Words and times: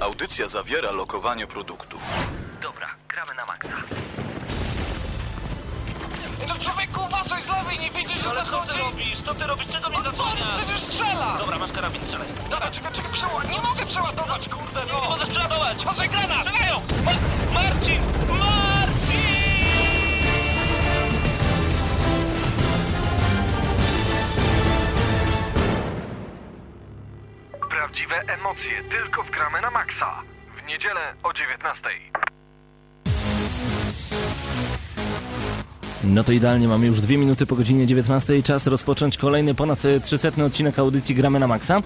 Audycja 0.00 0.48
zawiera 0.48 0.90
lokowanie 0.90 1.46
produktu. 1.46 1.98
Dobra, 2.62 2.86
gramy 3.08 3.34
na 3.34 3.46
maksa. 3.46 3.76
No 6.48 6.54
człowieku, 6.54 7.00
uważaj 7.06 7.42
z 7.42 7.46
lewej, 7.48 7.78
nie 7.78 7.90
widzisz, 7.90 8.22
że 8.22 8.30
Ale 8.30 8.44
co 8.44 8.50
zachodzi? 8.50 8.72
ty 8.72 8.78
robisz? 8.78 9.20
Co 9.22 9.34
ty 9.34 9.46
robisz? 9.46 9.66
Czego 9.68 9.88
mnie 9.88 10.02
zasłaniasz? 10.02 10.58
Przecież 10.64 10.80
strzela! 10.82 11.36
Dobra, 11.38 11.58
masz 11.58 11.72
karabin, 11.72 12.02
strzelaj. 12.02 12.28
Dobra, 12.50 12.70
czekaj, 12.70 12.92
czekaj, 12.92 13.12
przeład, 13.12 13.50
nie 13.50 13.60
mogę 13.60 13.86
przeładować, 13.86 14.48
kurde, 14.48 14.84
Nie 14.86 14.92
no! 14.92 15.10
możesz 15.10 15.28
przeładować! 15.28 15.82
Uważaj, 15.82 16.08
granat! 16.08 16.40
Strzelają! 16.46 16.80
Ma- 17.04 17.54
Marcin! 17.54 18.00
Marcin! 18.28 18.45
Prawdziwe 27.86 28.20
emocje 28.34 28.84
tylko 28.90 29.22
w 29.22 29.30
Gramy 29.30 29.60
na 29.60 29.70
Maxa. 29.70 30.22
W 30.58 30.68
niedzielę 30.68 31.14
o 31.22 31.32
19. 31.32 31.82
No 36.04 36.24
to 36.24 36.32
idealnie, 36.32 36.68
mamy 36.68 36.86
już 36.86 37.00
dwie 37.00 37.18
minuty 37.18 37.46
po 37.46 37.56
godzinie 37.56 37.86
19. 37.86 38.42
Czas 38.42 38.66
rozpocząć 38.66 39.18
kolejny 39.18 39.54
ponad 39.54 39.84
e, 39.84 40.00
300 40.00 40.28
odcinek 40.46 40.78
audycji 40.78 41.14
Gramy 41.14 41.38
na 41.38 41.46
Maxa. 41.46 41.80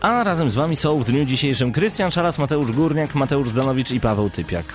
A 0.00 0.24
razem 0.24 0.50
z 0.50 0.54
wami 0.54 0.76
są 0.76 0.98
w 0.98 1.04
dniu 1.04 1.24
dzisiejszym 1.24 1.72
Krystian 1.72 2.10
Szaras, 2.10 2.38
Mateusz 2.38 2.72
Górniak, 2.72 3.14
Mateusz 3.14 3.48
Zdanowicz 3.48 3.90
i 3.90 4.00
Paweł 4.00 4.30
Typiak. 4.30 4.66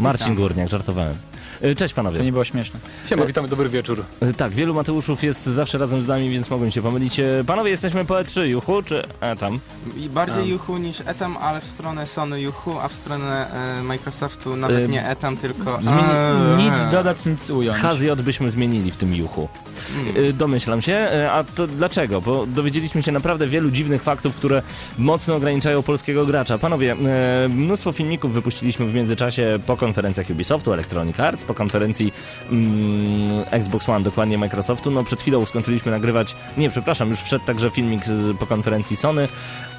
Marcin 0.00 0.34
Górniak, 0.34 0.68
żartowałem. 0.68 1.16
E, 1.62 1.74
Cześć 1.74 1.94
panowie. 1.94 2.18
To 2.18 2.24
nie 2.24 2.32
było 2.32 2.44
śmieszne. 2.44 2.80
Siema, 3.08 3.26
witamy, 3.26 3.48
dobry 3.48 3.68
wieczór. 3.68 4.04
E, 4.20 4.32
Tak, 4.34 4.52
wielu 4.52 4.74
Mateuszów 4.74 5.22
jest 5.22 5.46
zawsze 5.46 5.78
razem 5.78 6.02
z 6.02 6.06
nami, 6.08 6.30
więc 6.30 6.50
mogłem 6.50 6.70
się 6.70 6.82
pomylić. 6.82 7.20
E, 7.20 7.44
Panowie, 7.46 7.70
jesteśmy 7.70 8.04
po 8.04 8.14
E3, 8.14 8.40
Juchu, 8.42 8.82
czy 8.82 9.02
E 9.20 9.36
tam? 9.36 9.58
I 9.96 10.08
bardziej 10.08 10.36
Tam. 10.42 10.48
Juhu 10.48 10.76
niż 10.78 10.96
Etam, 11.06 11.36
ale 11.36 11.60
w 11.60 11.64
stronę 11.64 12.06
Sony 12.06 12.40
Juhu, 12.40 12.78
a 12.82 12.88
w 12.88 12.92
stronę 12.92 13.46
e, 13.78 13.82
Microsoftu 13.82 14.56
nawet 14.56 14.84
Ym, 14.84 14.90
nie 14.90 15.08
Etam, 15.08 15.36
tylko... 15.36 15.78
Zmieni... 15.82 16.70
Nic 16.70 16.92
dodać, 16.92 17.16
nic 17.26 17.50
ująć. 17.50 17.82
HZJ 17.82 18.10
byśmy 18.22 18.50
zmienili 18.50 18.90
w 18.90 18.96
tym 18.96 19.14
Juchu. 19.14 19.48
Mm. 19.96 20.16
Y, 20.16 20.32
Domyślam 20.32 20.82
się, 20.82 21.08
a 21.32 21.44
to 21.44 21.66
dlaczego? 21.66 22.20
Bo 22.20 22.46
dowiedzieliśmy 22.46 23.02
się 23.02 23.12
naprawdę 23.12 23.46
wielu 23.46 23.70
dziwnych 23.70 24.02
faktów, 24.02 24.36
które 24.36 24.62
mocno 24.98 25.34
ograniczają 25.34 25.82
polskiego 25.82 26.26
gracza. 26.26 26.58
Panowie, 26.58 26.96
mnóstwo 27.48 27.92
filmików 27.92 28.32
wypuściliśmy 28.32 28.86
w 28.86 28.94
międzyczasie 28.94 29.58
po 29.66 29.76
konferencjach 29.76 30.30
Ubisoftu, 30.30 30.72
Electronic 30.72 31.20
Arts, 31.20 31.44
po 31.46 31.54
konferencji 31.54 32.12
mm, 32.50 33.44
Xbox 33.50 33.88
One, 33.88 34.04
dokładnie 34.04 34.38
Microsoftu. 34.38 34.90
No 34.90 35.04
przed 35.04 35.20
chwilą 35.20 35.46
skończyliśmy 35.46 35.92
nagrywać, 35.92 36.36
nie 36.56 36.70
przepraszam, 36.70 37.10
już 37.10 37.20
wszedł 37.20 37.44
także 37.44 37.70
filmik 37.70 38.04
z, 38.04 38.36
po 38.38 38.46
konferencji 38.46 38.96
Sony, 38.96 39.28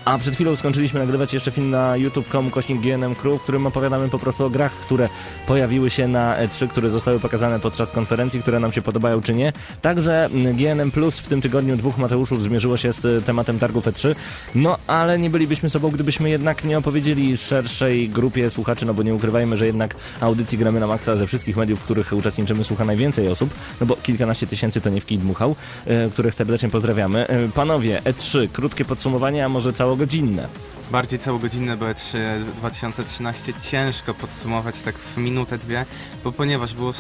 a 0.08 0.18
przed 0.18 0.34
chwilą 0.34 0.56
skończyliśmy 0.56 1.00
nagrywać 1.00 1.34
jeszcze 1.34 1.52
film 1.52 1.70
na 1.70 1.98
youtube.com 1.98 2.50
kośnik 2.50 2.82
GNM 2.82 3.16
Crew, 3.16 3.40
w 3.40 3.44
którym 3.44 3.68
opowiadamy 3.68 4.10
po 4.10 4.20
prostu 4.20 4.46
o 4.46 4.50
grach, 4.50 4.72
które 4.72 5.10
pojawiły 5.48 5.90
się 5.90 6.08
na 6.08 6.36
E3, 6.38 6.68
które 6.68 6.90
zostały 6.90 7.20
pokazane 7.20 7.60
podczas 7.60 7.92
konferencji, 7.92 8.42
które 8.42 8.60
nam 8.60 8.72
się 8.72 8.82
podobają 8.82 9.22
czy 9.22 9.36
nie. 9.36 9.54
Także 9.82 10.26
mm, 10.26 10.56
GNM 10.56 10.92
Plus 10.92 11.20
w 11.20 11.28
tym 11.28 11.42
tygodniu 11.42 11.78
dwóch 11.78 11.98
Mateuszów 11.98 12.44
zmierzyło 12.44 12.78
się 12.78 12.94
z 12.94 13.06
e, 13.06 13.22
tematem 13.22 13.60
targów 13.60 13.86
E3. 13.86 14.16
No 14.56 14.78
ale 14.88 15.20
nie 15.20 15.30
bylibyśmy 15.30 15.70
sobą, 15.70 15.90
gdybyśmy 15.90 16.30
jednak 16.30 16.64
nie 16.64 16.78
opowiedzieli 16.78 17.38
szerszej 17.38 18.10
grupie 18.10 18.50
słuchaczy, 18.50 18.86
no 18.86 18.94
bo 18.94 19.04
nie 19.04 19.16
ukrywajmy, 19.16 19.58
że 19.58 19.66
jednak 19.66 19.96
audycji 20.22 20.58
gramy 20.58 20.80
na 20.80 20.88
maksa 20.88 21.16
ze 21.16 21.28
wszystkich 21.28 21.58
mediów, 21.58 21.80
w 21.80 21.84
których 21.84 22.14
uczestniczymy, 22.14 22.64
słucha 22.64 22.86
najwięcej 22.86 23.28
osób, 23.28 23.50
no 23.82 23.88
bo 23.88 23.96
kilkanaście 23.96 24.48
tysięcy 24.48 24.82
to 24.82 24.90
nie 24.90 25.02
w 25.02 25.06
kij 25.06 25.18
dmuchał, 25.18 25.56
e, 25.86 26.10
których 26.10 26.34
serdecznie 26.34 26.70
pozdrawiamy. 26.70 27.28
E, 27.28 27.50
Panowie, 27.50 28.02
E3, 28.06 28.48
krótkie 28.50 28.86
podsumowanie, 28.86 29.46
a 29.46 29.50
może 29.50 29.74
całogodzinne. 29.98 30.48
Bardziej 30.92 31.20
całogodzinne, 31.20 31.78
bo 31.78 31.86
E3 31.86 32.18
2013 32.58 33.54
ciężko 33.54 34.14
podsumować 34.14 34.76
tak 34.86 34.96
w 34.96 35.18
minutę, 35.18 35.58
dwie, 35.58 35.86
bo 36.24 36.32
ponieważ 36.32 36.74
było 36.74 36.94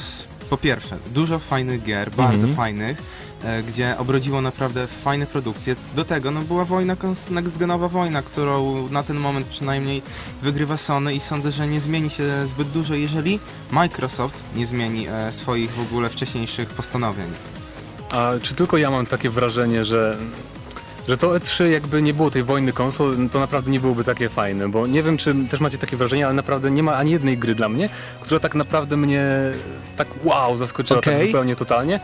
po 0.50 0.58
pierwsze 0.58 0.98
dużo 1.14 1.40
fajnych 1.40 1.84
gier, 1.84 2.12
bardzo 2.12 2.34
Mhm. 2.47 2.56
fajnych, 2.56 2.97
e, 3.44 3.63
gdzie 3.63 3.97
obrodziło 3.97 4.41
naprawdę 4.41 4.88
fajne 4.88 5.25
produkcje. 5.25 5.75
Do 5.96 6.06
tego 6.06 6.31
no, 6.31 6.41
była 6.41 6.66
wojna, 6.66 6.96
next-genowa 7.31 7.90
wojna, 7.90 8.22
którą 8.22 8.90
na 8.90 9.03
ten 9.03 9.18
moment 9.18 9.47
przynajmniej 9.47 10.02
wygrywa 10.41 10.78
Sony 10.78 11.14
i 11.14 11.19
sądzę, 11.19 11.52
że 11.52 11.68
nie 11.68 11.79
zmieni 11.79 12.09
się 12.09 12.47
zbyt 12.47 12.68
dużo, 12.69 12.96
jeżeli 12.96 13.40
Microsoft 13.72 14.44
nie 14.56 14.68
zmieni 14.68 15.08
e, 15.08 15.31
swoich 15.31 15.72
w 15.72 15.79
ogóle 15.81 16.09
wcześniejszych 16.09 16.69
postanowień. 16.69 17.28
A 18.12 18.31
czy 18.41 18.56
tylko 18.56 18.78
ja 18.78 18.91
mam 18.91 19.06
takie 19.06 19.29
wrażenie, 19.29 19.85
że, 19.85 20.18
że 21.07 21.18
to 21.18 21.29
E3 21.29 21.66
jakby 21.66 22.01
nie 22.01 22.13
było 22.13 22.31
tej 22.31 22.44
wojny 22.44 22.73
konsol, 22.73 23.16
to 23.31 23.40
naprawdę 23.40 23.72
nie 23.72 23.79
byłoby 23.79 24.03
takie 24.03 24.29
fajne, 24.29 24.69
bo 24.69 24.88
nie 24.88 25.03
wiem, 25.03 25.18
czy 25.18 25.35
też 25.51 25.59
macie 25.59 25.78
takie 25.78 25.97
wrażenie, 25.97 26.25
ale 26.25 26.35
naprawdę 26.35 26.72
nie 26.72 26.84
ma 26.84 26.95
ani 26.95 27.12
jednej 27.12 27.38
gry 27.38 27.56
dla 27.56 27.69
mnie, 27.69 27.90
która 28.22 28.40
tak 28.40 28.56
naprawdę 28.56 28.97
mnie 28.97 29.25
tak 29.97 30.07
wow 30.23 30.57
zaskoczyła 30.57 31.01
tak 31.01 31.13
Okej. 31.13 31.28
zupełnie 31.28 31.56
totalnie. 31.56 32.00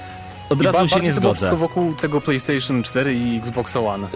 Od 0.54 0.62
I 0.62 0.64
razu 0.64 0.88
się 0.88 1.00
nie 1.00 1.14
zgodzę. 1.14 1.56
wokół 1.56 1.94
tego 1.94 2.22
PlayStation 2.22 2.84
4 2.84 3.14
i 3.14 3.38
Xbox 3.38 3.76
One. 3.76 4.08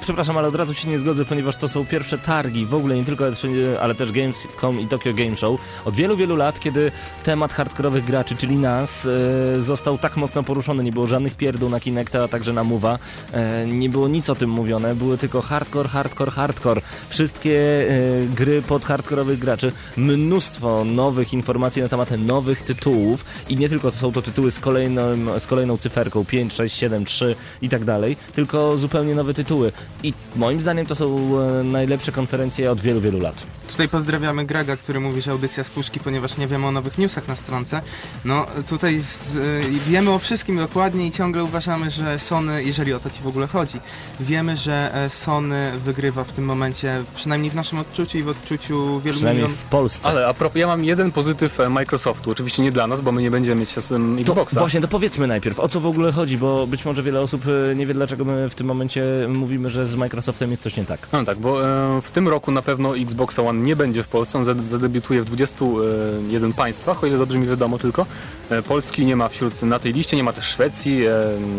Przepraszam, 0.00 0.38
ale 0.38 0.48
od 0.48 0.54
razu 0.54 0.74
się 0.74 0.88
nie 0.88 0.98
zgodzę, 0.98 1.24
ponieważ 1.24 1.56
to 1.56 1.68
są 1.68 1.86
pierwsze 1.86 2.18
targi, 2.18 2.66
w 2.66 2.74
ogóle 2.74 2.96
nie 2.96 3.04
tylko 3.04 3.24
E3, 3.24 3.48
ale 3.80 3.94
też 3.94 4.12
Gamescom 4.12 4.80
i 4.80 4.86
Tokyo 4.86 5.14
Game 5.14 5.36
Show. 5.36 5.60
Od 5.84 5.94
wielu, 5.94 6.16
wielu 6.16 6.36
lat, 6.36 6.60
kiedy 6.60 6.92
temat 7.24 7.52
hardkorowych 7.52 8.04
graczy, 8.04 8.36
czyli 8.36 8.56
nas, 8.56 9.06
e, 9.06 9.60
został 9.60 9.98
tak 9.98 10.16
mocno 10.16 10.42
poruszony. 10.42 10.84
Nie 10.84 10.92
było 10.92 11.06
żadnych 11.06 11.36
pierdół 11.36 11.68
na 11.70 11.80
Kinecta, 11.80 12.24
a 12.24 12.28
także 12.28 12.52
na 12.52 12.64
Move'a. 12.64 12.98
E, 13.32 13.66
nie 13.66 13.88
było 13.88 14.08
nic 14.08 14.30
o 14.30 14.34
tym 14.34 14.50
mówione, 14.50 14.94
były 14.94 15.18
tylko 15.18 15.42
hardcore, 15.42 15.88
hardcore, 15.88 16.30
hardcore. 16.30 16.80
Wszystkie 17.08 17.86
e, 17.88 18.26
gry 18.34 18.62
pod 18.62 18.84
hardkorowych 18.84 19.38
graczy. 19.38 19.72
Mnóstwo 19.96 20.84
nowych 20.84 21.32
informacji 21.32 21.82
na 21.82 21.88
temat 21.88 22.10
nowych 22.18 22.62
tytułów 22.62 23.24
i 23.48 23.56
nie 23.56 23.68
tylko 23.68 23.90
to 23.90 23.96
są 23.96 24.12
to 24.12 24.22
tytuły 24.22 24.50
z 24.50 24.60
kolejną, 24.60 25.02
z 25.40 25.46
kolejną 25.62 25.78
cyferką 25.78 26.24
5, 26.24 26.52
6, 26.52 26.76
7, 26.76 27.04
3 27.04 27.36
i 27.62 27.68
tak 27.68 27.84
dalej, 27.84 28.16
tylko 28.34 28.76
zupełnie 28.78 29.14
nowe 29.14 29.34
tytuły. 29.34 29.72
I 30.02 30.12
moim 30.36 30.60
zdaniem 30.60 30.86
to 30.86 30.94
są 30.94 31.06
e, 31.40 31.64
najlepsze 31.64 32.12
konferencje 32.12 32.70
od 32.70 32.80
wielu, 32.80 33.00
wielu 33.00 33.20
lat. 33.20 33.42
Tutaj 33.70 33.88
pozdrawiamy 33.88 34.44
Grega, 34.44 34.76
który 34.76 35.00
mówi, 35.00 35.22
że 35.22 35.30
audycja 35.30 35.64
z 35.64 35.70
puszki, 35.70 36.00
ponieważ 36.00 36.36
nie 36.36 36.46
wiemy 36.46 36.66
o 36.66 36.72
nowych 36.72 36.98
newsach 36.98 37.28
na 37.28 37.36
stronce. 37.36 37.80
No 38.24 38.46
tutaj 38.68 39.00
z, 39.00 39.36
y, 39.36 39.60
wiemy 39.90 40.10
o 40.10 40.18
wszystkim 40.18 40.56
dokładnie 40.56 41.06
i 41.06 41.12
ciągle 41.12 41.44
uważamy, 41.44 41.90
że 41.90 42.18
Sony, 42.18 42.64
jeżeli 42.64 42.92
o 42.92 42.98
to 42.98 43.10
ci 43.10 43.22
w 43.22 43.26
ogóle 43.26 43.46
chodzi, 43.46 43.80
wiemy, 44.20 44.56
że 44.56 44.94
e, 44.94 45.10
Sony 45.10 45.72
wygrywa 45.84 46.24
w 46.24 46.32
tym 46.32 46.44
momencie, 46.44 47.02
przynajmniej 47.16 47.50
w 47.50 47.54
naszym 47.54 47.78
odczuciu 47.78 48.18
i 48.18 48.22
w 48.22 48.28
odczuciu 48.28 49.00
wielu 49.00 49.16
Przynajmniej 49.16 49.44
milionów. 49.44 49.60
w 49.60 49.64
Polsce. 49.64 50.08
Ale 50.08 50.26
a 50.26 50.34
propos, 50.34 50.56
ja 50.60 50.66
mam 50.66 50.84
jeden 50.84 51.12
pozytyw 51.12 51.60
e, 51.60 51.70
Microsoftu, 51.70 52.30
oczywiście 52.30 52.62
nie 52.62 52.72
dla 52.72 52.86
nas, 52.86 53.00
bo 53.00 53.12
my 53.12 53.22
nie 53.22 53.30
będziemy 53.30 53.60
mieć 53.60 53.74
czasem 53.74 54.16
To 54.16 54.32
Xboxa. 54.32 54.58
właśnie, 54.60 54.80
to 54.80 54.88
powiedzmy 54.88 55.26
najpierw, 55.26 55.41
o 55.56 55.68
co 55.68 55.80
w 55.80 55.86
ogóle 55.86 56.12
chodzi, 56.12 56.38
bo 56.38 56.66
być 56.66 56.84
może 56.84 57.02
wiele 57.02 57.20
osób 57.20 57.42
e, 57.72 57.76
nie 57.76 57.86
wie, 57.86 57.94
dlaczego 57.94 58.24
my 58.24 58.50
w 58.50 58.54
tym 58.54 58.66
momencie 58.66 59.04
mówimy, 59.28 59.70
że 59.70 59.86
z 59.86 59.96
Microsoftem 59.96 60.50
jest 60.50 60.62
coś 60.62 60.76
nie 60.76 60.84
tak. 60.84 61.08
No 61.12 61.24
tak, 61.24 61.38
bo 61.38 61.64
e, 61.96 62.00
w 62.02 62.10
tym 62.10 62.28
roku 62.28 62.52
na 62.52 62.62
pewno 62.62 62.96
Xbox 62.96 63.38
One 63.38 63.60
nie 63.60 63.76
będzie 63.76 64.02
w 64.02 64.08
Polsce, 64.08 64.38
on 64.38 64.44
zade- 64.44 64.66
zadebiutuje 64.66 65.22
w 65.22 65.24
21 65.24 66.52
państwach, 66.52 67.04
o 67.04 67.06
ile 67.06 67.18
dobrze 67.18 67.38
mi 67.38 67.46
wiadomo 67.46 67.78
tylko. 67.78 68.06
E, 68.50 68.62
Polski 68.62 69.06
nie 69.06 69.16
ma 69.16 69.28
wśród 69.28 69.62
na 69.62 69.78
tej 69.78 69.92
liście, 69.92 70.16
nie 70.16 70.24
ma 70.24 70.32
też 70.32 70.44
Szwecji, 70.44 71.06
e, 71.06 71.12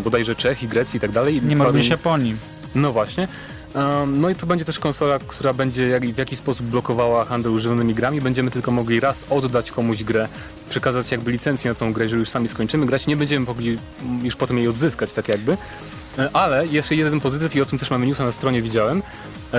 bodajże 0.03 0.35
Czech 0.35 0.63
i 0.63 0.67
Grecji 0.67 0.97
i 0.97 0.99
tak 0.99 1.11
dalej. 1.11 1.41
Nie 1.47 1.55
ma 1.55 1.65
również 1.65 1.89
Japonii. 1.89 2.35
No 2.75 2.91
właśnie. 2.91 3.27
No 4.07 4.29
i 4.29 4.35
to 4.35 4.45
będzie 4.45 4.65
też 4.65 4.79
konsola, 4.79 5.19
która 5.27 5.53
będzie 5.53 5.99
w 5.99 6.17
jakiś 6.17 6.39
sposób 6.39 6.65
blokowała 6.65 7.25
handel 7.25 7.51
używanymi 7.51 7.93
grami. 7.93 8.21
Będziemy 8.21 8.51
tylko 8.51 8.71
mogli 8.71 8.99
raz 8.99 9.23
oddać 9.29 9.71
komuś 9.71 10.03
grę, 10.03 10.27
przekazać 10.69 11.11
jakby 11.11 11.31
licencję 11.31 11.71
na 11.71 11.75
tą 11.75 11.93
grę, 11.93 12.03
jeżeli 12.03 12.19
już 12.19 12.29
sami 12.29 12.49
skończymy 12.49 12.85
grać. 12.85 13.07
Nie 13.07 13.15
będziemy 13.15 13.45
mogli 13.45 13.77
już 14.23 14.35
potem 14.35 14.57
jej 14.57 14.67
odzyskać 14.67 15.11
tak 15.11 15.27
jakby. 15.27 15.57
E, 16.19 16.29
Ale 16.33 16.67
jeszcze 16.67 16.95
jeden 16.95 17.19
pozytyw 17.21 17.55
i 17.55 17.61
o 17.61 17.65
tym 17.65 17.79
też 17.79 17.89
mamy 17.89 18.07
newsa 18.07 18.25
na 18.25 18.31
stronie 18.31 18.61
widziałem, 18.61 19.01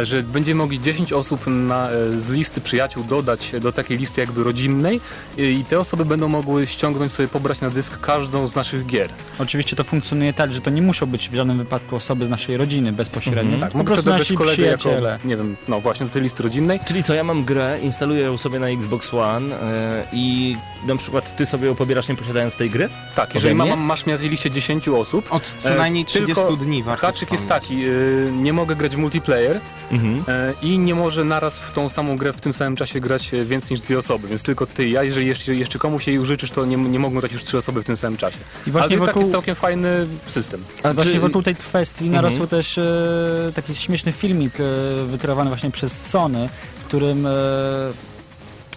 że 0.03 0.23
będziemy 0.23 0.59
mogli 0.59 0.81
10 0.81 1.13
osób 1.13 1.47
na, 1.47 1.91
e, 1.91 2.13
z 2.13 2.31
listy 2.31 2.61
przyjaciół 2.61 3.05
dodać 3.05 3.53
do 3.61 3.73
takiej 3.73 3.99
listy 3.99 4.21
jakby 4.21 4.45
rodzinnej 4.45 5.01
e, 5.39 5.43
i 5.43 5.65
te 5.65 5.81
osoby 5.81 6.05
będą 6.05 6.29
mogły 6.29 6.67
ściągnąć 6.67 7.13
sobie, 7.13 7.29
pobrać 7.29 7.61
na 7.61 7.71
dysk 7.71 8.01
każdą 8.01 8.49
z 8.49 8.55
naszych 8.55 8.87
gier. 8.87 9.11
Oczywiście 9.39 9.77
to 9.77 9.85
funkcjonuje 9.85 10.33
tak, 10.33 10.53
że 10.53 10.61
to 10.61 10.71
nie 10.71 10.83
muszą 10.83 11.07
być 11.07 11.29
w 11.29 11.35
żadnym 11.35 11.59
wypadku 11.59 11.97
osoby 11.97 12.27
z 12.27 12.31
naszej 12.31 12.57
rodziny 12.57 12.93
bezpośrednio. 12.93 13.43
Mhm. 13.43 13.61
tak, 13.61 13.69
Tak, 13.69 13.73
po 13.73 13.79
mogę 13.79 13.95
prostu 13.95 14.25
sobie 14.25 14.39
kolegę 14.39 14.63
jako, 14.63 14.91
nie 15.25 15.37
wiem, 15.37 15.57
no 15.69 15.81
właśnie 15.81 16.07
do 16.07 16.13
tej 16.13 16.23
listy 16.23 16.43
rodzinnej. 16.43 16.81
Czyli 16.87 17.05
co, 17.05 17.15
ja 17.15 17.25
mam 17.25 17.45
grę, 17.45 17.79
instaluję 17.83 18.21
ją 18.21 18.37
sobie 18.37 18.59
na 18.59 18.69
Xbox 18.69 19.15
One 19.15 19.61
e, 19.61 20.05
i 20.13 20.57
na 20.87 20.97
przykład 20.97 21.37
ty 21.37 21.47
sobie 21.47 21.67
ją 21.67 21.75
pobierasz 21.75 22.09
nie 22.09 22.15
posiadając 22.15 22.55
tej 22.55 22.71
gry? 22.71 22.89
Tak, 23.17 23.35
jeżeli 23.35 23.55
mam, 23.55 23.81
masz 23.81 24.07
na 24.07 24.19
tej 24.19 24.31
liście 24.31 24.51
10 24.51 24.89
osób, 24.89 25.33
Od 25.33 25.55
co 25.63 25.71
E, 25.71 25.79
najmniej 25.79 26.05
30 26.05 26.35
tylko 26.35 26.57
dni 26.57 26.83
warto 26.83 27.07
haczyk 27.07 27.33
jest 27.33 27.49
taki, 27.49 27.87
y, 27.87 28.29
nie 28.33 28.53
mogę 28.53 28.77
grać 28.77 28.97
w 28.97 28.99
multiplayer 28.99 29.61
Mhm. 29.91 30.25
e, 30.29 30.53
i 30.63 30.79
nie 30.79 30.95
może 30.95 31.25
naraz 31.25 31.59
w 31.59 31.73
tą 31.73 31.89
samą 31.89 32.17
grę 32.17 32.33
w 32.33 32.41
tym 32.41 32.53
samym 32.53 32.77
czasie 32.77 33.01
grać 33.01 33.35
e, 33.35 33.45
więcej 33.45 33.71
niż 33.71 33.81
dwie 33.81 33.99
osoby, 33.99 34.29
więc 34.29 34.43
tylko 34.43 34.67
ty 34.67 34.89
i 34.89 34.91
ja, 34.91 35.03
jeżeli 35.03 35.27
jeszcze, 35.27 35.55
jeszcze 35.55 35.79
komuś 35.79 36.07
jej 36.07 36.19
użyczysz, 36.19 36.51
to 36.51 36.65
nie, 36.65 36.77
nie 36.77 36.99
mogą 36.99 37.21
grać 37.21 37.33
już 37.33 37.45
trzy 37.45 37.59
osoby 37.59 37.83
w 37.83 37.87
tym 37.87 37.97
samym 37.97 38.17
czasie. 38.19 38.37
I 38.67 38.71
właśnie 38.71 38.97
Ale 38.97 39.07
wokół, 39.07 39.21
jest 39.23 39.33
całkiem 39.33 39.55
fajny 39.55 40.07
system. 40.27 40.65
A 40.83 40.93
właśnie 40.95 41.13
czy- 41.13 41.21
wokół 41.21 41.43
tej 41.43 41.55
kwestii 41.57 42.05
Mhm. 42.07 42.25
narosł 42.25 42.47
też 42.47 42.79
e, 42.79 43.53
taki 43.55 43.75
śmieszny 43.75 44.13
filmik 44.13 44.55
e, 44.61 44.63
wykreowany 45.07 45.51
właśnie 45.51 45.71
przez 45.71 46.07
Sony, 46.07 46.49
którym 46.89 47.27
e, 47.27 47.31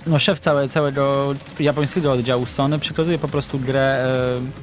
no, 0.08 0.20
szef 0.20 0.40
całe, 0.40 0.70
całego 0.70 1.34
japońskiego 1.60 2.12
oddziału 2.12 2.46
Sony 2.46 2.80
przekazuje 2.80 3.18
po 3.18 3.28
prostu 3.28 3.60
grę 3.60 4.06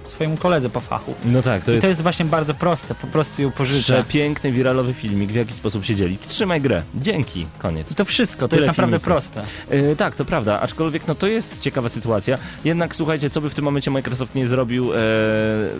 e, 0.06 0.08
swojemu 0.10 0.36
koledze 0.36 0.70
po 0.70 0.80
fachu. 0.80 1.14
No 1.24 1.42
tak, 1.42 1.64
to 1.64 1.70
I 1.70 1.74
jest, 1.74 1.84
to 1.84 1.88
jest 1.88 2.02
właśnie 2.02 2.24
bardzo 2.24 2.54
proste, 2.54 2.94
po 2.94 3.06
prostu 3.06 3.42
ją 3.42 3.50
pożyczę. 3.50 3.94
przepiękny, 4.02 4.52
wiralowy 4.52 4.92
filmik, 4.94 5.30
w 5.32 5.34
jaki 5.34 5.54
sposób 5.54 5.84
się 5.84 5.96
dzieli. 5.96 6.18
Trzymaj 6.28 6.60
grę. 6.60 6.82
Dzięki. 6.94 7.46
Koniec. 7.58 7.90
I 7.90 7.94
to 7.94 8.04
wszystko, 8.04 8.40
to 8.40 8.48
Tyle 8.48 8.62
jest 8.62 8.66
naprawdę 8.66 8.98
filmików. 9.00 9.30
proste. 9.32 9.42
E, 9.90 9.96
tak, 9.96 10.14
to 10.16 10.24
prawda, 10.24 10.60
aczkolwiek 10.60 11.06
no 11.08 11.14
to 11.14 11.26
jest 11.26 11.60
ciekawa 11.60 11.88
sytuacja. 11.88 12.38
Jednak 12.64 12.96
słuchajcie, 12.96 13.30
co 13.30 13.40
by 13.40 13.50
w 13.50 13.54
tym 13.54 13.64
momencie 13.64 13.90
Microsoft 13.90 14.34
nie 14.34 14.48
zrobił, 14.48 14.92
e, 14.94 14.96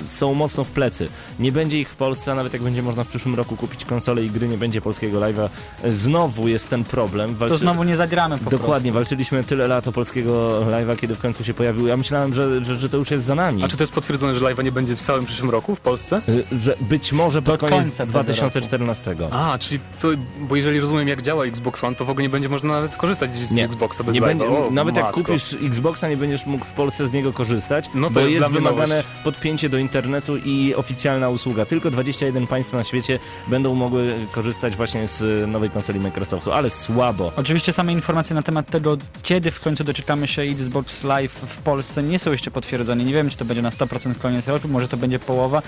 są 0.09 0.35
mocno 0.35 0.65
w 0.65 0.69
plecy. 0.71 1.09
Nie 1.39 1.53
będzie 1.53 1.81
ich 1.81 1.91
w 1.91 1.95
Polsce, 1.97 2.33
a 2.33 2.35
nawet 2.35 2.53
jak 2.53 2.63
będzie 2.63 2.83
można 2.83 3.05
w 3.05 3.09
przyszłym 3.09 3.35
roku 3.35 3.57
kupić 3.57 3.85
konsolę 3.85 4.25
i 4.25 4.31
gry, 4.31 4.49
nie 4.49 4.59
będzie 4.59 4.81
polskiego 4.81 5.21
live'a. 5.21 5.49
Znowu 5.91 6.49
jest 6.49 6.69
ten 6.69 6.85
problem. 6.85 7.35
To 7.37 7.41
Walczy- 7.47 7.57
znowu 7.57 7.85
nie 7.85 7.97
zagramy 7.97 8.39
po 8.39 8.51
Dokładnie, 8.51 8.93
prostu. 8.93 8.95
walczyliśmy 8.95 9.45
tyle 9.55 9.69
lat 9.69 9.89
o 9.89 9.93
polskiego 9.93 10.61
live'a, 10.71 10.97
kiedy 10.97 11.15
w 11.15 11.21
końcu 11.21 11.45
się 11.45 11.55
pojawił. 11.55 11.87
Ja 11.87 11.97
myślałem, 11.97 12.35
że, 12.35 12.65
że, 12.65 12.77
że 12.77 12.89
to 12.89 12.97
już 12.97 13.11
jest 13.11 13.25
za 13.25 13.35
nami. 13.35 13.65
A 13.65 13.69
czy 13.69 13.77
to 13.77 13.83
jest 13.83 13.93
potwierdzone, 13.93 14.35
że 14.35 14.41
live'a 14.41 14.65
nie 14.65 14.73
będzie 14.73 14.97
w 14.97 15.03
całym 15.03 15.27
przyszłym 15.27 15.51
roku 15.51 15.75
w 15.77 15.81
Polsce? 15.81 16.21
Y, 16.29 16.59
Że 16.59 16.77
być 16.81 17.13
może 17.13 17.43
pod 17.43 17.55
Do 17.55 17.59
koniec 17.69 17.85
końca 17.85 17.97
tego 18.07 18.11
2014. 18.13 19.17
A, 19.31 19.59
czyli 19.61 19.81
to, 20.03 20.09
bo 20.41 20.57
jeżeli 20.57 20.81
rozumiem 20.81 21.09
jak 21.09 21.23
działa 21.23 21.45
Xbox 21.45 21.85
One, 21.85 21.97
to 21.97 22.05
w 22.05 22.11
ogóle 22.11 22.23
nie 22.23 22.29
będzie 22.29 22.49
można 22.49 22.69
nawet 22.75 22.97
korzystać 22.97 23.31
z, 23.31 23.51
Nie. 23.51 23.65
Xboxa 23.65 24.05
bez 24.05 24.15
Nie 24.15 24.21
będzie, 24.21 24.45
O, 24.47 24.69
nawet 24.71 24.97
jak 24.97 25.05
matko. 25.05 25.21
kupisz 25.21 25.57
Xboxa, 25.63 26.09
nie 26.09 26.17
będziesz 26.17 26.47
mógł 26.47 26.65
w 26.65 26.73
Polsce 26.73 27.07
z 27.07 27.13
niego 27.13 27.33
korzystać, 27.33 27.91
No 27.95 28.09
to 28.09 28.15
bo 28.15 28.21
jest 28.21 28.35
jest 28.35 28.49
wymagane 28.53 28.87
nowość. 28.97 29.09
podpięcie 29.25 29.69
do 29.69 29.79
internetu 29.79 30.37
i 30.45 30.75
oficjalna 30.77 31.29
usługa. 31.29 31.67
Tylko 31.67 31.91
21 31.91 32.47
państw 32.47 32.73
na 32.73 32.85
świecie 32.85 33.19
będą 33.49 33.75
mogły 33.75 34.15
korzystać 34.33 34.77
właśnie 34.77 35.09
z 35.09 35.49
nowej 35.51 35.71
konsoli 35.71 36.01
Microsoftu, 36.01 36.53
ale 36.53 36.71
słabo. 36.71 37.33
Oczywiście 37.37 37.73
same 37.73 37.93
informacje 37.93 38.35
na 38.37 38.43
temat 38.43 38.71
tego, 38.71 38.97
kiedy 39.23 39.44
w 39.51 39.61
końcu 39.61 39.85
doczekamy 39.85 40.27
się 40.27 40.43
Xbox 40.43 41.05
Live 41.05 41.33
w 41.33 41.57
Polsce 41.63 42.03
nie 42.03 42.19
są 42.19 42.33
jeszcze 42.33 42.51
potwierdzone. 42.51 43.05
Nie 43.05 43.13
wiem, 43.15 43.31
czy 43.31 43.37
to 43.37 43.45
będzie 43.45 43.63
na 43.63 43.71
100% 43.71 44.15
koniec 44.15 44.49
roku, 44.49 44.69
może 44.69 44.89
to 44.89 44.97
będzie 44.97 45.19
połowa. 45.19 45.63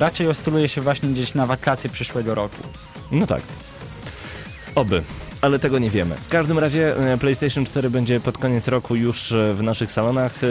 Raczej 0.00 0.28
oscyluje 0.28 0.68
się 0.68 0.80
właśnie 0.80 1.08
gdzieś 1.08 1.34
na 1.34 1.46
wakacje 1.46 1.90
przyszłego 1.90 2.34
roku. 2.34 2.56
No 3.12 3.26
tak. 3.26 3.42
Oby. 4.74 5.02
Ale 5.40 5.58
tego 5.58 5.78
nie 5.78 5.90
wiemy. 5.90 6.14
W 6.14 6.28
każdym 6.28 6.58
razie 6.58 6.96
e, 7.12 7.18
PlayStation 7.18 7.64
4 7.66 7.90
będzie 7.90 8.20
pod 8.20 8.38
koniec 8.38 8.68
roku 8.68 8.96
już 8.96 9.32
e, 9.32 9.54
w 9.54 9.62
naszych 9.62 9.92
salonach. 9.92 10.32
E, 10.44 10.46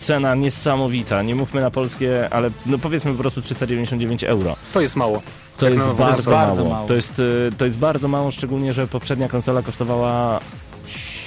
Cena 0.00 0.34
niesamowita. 0.34 1.22
Nie 1.22 1.34
mówmy 1.34 1.60
na 1.60 1.70
polskie, 1.70 2.28
ale 2.30 2.50
no 2.66 2.78
powiedzmy 2.78 3.12
po 3.12 3.18
prostu 3.18 3.42
399 3.42 4.24
euro. 4.24 4.56
To 4.72 4.80
jest 4.80 4.96
mało. 4.96 5.22
To 5.56 5.68
Jak 5.68 5.72
jest 5.74 5.84
bardzo, 5.84 5.94
wydawnictwo. 5.94 6.30
mało. 6.30 6.46
bardzo 6.46 6.64
mało. 6.64 6.88
To, 6.88 6.94
jest, 6.94 7.22
to 7.58 7.64
jest 7.64 7.78
bardzo 7.78 8.08
mało, 8.08 8.30
szczególnie, 8.30 8.74
że 8.74 8.86
poprzednia 8.86 9.28
konsola 9.28 9.62
kosztowała 9.62 10.40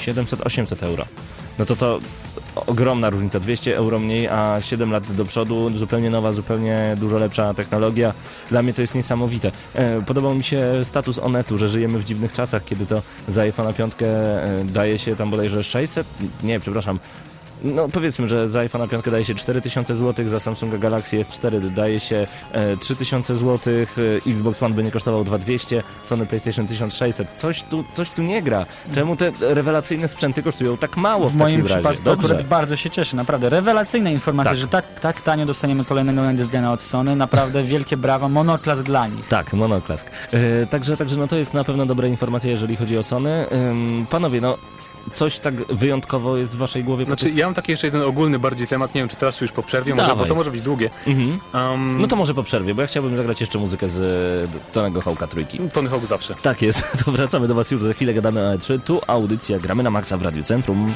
700-800 0.07 0.83
euro. 0.83 1.05
No 1.59 1.65
to 1.65 1.75
to 1.75 1.99
ogromna 2.55 3.09
różnica, 3.09 3.39
200 3.39 3.77
euro 3.77 3.99
mniej, 3.99 4.27
a 4.27 4.61
7 4.61 4.91
lat 4.91 5.11
do 5.11 5.25
przodu, 5.25 5.69
zupełnie 5.77 6.09
nowa, 6.09 6.33
zupełnie 6.33 6.95
dużo 6.99 7.17
lepsza 7.17 7.53
technologia. 7.53 8.13
Dla 8.49 8.61
mnie 8.61 8.73
to 8.73 8.81
jest 8.81 8.95
niesamowite. 8.95 9.51
E, 9.75 10.01
Podobał 10.01 10.35
mi 10.35 10.43
się 10.43 10.63
status 10.83 11.19
Onetu, 11.19 11.57
że 11.57 11.67
żyjemy 11.67 11.99
w 11.99 12.05
dziwnych 12.05 12.33
czasach, 12.33 12.65
kiedy 12.65 12.85
to 12.85 13.01
za 13.27 13.41
iPhone'a 13.41 13.73
5 13.73 13.93
e, 14.01 14.65
daje 14.65 14.99
się 14.99 15.15
tam 15.15 15.29
bodajże 15.29 15.63
600, 15.63 16.07
nie, 16.43 16.59
przepraszam, 16.59 16.99
no 17.63 17.87
powiedzmy, 17.89 18.27
że 18.27 18.49
za 18.49 18.59
iPhone'a 18.59 18.87
5 18.89 19.05
daje 19.11 19.25
się 19.25 19.35
4000 19.35 19.95
zł, 19.95 20.29
za 20.29 20.39
Samsunga 20.39 20.77
Galaxy 20.77 21.17
S4 21.23 21.69
daje 21.69 21.99
się 21.99 22.27
e, 22.51 22.77
3000 22.77 23.35
zł, 23.35 23.73
e, 23.73 24.31
Xbox 24.31 24.63
One 24.63 24.75
by 24.75 24.83
nie 24.83 24.91
kosztował 24.91 25.23
2200, 25.23 25.83
Sony 26.03 26.25
PlayStation 26.25 26.67
1600. 26.67 27.27
Coś 27.35 27.63
tu, 27.63 27.83
coś 27.93 28.09
tu 28.09 28.21
nie 28.23 28.41
gra. 28.41 28.65
Czemu 28.93 29.15
te 29.15 29.31
rewelacyjne 29.39 30.07
sprzęty 30.07 30.43
kosztują 30.43 30.77
tak 30.77 30.97
mało 30.97 31.29
w, 31.29 31.33
W 31.33 31.35
moim 31.35 31.63
takim 31.63 31.83
razie? 31.83 31.99
Dobrze. 32.03 32.27
akurat 32.27 32.47
bardzo 32.47 32.75
się 32.75 32.89
cieszę, 32.89 33.15
naprawdę. 33.17 33.49
Rewelacyjna 33.49 34.09
informacja, 34.11 34.51
Tak. 34.51 34.59
że 34.59 34.67
tak, 34.67 34.99
tak 34.99 35.21
tanio 35.21 35.45
dostaniemy 35.45 35.85
kolejnego 35.85 36.23
Nextgena 36.23 36.71
od 36.73 36.81
Sony. 36.81 37.15
Naprawdę 37.15 37.63
wielkie 37.73 37.97
brawa, 37.97 38.29
monoklas 38.29 38.83
dla 38.83 39.07
nich. 39.07 39.27
Tak, 39.27 39.53
monoklask. 39.53 40.07
E, 40.31 40.65
także, 40.65 40.97
także 40.97 41.17
no 41.17 41.27
to 41.27 41.35
jest 41.37 41.53
na 41.53 41.63
pewno 41.63 41.85
dobra 41.85 42.07
informacja, 42.07 42.49
jeżeli 42.51 42.75
chodzi 42.75 42.97
o 42.97 43.03
Sony. 43.03 43.45
Panowie, 44.09 44.41
no 44.41 44.57
coś 45.13 45.39
tak 45.39 45.53
wyjątkowo 45.55 46.37
jest 46.37 46.51
w 46.51 46.57
waszej 46.57 46.83
głowie? 46.83 47.05
Znaczy, 47.05 47.29
ja 47.29 47.45
mam 47.45 47.53
taki 47.53 47.71
jeszcze 47.71 47.87
jeden 47.87 48.01
ogólny 48.01 48.39
bardziej 48.39 48.67
temat, 48.67 48.95
nie 48.95 49.01
wiem 49.01 49.09
czy 49.09 49.15
teraz 49.15 49.41
już 49.41 49.51
po 49.51 49.63
przerwie, 49.63 49.95
może, 49.95 50.15
bo 50.15 50.25
to 50.25 50.35
może 50.35 50.51
być 50.51 50.61
długie. 50.61 50.89
Mhm. 51.07 51.39
Um, 51.53 52.01
No 52.01 52.07
to 52.07 52.15
może 52.15 52.33
po 52.33 52.43
przerwie, 52.43 52.75
bo 52.75 52.81
ja 52.81 52.87
chciałbym 52.87 53.17
zagrać 53.17 53.41
jeszcze 53.41 53.59
muzykę 53.59 53.89
z 53.89 54.01
e, 54.55 54.71
Tonego 54.71 55.01
Hołka 55.01 55.27
Trójki. 55.27 55.59
Tony 55.73 55.89
Hawk 55.89 56.05
zawsze. 56.05 56.35
Tak 56.41 56.61
jest, 56.61 56.83
to 57.05 57.11
wracamy 57.11 57.47
do 57.47 57.55
Was 57.55 57.71
już 57.71 57.81
za 57.81 57.93
chwilę, 57.93 58.13
gadamy 58.13 58.49
o 58.49 58.55
E3. 58.55 58.79
Tu 58.81 59.01
audycja 59.07 59.59
Gramy 59.59 59.83
na 59.83 59.89
Maxa 59.91 60.17
w 60.17 60.21
Radiu 60.21 60.43
Centrum. 60.43 60.93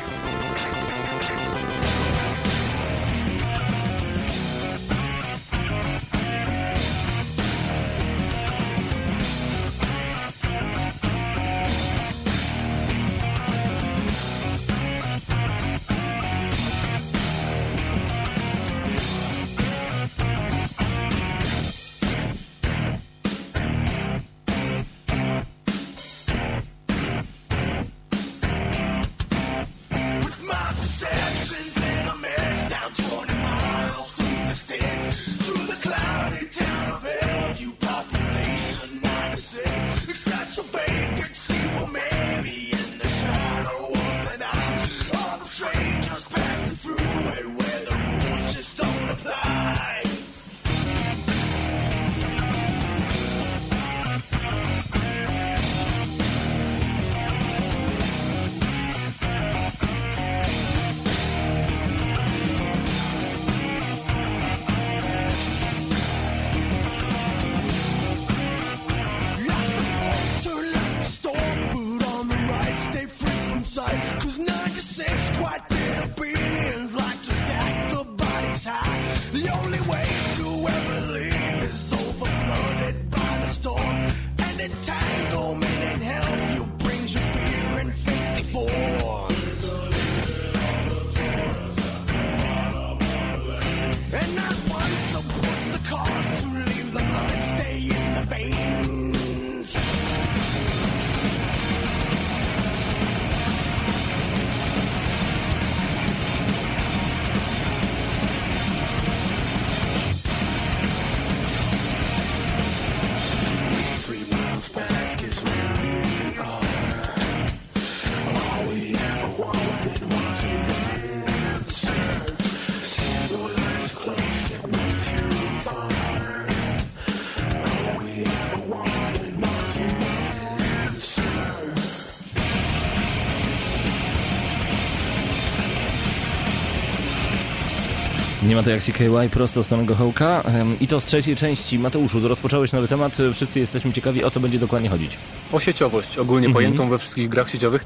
Ma 138.61 138.65
to 138.65 138.71
jak 138.71 138.83
CKY 138.83 139.29
prosto 139.31 139.63
z 139.63 139.67
Tonego 139.67 139.95
Hołka. 139.95 140.43
I 140.81 140.87
to 140.87 141.01
z 141.01 141.05
trzeciej 141.05 141.35
części. 141.35 141.79
Mateuszu, 141.79 142.27
rozpocząłeś 142.27 142.71
nowy 142.71 142.87
temat. 142.87 143.17
Wszyscy 143.33 143.59
jesteśmy 143.59 143.93
ciekawi, 143.93 144.23
o 144.23 144.31
co 144.31 144.39
będzie 144.39 144.59
dokładnie 144.59 144.89
chodzić. 144.89 145.17
o 145.51 145.59
sieciowość 145.59 146.17
ogólnie 146.17 146.47
Mhm. 146.47 146.53
pojętą 146.53 146.89
we 146.89 146.97
wszystkich 146.97 147.29
grach 147.29 147.49
sieciowych, 147.49 147.85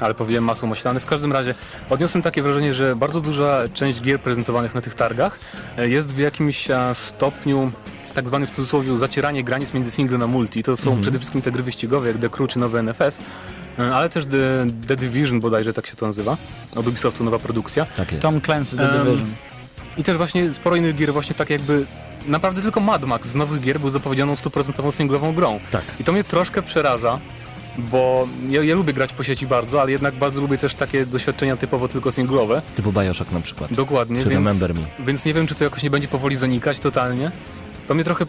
ale 0.00 0.14
powiedziałem 0.14 0.44
masło 0.44 0.68
maślane. 0.68 1.00
W 1.00 1.06
każdym 1.06 1.32
razie 1.32 1.54
odniosłem 1.90 2.22
takie 2.22 2.42
wrażenie, 2.42 2.74
że 2.74 2.96
bardzo 2.96 3.20
duża 3.20 3.62
część 3.74 4.00
gier 4.00 4.20
prezentowanych 4.20 4.74
na 4.74 4.80
tych 4.80 4.94
targach 4.94 5.38
e, 5.78 5.88
jest 5.88 6.14
w 6.14 6.18
jakimś 6.18 6.70
e, 6.70 6.94
stopniu 6.94 7.72
tak 8.14 8.26
zwany 8.28 8.46
w 8.46 8.50
cudzysłowie 8.50 8.98
zacieranie 8.98 9.44
granic 9.44 9.74
między 9.74 9.90
single 9.90 10.18
na 10.18 10.26
multi. 10.26 10.62
To 10.62 10.76
są 10.76 11.00
przede 11.00 11.18
wszystkim 11.18 11.42
te 11.42 11.52
gry 11.52 11.62
wyścigowe 11.62 12.08
jak 12.08 12.18
The 12.18 12.28
Crew 12.28 12.48
czy 12.50 12.58
nowe 12.58 12.82
NFS, 12.82 13.18
e, 13.78 13.94
ale 13.94 14.08
też 14.08 14.26
The, 14.26 14.66
The 14.88 14.96
Division 14.96 15.40
bodajże 15.40 15.72
tak 15.72 15.86
się 15.86 15.96
to 15.96 16.06
nazywa, 16.06 16.36
od 16.76 16.86
Ubisoftu 16.86 17.24
nowa 17.24 17.38
produkcja. 17.38 17.86
Tak 17.96 18.12
jest. 18.12 18.22
Tom 18.22 18.40
Clancy 18.40 18.76
The 18.76 18.88
Division. 18.88 19.34
I 19.98 20.04
też 20.04 20.16
właśnie 20.16 20.52
sporo 20.52 20.76
innych 20.76 20.96
gier 20.96 21.12
właśnie 21.12 21.34
tak 21.34 21.50
jakby 21.50 21.86
naprawdę 22.26 22.62
tylko 22.62 22.80
Mad 22.80 23.04
Max 23.04 23.28
z 23.28 23.34
nowych 23.34 23.60
gier 23.60 23.80
był 23.80 23.90
zapowiedzianą 23.90 24.36
stuprocentową 24.36 24.90
singlową 24.90 25.34
grą. 25.34 25.60
Tak. 25.70 25.82
I 26.00 26.04
to 26.04 26.12
mnie 26.12 26.24
troszkę 26.24 26.62
przeraża, 26.62 27.18
bo 27.78 28.28
ja, 28.48 28.62
ja 28.62 28.74
lubię 28.74 28.92
grać 28.92 29.12
po 29.12 29.24
sieci 29.24 29.46
bardzo, 29.46 29.80
ale 29.80 29.92
jednak 29.92 30.14
bardzo 30.14 30.40
lubię 30.40 30.58
też 30.58 30.74
takie 30.74 31.06
doświadczenia 31.06 31.56
typowo 31.56 31.88
tylko 31.88 32.12
singlowe. 32.12 32.62
Typu 32.76 32.92
Bioshock 32.92 33.32
na 33.32 33.40
przykład. 33.40 33.72
Dokładnie, 33.72 34.22
Czy 34.22 34.28
więc, 34.28 34.46
Remember 34.46 34.74
Me. 34.74 34.80
więc 35.06 35.24
nie 35.24 35.34
wiem, 35.34 35.46
czy 35.46 35.54
to 35.54 35.64
jakoś 35.64 35.82
nie 35.82 35.90
będzie 35.90 36.08
powoli 36.08 36.36
zanikać 36.36 36.78
totalnie. 36.78 37.30
To 37.88 37.94
mnie 37.94 38.04
trochę 38.04 38.26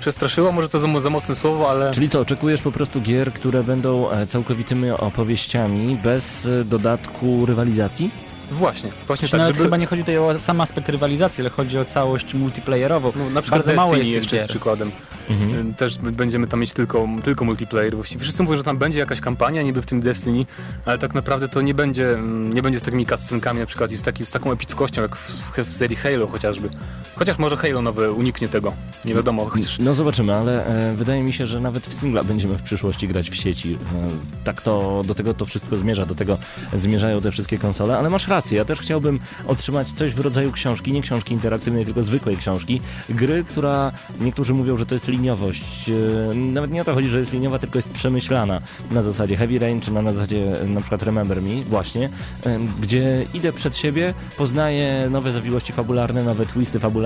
przestraszyło, 0.00 0.52
może 0.52 0.68
to 0.68 0.80
za, 0.80 1.00
za 1.00 1.10
mocne 1.10 1.34
słowo, 1.34 1.70
ale... 1.70 1.90
Czyli 1.90 2.08
co, 2.08 2.20
oczekujesz 2.20 2.62
po 2.62 2.72
prostu 2.72 3.00
gier, 3.00 3.32
które 3.32 3.64
będą 3.64 4.10
e, 4.10 4.26
całkowitymi 4.26 4.90
opowieściami 4.90 5.96
bez 5.96 6.46
e, 6.46 6.64
dodatku 6.64 7.46
rywalizacji? 7.46 8.10
Właśnie, 8.52 8.90
właśnie 9.06 9.28
tak, 9.28 9.38
nawet 9.40 9.54
żeby... 9.54 9.64
chyba 9.64 9.76
nie 9.76 9.86
chodzi 9.86 10.02
tutaj 10.02 10.18
o 10.18 10.38
sam 10.38 10.60
aspekt 10.60 10.88
rywalizacji, 10.88 11.42
ale 11.42 11.50
chodzi 11.50 11.78
o 11.78 11.84
całość 11.84 12.34
multiplayerową. 12.34 13.12
No, 13.16 13.30
na 13.30 13.42
przykład 13.42 13.66
Bardzo 13.66 13.76
mało 13.76 13.92
Destiny 13.92 14.10
jest 14.10 14.14
tych 14.14 14.22
jeszcze 14.22 14.36
jest 14.36 14.46
gier. 14.46 14.50
przykładem. 14.50 14.90
Mhm. 15.30 15.74
Też 15.74 15.98
będziemy 15.98 16.46
tam 16.46 16.60
mieć 16.60 16.72
tylko, 16.72 17.08
tylko 17.24 17.44
multiplayer. 17.44 17.94
Właściwie 17.94 18.22
wszyscy 18.22 18.42
mówią, 18.42 18.56
że 18.56 18.64
tam 18.64 18.78
będzie 18.78 18.98
jakaś 18.98 19.20
kampania, 19.20 19.62
niby 19.62 19.82
w 19.82 19.86
tym 19.86 20.00
Destiny, 20.00 20.46
ale 20.84 20.98
tak 20.98 21.14
naprawdę 21.14 21.48
to 21.48 21.60
nie 21.60 21.74
będzie, 21.74 22.18
nie 22.54 22.62
będzie 22.62 22.80
z 22.80 22.82
takimi 22.82 23.06
cutscenkami 23.06 23.60
na 23.60 23.66
przykład 23.66 23.92
i 23.92 23.96
z, 23.96 24.02
taki, 24.02 24.26
z 24.26 24.30
taką 24.30 24.52
epickością 24.52 25.02
jak 25.02 25.16
w, 25.16 25.58
w 25.58 25.74
serii 25.74 25.96
Halo 25.96 26.26
chociażby. 26.26 26.68
Chociaż 27.16 27.38
może 27.38 27.56
Halo 27.56 27.82
nowe 27.82 28.12
uniknie 28.12 28.48
tego. 28.48 28.72
Nie 29.04 29.14
wiadomo. 29.14 29.46
Chociaż... 29.46 29.78
No 29.78 29.94
zobaczymy, 29.94 30.34
ale 30.34 30.66
e, 30.66 30.94
wydaje 30.94 31.22
mi 31.22 31.32
się, 31.32 31.46
że 31.46 31.60
nawet 31.60 31.86
w 31.86 31.94
singla 31.94 32.24
będziemy 32.24 32.58
w 32.58 32.62
przyszłości 32.62 33.08
grać 33.08 33.30
w 33.30 33.34
sieci. 33.34 33.74
E, 33.74 34.44
tak 34.44 34.62
to, 34.62 35.02
do 35.06 35.14
tego 35.14 35.34
to 35.34 35.46
wszystko 35.46 35.76
zmierza, 35.76 36.06
do 36.06 36.14
tego 36.14 36.38
zmierzają 36.72 37.20
te 37.20 37.30
wszystkie 37.30 37.58
konsole, 37.58 37.98
ale 37.98 38.10
masz 38.10 38.28
rację, 38.28 38.58
ja 38.58 38.64
też 38.64 38.80
chciałbym 38.80 39.18
otrzymać 39.46 39.92
coś 39.92 40.14
w 40.14 40.20
rodzaju 40.20 40.52
książki, 40.52 40.92
nie 40.92 41.02
książki 41.02 41.34
interaktywnej, 41.34 41.84
tylko 41.84 42.02
zwykłej 42.02 42.36
książki, 42.36 42.80
gry, 43.08 43.44
która 43.44 43.92
niektórzy 44.20 44.54
mówią, 44.54 44.76
że 44.76 44.86
to 44.86 44.94
jest 44.94 45.08
liniowość. 45.08 45.88
E, 45.88 46.34
nawet 46.34 46.70
nie 46.70 46.82
o 46.82 46.84
to 46.84 46.94
chodzi, 46.94 47.08
że 47.08 47.18
jest 47.18 47.32
liniowa, 47.32 47.58
tylko 47.58 47.78
jest 47.78 47.90
przemyślana 47.90 48.60
na 48.90 49.02
zasadzie 49.02 49.36
Heavy 49.36 49.58
Rain, 49.58 49.80
czy 49.80 49.92
na 49.92 50.12
zasadzie 50.12 50.60
e, 50.62 50.66
na 50.66 50.80
przykład 50.80 51.02
Remember 51.02 51.42
Me, 51.42 51.64
właśnie, 51.64 52.10
e, 52.46 52.58
gdzie 52.80 53.26
idę 53.34 53.52
przed 53.52 53.76
siebie, 53.76 54.14
poznaję 54.36 55.08
nowe 55.10 55.32
zawiłości 55.32 55.72
fabularne, 55.72 56.24
nowe 56.24 56.46
twisty 56.46 56.78
fabularne, 56.78 57.01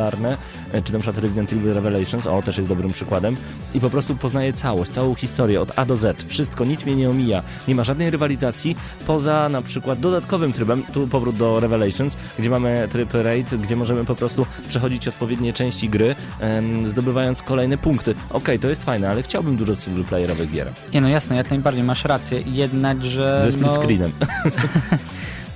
e, 0.73 0.83
czy 0.83 0.93
na 0.93 0.99
przykład 0.99 1.23
Resident 1.23 1.53
Evil 1.53 1.73
Revelations, 1.73 2.27
o 2.27 2.43
też 2.43 2.57
jest 2.57 2.69
dobrym 2.69 2.93
przykładem, 2.93 3.37
i 3.75 3.81
po 3.81 3.91
prostu 3.91 4.17
poznaję 4.17 4.53
całość, 4.53 4.91
całą 4.91 5.15
historię 5.15 5.61
od 5.61 5.79
A 5.79 5.85
do 5.85 5.97
Z, 5.97 6.23
wszystko, 6.23 6.65
nic 6.65 6.85
mnie 6.85 6.97
nie 6.97 7.11
omija, 7.11 7.43
nie 7.69 7.75
ma 7.75 7.85
żadnej 7.85 8.11
rywalizacji, 8.11 8.77
poza 9.07 9.49
na 9.49 9.63
przykład 9.63 10.01
dodatkowym 10.01 10.53
trybem, 10.53 10.83
tu 10.93 11.09
powrót 11.09 11.37
do 11.37 11.61
Revelations, 11.61 12.17
gdzie 12.39 12.51
mamy 12.51 12.89
tryb 12.93 13.15
raid, 13.15 13.55
gdzie 13.55 13.77
możemy 13.77 14.05
po 14.05 14.15
prostu 14.15 14.47
przechodzić 14.69 15.09
odpowiednie 15.09 15.53
części 15.53 15.89
gry, 15.89 16.15
em, 16.41 16.87
zdobywając 16.87 17.43
kolejne 17.43 17.79
punkty. 17.79 18.15
Okej, 18.31 18.59
to 18.59 18.69
jest 18.69 18.85
fajne, 18.85 19.11
ale 19.11 19.23
chciałbym 19.23 19.57
dużo 19.57 19.75
singleplayerowych 19.75 20.51
gier, 20.51 20.73
Nie 20.95 21.01
no 21.01 21.09
jasne, 21.09 21.37
jak 21.37 21.51
najbardziej 21.51 21.83
masz 21.83 22.05
rację, 22.05 22.41
jednakże... 22.47 23.41
ze 23.45 23.53
split 23.53 23.67
no, 23.67 23.83
screenem. 23.83 24.13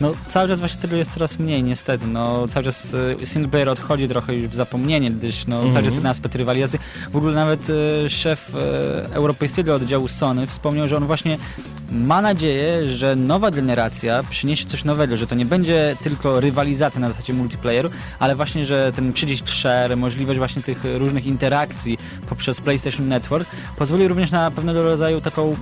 No 0.00 0.12
cały 0.28 0.48
czas 0.48 0.58
właśnie 0.58 0.82
tego 0.82 0.96
jest 0.96 1.12
coraz 1.12 1.38
mniej 1.38 1.62
niestety, 1.62 2.06
no 2.06 2.48
cały 2.48 2.64
czas 2.64 2.96
single 3.24 3.50
player 3.50 3.68
odchodzi 3.68 4.08
trochę 4.08 4.34
już 4.34 4.50
w 4.50 4.54
zapomnienie, 4.54 5.10
gdyż 5.10 5.46
no 5.46 5.72
cały 5.72 5.84
czas 5.84 5.94
ten 5.94 6.06
aspekt 6.06 6.34
rywalizacji. 6.34 6.78
W 7.10 7.16
ogóle 7.16 7.34
nawet 7.34 7.60
e, 7.70 8.10
szef 8.10 8.52
e, 8.54 9.14
europejskiego 9.14 9.74
oddziału 9.74 10.08
Sony 10.08 10.46
wspomniał, 10.46 10.88
że 10.88 10.96
on 10.96 11.06
właśnie 11.06 11.38
ma 11.92 12.22
nadzieję, 12.22 12.88
że 12.88 13.16
nowa 13.16 13.50
generacja 13.50 14.22
przyniesie 14.22 14.66
coś 14.66 14.84
nowego, 14.84 15.16
że 15.16 15.26
to 15.26 15.34
nie 15.34 15.46
będzie 15.46 15.96
tylko 16.02 16.40
rywalizacja 16.40 17.00
na 17.00 17.08
zasadzie 17.08 17.32
multiplayeru, 17.32 17.90
ale 18.18 18.36
właśnie, 18.36 18.66
że 18.66 18.92
ten 18.96 19.12
przycisk 19.12 19.48
share, 19.48 19.96
możliwość 19.96 20.38
właśnie 20.38 20.62
tych 20.62 20.84
różnych 20.94 21.26
interakcji 21.26 21.98
poprzez 22.28 22.60
PlayStation 22.60 23.08
Network 23.08 23.48
pozwoli 23.76 24.08
również 24.08 24.30
na 24.30 24.50
pewnego 24.50 24.82
rodzaju 24.82 25.20
taką 25.20 25.56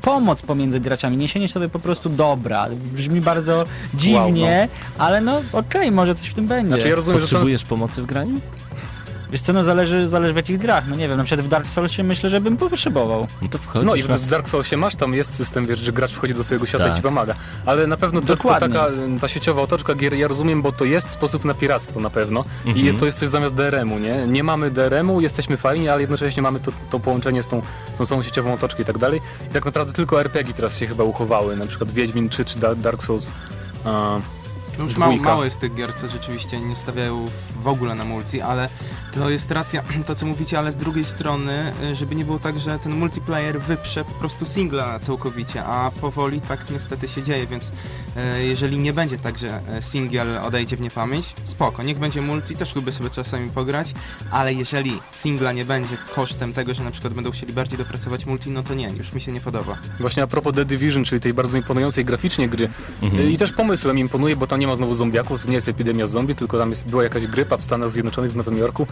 pomoc 0.00 0.42
pomiędzy 0.42 0.80
graczami, 0.80 1.16
niesienie 1.16 1.48
sobie 1.48 1.68
po 1.68 1.78
prostu 1.78 2.08
dobra. 2.08 2.66
Brzmi 2.92 3.20
bardzo 3.20 3.64
dziwnie, 3.94 4.68
ale 4.98 5.20
no 5.20 5.40
okej, 5.52 5.90
może 5.90 6.14
coś 6.14 6.28
w 6.28 6.34
tym 6.34 6.46
będzie. 6.46 6.72
Znaczy 6.72 6.88
ja 6.88 6.94
rozumiem, 6.94 7.20
że 7.20 7.26
to... 7.26 7.30
Potrzebujesz 7.30 7.64
pomocy 7.64 8.02
w 8.02 8.06
graniu? 8.06 8.40
Wiesz 9.30 9.40
co, 9.40 9.52
no 9.52 9.64
zależy, 9.64 10.08
zależy 10.08 10.32
w 10.32 10.36
jakich 10.36 10.58
grach, 10.58 10.84
no 10.88 10.96
nie 10.96 11.08
wiem, 11.08 11.16
na 11.16 11.24
przykład 11.24 11.46
w 11.46 11.48
Dark 11.48 11.66
Soulsie 11.66 12.02
myślę, 12.04 12.30
że 12.30 12.40
bym 12.40 12.56
potrzebował. 12.56 13.26
No 13.42 13.48
to 13.48 13.58
wchodzisz 13.58 13.86
No 13.86 13.94
i 13.94 14.02
w 14.02 14.28
Dark 14.28 14.48
Soulsie 14.48 14.76
masz, 14.76 14.96
tam 14.96 15.12
jest 15.14 15.34
system, 15.34 15.66
wiesz, 15.66 15.78
że 15.78 15.92
gracz 15.92 16.12
wchodzi 16.12 16.34
do 16.34 16.44
twojego 16.44 16.66
świata 16.66 16.84
Tak. 16.84 16.92
i 16.92 16.96
ci 16.96 17.02
pomaga. 17.02 17.34
Ale 17.66 17.86
na 17.86 17.96
pewno 17.96 18.20
to, 18.20 18.26
to 18.26 18.36
Dokładnie. 18.36 18.68
taka, 18.68 18.86
ta 19.20 19.28
sieciowa 19.28 19.62
otoczka 19.62 19.94
gier, 19.94 20.14
ja 20.14 20.28
rozumiem, 20.28 20.62
bo 20.62 20.72
to 20.72 20.84
jest 20.84 21.10
sposób 21.10 21.44
na 21.44 21.54
piractwo 21.54 22.00
na 22.00 22.10
pewno. 22.10 22.44
Mhm. 22.66 22.86
I 22.88 22.94
to 22.94 23.06
jest 23.06 23.18
coś 23.18 23.28
zamiast 23.28 23.54
DRM-u, 23.54 23.98
nie? 23.98 24.26
Nie 24.26 24.44
mamy 24.44 24.70
DRM-u, 24.70 25.20
jesteśmy 25.20 25.56
fajni, 25.56 25.88
ale 25.88 26.00
jednocześnie 26.00 26.42
mamy 26.42 26.60
to, 26.60 26.72
to 26.90 27.00
połączenie 27.00 27.42
z 27.42 27.46
tą, 27.46 27.62
tą 27.98 28.06
samą 28.06 28.22
sieciową 28.22 28.52
otoczką 28.54 28.82
i 28.82 28.84
tak 28.86 28.98
dalej. 28.98 29.20
I 29.50 29.52
tak 29.52 29.64
naprawdę 29.64 29.92
tylko 29.92 30.20
RPG 30.20 30.54
teraz 30.54 30.78
się 30.78 30.86
chyba 30.86 31.04
uchowały, 31.04 31.56
na 31.56 31.66
przykład 31.66 31.90
Wiedźmin 31.90 32.28
3 32.28 32.44
czy 32.44 32.58
Da- 32.58 32.74
Dark 32.74 33.02
Souls. 33.04 33.30
A, 33.84 34.18
No 34.80 34.86
już 34.86 34.96
mało, 34.96 35.12
Dwójka. 35.12 35.30
mało 35.30 35.44
jest 35.44 35.60
tych 35.60 35.74
gier, 35.74 35.94
co 36.00 36.08
rzeczywiście 36.08 36.60
nie 36.60 36.76
stawiają 36.76 37.24
w 37.62 37.66
ogóle 37.66 37.94
na 37.94 38.04
multi, 38.04 38.40
ale 38.40 38.68
to 39.14 39.30
jest 39.30 39.50
racja, 39.50 39.82
to 40.06 40.14
co 40.14 40.26
mówicie, 40.26 40.58
ale 40.58 40.72
z 40.72 40.76
drugiej 40.76 41.04
strony, 41.04 41.72
y, 41.92 41.96
żeby 41.96 42.14
nie 42.16 42.24
było 42.24 42.38
tak, 42.38 42.58
że 42.58 42.78
ten 42.78 42.94
multiplayer 42.96 43.60
wyprze 43.60 44.04
po 44.04 44.12
prostu 44.12 44.46
singla 44.46 44.98
całkowicie, 44.98 45.64
a 45.64 45.90
powoli 46.00 46.40
tak 46.40 46.70
niestety 46.70 47.08
się 47.08 47.22
dzieje, 47.22 47.46
więc 47.46 47.64
y, 47.64 47.70
jeżeli 48.44 48.78
nie 48.78 48.92
będzie 48.92 49.18
tak, 49.18 49.38
że 49.38 49.60
y, 49.78 49.82
single 49.82 50.42
odejdzie 50.42 50.76
w 50.76 50.80
niepamięć, 50.80 51.34
spoko, 51.44 51.82
niech 51.82 51.98
będzie 51.98 52.22
multi, 52.22 52.56
też 52.56 52.74
lubię 52.76 52.92
sobie 52.92 53.10
czasami 53.10 53.50
pograć, 53.50 53.94
ale 54.30 54.54
jeżeli 54.54 54.92
singla 55.12 55.52
nie 55.52 55.64
będzie 55.64 55.96
kosztem 56.14 56.52
tego, 56.52 56.74
że 56.74 56.84
na 56.84 56.90
przykład 56.90 57.14
będą 57.14 57.30
chcieli 57.30 57.52
bardziej 57.52 57.78
dopracować 57.78 58.26
multi, 58.26 58.50
no 58.50 58.62
to 58.62 58.74
nie, 58.74 58.88
już 58.88 59.12
mi 59.12 59.20
się 59.20 59.32
nie 59.32 59.40
podoba. 59.40 59.78
Właśnie 60.00 60.22
a 60.22 60.26
propos 60.26 60.54
The 60.54 60.64
Division, 60.64 61.04
czyli 61.04 61.20
tej 61.20 61.34
bardzo 61.34 61.56
imponującej 61.56 62.04
graficznie 62.04 62.48
gry 62.48 62.68
Mhm. 63.02 63.30
i 63.30 63.38
też 63.38 63.52
pomysłem 63.52 63.98
imponuje, 63.98 64.36
bo 64.36 64.46
tam 64.46 64.60
nie 64.60 64.66
ma 64.66 64.69
znowu 64.76 64.94
zombiaków, 64.94 65.42
to 65.42 65.48
nie 65.48 65.54
jest 65.54 65.68
epidemia 65.68 66.06
zombie, 66.06 66.34
tylko 66.34 66.58
tam 66.58 66.70
jest, 66.70 66.90
była 66.90 67.02
jakaś 67.02 67.26
grypa 67.26 67.56
w 67.56 67.64
Stanach 67.64 67.90
Zjednoczonych, 67.90 68.32
w 68.32 68.36
Nowym 68.36 68.58
Jorku 68.58 68.86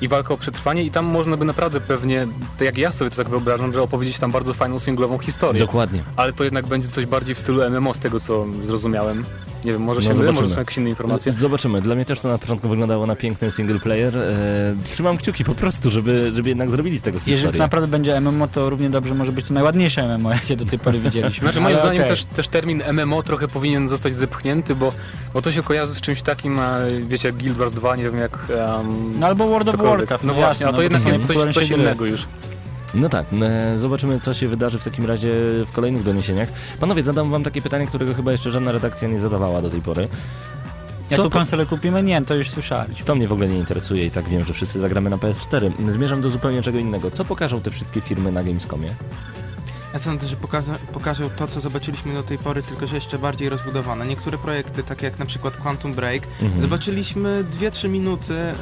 i 0.00 0.08
walka 0.08 0.34
o 0.34 0.36
przetrwanie 0.36 0.82
i 0.82 0.90
tam 0.90 1.06
można 1.06 1.36
by 1.36 1.44
naprawdę 1.44 1.80
pewnie, 1.80 2.26
tak 2.58 2.66
jak 2.66 2.78
ja 2.78 2.92
sobie 2.92 3.10
to 3.10 3.16
tak 3.16 3.28
wyobrażam, 3.28 3.72
że 3.72 3.82
opowiedzieć 3.82 4.18
tam 4.18 4.32
bardzo 4.32 4.54
fajną 4.54 4.78
singlową 4.78 5.18
historię. 5.18 5.60
Dokładnie. 5.60 6.00
Ale 6.16 6.32
to 6.32 6.44
jednak 6.44 6.66
będzie 6.66 6.88
coś 6.88 7.06
bardziej 7.06 7.34
w 7.34 7.38
stylu 7.38 7.70
MMO, 7.70 7.94
z 7.94 8.00
tego 8.00 8.20
co 8.20 8.46
zrozumiałem. 8.64 9.24
Nie 9.64 9.72
wiem, 9.72 9.82
może 9.82 10.00
No 10.00 10.06
się 10.06 10.08
mylę, 10.08 10.24
może 10.24 10.32
zobaczymy. 10.36 10.54
są 10.54 10.60
jakieś 10.60 10.78
inne 10.78 10.90
informacje. 10.90 11.32
Zobaczymy. 11.32 11.82
Dla 11.82 11.94
mnie 11.94 12.04
też 12.04 12.20
to 12.20 12.28
na 12.28 12.38
początku 12.38 12.68
wyglądało 12.68 13.06
na 13.06 13.16
piękny 13.16 13.50
single 13.50 13.80
player. 13.80 14.16
E, 14.16 14.74
trzymam 14.90 15.16
kciuki 15.16 15.44
po 15.44 15.54
prostu, 15.54 15.90
żeby, 15.90 16.30
żeby 16.34 16.48
jednak 16.48 16.70
zrobili 16.70 16.98
z 16.98 17.02
tego 17.02 17.18
Jeżeli 17.18 17.34
historię. 17.34 17.58
to 17.58 17.64
naprawdę 17.64 17.88
będzie 17.88 18.20
MMO, 18.20 18.48
to 18.48 18.70
równie 18.70 18.90
dobrze 18.90 19.14
może 19.14 19.32
być 19.32 19.46
to 19.46 19.54
najładniejsze 19.54 20.18
MMO, 20.18 20.30
jakie 20.30 20.56
do 20.56 20.64
tej 20.64 20.78
pory 20.78 20.98
widzieliśmy. 21.10 21.44
Znaczy 21.44 21.60
moim 21.60 21.76
Ale 21.76 21.84
zdaniem 21.84 22.02
okej. 22.02 22.16
też, 22.16 22.24
też 22.24 22.48
termin 22.48 22.82
MMO 22.92 23.22
trochę 23.22 23.48
powinien 23.48 23.88
zostać 23.88 24.14
zepchnięty, 24.14 24.74
bo, 24.74 24.92
bo 25.34 25.42
to 25.42 25.52
się 25.52 25.62
kojarzy 25.62 25.94
z 25.94 26.00
czymś 26.00 26.22
takim, 26.22 26.58
a, 26.58 26.76
wiecie, 27.08 27.28
jak 27.28 27.36
Guild 27.36 27.56
Wars 27.56 27.72
2, 27.74 27.96
nie 27.96 28.02
wiem 28.04 28.18
jak... 28.18 28.38
Um, 28.76 29.12
No 29.20 29.26
albo 29.26 29.46
World 29.46 29.68
of. 29.68 29.76
Warcraft, 29.76 30.24
No 30.24 30.32
no 30.32 30.34
właśnie, 30.34 30.48
jasne, 30.48 30.66
a 30.66 30.68
no 30.68 30.72
to 30.72 30.76
bo 30.76 30.82
jednak 30.82 31.02
to 31.02 31.08
jest 31.08 31.26
coś, 31.26 31.54
coś 31.54 31.70
innego 31.70 32.04
już. 32.06 32.24
No 32.94 33.08
tak, 33.08 33.26
e, 33.42 33.78
zobaczymy 33.78 34.20
co 34.20 34.34
się 34.34 34.48
wydarzy 34.48 34.78
w 34.78 34.84
takim 34.84 35.06
razie 35.06 35.28
w 35.66 35.72
kolejnych 35.72 36.02
doniesieniach. 36.02 36.48
Panowie, 36.80 37.02
zadam 37.02 37.30
wam 37.30 37.44
takie 37.44 37.62
pytanie, 37.62 37.86
którego 37.86 38.14
chyba 38.14 38.32
jeszcze 38.32 38.52
żadna 38.52 38.72
redakcja 38.72 39.08
nie 39.08 39.20
zadawała 39.20 39.62
do 39.62 39.70
tej 39.70 39.80
pory. 39.82 40.08
Jaką 41.10 41.22
po- 41.22 41.30
konsolę 41.30 41.66
kupimy? 41.66 42.02
Nie, 42.02 42.22
to 42.22 42.34
już 42.34 42.50
słyszeliśmy. 42.50 43.04
To 43.04 43.14
mnie 43.14 43.28
w 43.28 43.32
ogóle 43.32 43.48
nie 43.48 43.58
interesuje 43.58 44.06
i 44.06 44.10
tak 44.10 44.28
wiem, 44.28 44.44
że 44.44 44.52
wszyscy 44.52 44.80
zagramy 44.80 45.10
na 45.10 45.16
PS4. 45.16 45.92
Zmierzam 45.92 46.20
do 46.20 46.30
zupełnie 46.30 46.62
czego 46.62 46.78
innego. 46.78 47.10
Co 47.10 47.24
pokażą 47.24 47.60
te 47.60 47.70
wszystkie 47.70 48.00
firmy 48.00 48.32
na 48.32 48.42
Gamescomie? 48.44 48.88
Ja 49.92 49.98
sądzę, 49.98 50.26
że 50.28 50.36
pokażą, 50.36 50.72
pokażą 50.92 51.30
to, 51.30 51.46
co 51.48 51.60
zobaczyliśmy 51.60 52.14
do 52.14 52.22
tej 52.22 52.38
pory, 52.38 52.62
tylko 52.62 52.86
że 52.86 52.94
jeszcze 52.94 53.18
bardziej 53.18 53.48
rozbudowane. 53.48 54.06
Niektóre 54.06 54.38
projekty, 54.38 54.82
takie 54.82 55.06
jak 55.06 55.18
na 55.18 55.26
przykład 55.26 55.56
Quantum 55.56 55.94
Break, 55.94 56.22
Mhm. 56.42 56.60
zobaczyliśmy 56.60 57.44
2-3 57.44 57.88
minuty 57.88 58.34
e, 58.34 58.54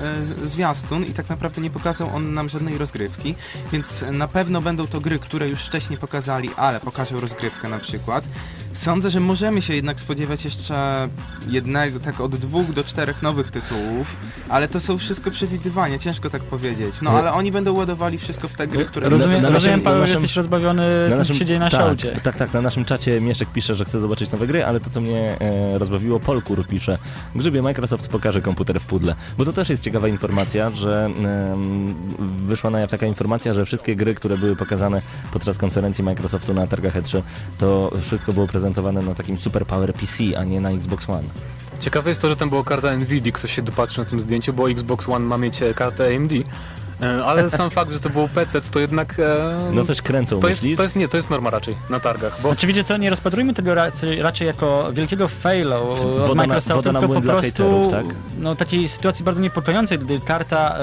zwiastun 0.49 1.04
i 1.04 1.11
tak 1.11 1.28
naprawdę 1.28 1.61
nie 1.61 1.70
pokazał 1.70 2.16
on 2.16 2.35
nam 2.35 2.49
żadnej 2.49 2.78
rozgrywki, 2.78 3.35
więc 3.73 4.04
na 4.12 4.28
pewno 4.28 4.61
będą 4.61 4.87
to 4.87 5.00
gry, 5.00 5.18
które 5.18 5.49
już 5.49 5.62
wcześniej 5.62 5.99
pokazali, 5.99 6.50
ale 6.56 6.80
pokażą 6.80 7.20
rozgrywkę 7.20 7.68
na 7.68 7.78
przykład. 7.78 8.25
Sądzę, 8.75 9.10
że 9.10 9.20
możemy 9.20 9.62
się 9.62 9.75
jednak 9.75 10.00
spodziewać 10.00 10.44
jeszcze 10.44 11.08
jednego, 11.48 12.00
tak 12.00 12.20
od 12.20 12.37
dwóch 12.37 12.72
do 12.72 12.84
czterech 12.84 13.22
nowych 13.22 13.50
tytułów, 13.50 14.16
ale 14.48 14.68
to 14.68 14.80
są 14.80 14.98
wszystko 14.98 15.30
przewidywania, 15.30 15.98
ciężko 15.98 16.30
tak 16.30 16.42
powiedzieć. 16.42 16.94
No 17.02 17.12
Nie. 17.12 17.18
ale 17.18 17.32
oni 17.32 17.52
będą 17.52 17.72
ładowali 17.75 18.18
wszystko 18.18 18.48
w 18.48 18.54
te 18.54 18.66
gry, 18.66 18.84
które... 18.84 19.08
Rozumiem, 19.08 19.42
na 19.42 19.48
rozumiem 19.50 19.72
naszym- 19.72 19.84
Paweł, 19.84 20.00
na 20.00 20.06
że 20.06 20.12
naszym- 20.12 20.22
jesteś 20.22 20.37
rozbawiony 20.37 20.82
tym, 21.08 21.25
co 21.25 21.34
się 21.34 21.44
dzieje 21.44 21.60
na 21.60 21.70
tak, 21.70 21.80
showcie. 21.80 22.20
Tak, 22.25 22.37
tak, 22.37 22.54
na 22.54 22.60
naszym 22.62 22.84
czacie 22.84 23.20
Mieszek 23.20 23.48
pisze, 23.48 23.75
że 23.75 23.84
chce 23.84 24.00
zobaczyć 24.00 24.30
nowe 24.30 24.46
gry, 24.46 24.64
ale 24.64 24.80
to, 24.80 24.90
co 24.90 25.00
mnie 25.00 25.37
e, 25.40 25.78
rozbawiło, 25.78 26.20
Polkur 26.20 26.66
pisze, 26.66 26.98
Grzybie, 27.34 27.62
Microsoft 27.62 28.08
pokaże 28.08 28.42
komputer 28.42 28.80
w 28.80 28.87
pudle. 28.87 29.14
Bo 29.38 29.44
to 29.44 29.52
też 29.52 29.68
jest 29.68 29.82
ciekawa 29.82 30.08
informacja, 30.08 30.70
że 30.70 31.04
em, 31.04 31.94
wyszła 32.46 32.70
na 32.70 32.80
jaw 32.80 32.90
taka 32.90 33.06
informacja, 33.06 33.54
że 33.54 33.64
wszystkie 33.64 33.96
gry, 33.96 34.14
które 34.14 34.38
były 34.38 34.56
pokazane 34.56 35.02
podczas 35.32 35.58
konferencji 35.58 36.04
Microsoftu 36.04 36.54
na 36.54 36.66
targach 36.66 36.94
E3, 36.94 37.22
to 37.58 37.92
wszystko 38.06 38.32
było 38.32 38.46
prezentowane 38.46 38.58
na 39.03 39.15
takim 39.15 39.38
Super 39.38 39.67
Power 39.67 39.95
PC, 39.95 40.38
a 40.38 40.45
nie 40.45 40.61
na 40.61 40.71
Xbox 40.71 41.11
One. 41.11 41.29
Ciekawe 41.81 42.09
jest 42.09 42.21
to, 42.21 42.29
że 42.29 42.37
tam 42.37 42.49
była 42.49 42.65
karta 42.65 42.97
Nvidia, 42.97 43.33
ktoś 43.33 43.53
się 43.53 43.62
dopatrzy 43.62 43.99
na 43.99 44.05
tym 44.05 44.23
zdjęciu, 44.23 44.53
bo 44.53 44.71
Xbox 44.71 45.09
One 45.09 45.25
ma 45.25 45.38
mieć 45.38 45.62
e, 45.62 45.75
kartę 45.75 46.17
AMD. 46.17 46.33
E, 47.02 47.25
Ale 47.25 47.50
sam 47.50 47.71
fakt, 47.71 47.93
że 47.93 48.00
to 48.00 48.11
był 48.11 48.28
PC, 48.28 48.61
to 48.61 48.78
jednak... 48.81 49.14
e, 49.19 49.71
No 49.73 49.85
coś 49.85 50.02
kręcą, 50.02 50.40
to 50.40 50.49
jest, 50.49 50.62
to 50.76 50.83
jest, 50.83 50.97
nie, 50.97 51.09
to 51.09 51.17
jest 51.17 51.31
norma 51.31 51.50
raczej 51.50 51.76
na 51.90 52.00
targach, 52.00 52.40
bo 52.43 52.49
Oczywiście 52.50 52.85
co, 52.85 52.97
nie 52.97 53.11
rozpatrujmy 53.11 53.55
tego 53.55 53.75
raczej, 53.75 54.23
raczej 54.23 54.47
jako 54.47 54.93
wielkiego 54.93 55.28
faila 55.28 55.76
od 55.81 55.99
woda 56.00 56.35
na- 56.35 56.43
Microsoftu, 56.47 56.83
woda 56.83 57.00
tylko 57.00 57.14
po 57.14 57.21
dla 57.21 57.33
prostu 57.33 57.88
tak? 57.90 58.05
no, 58.38 58.55
takiej 58.57 58.88
sytuacji 58.88 59.25
bardzo 59.25 59.40
niepokojącej, 59.40 59.99
gdy 59.99 60.21
karta 60.21 60.76
e, 60.78 60.83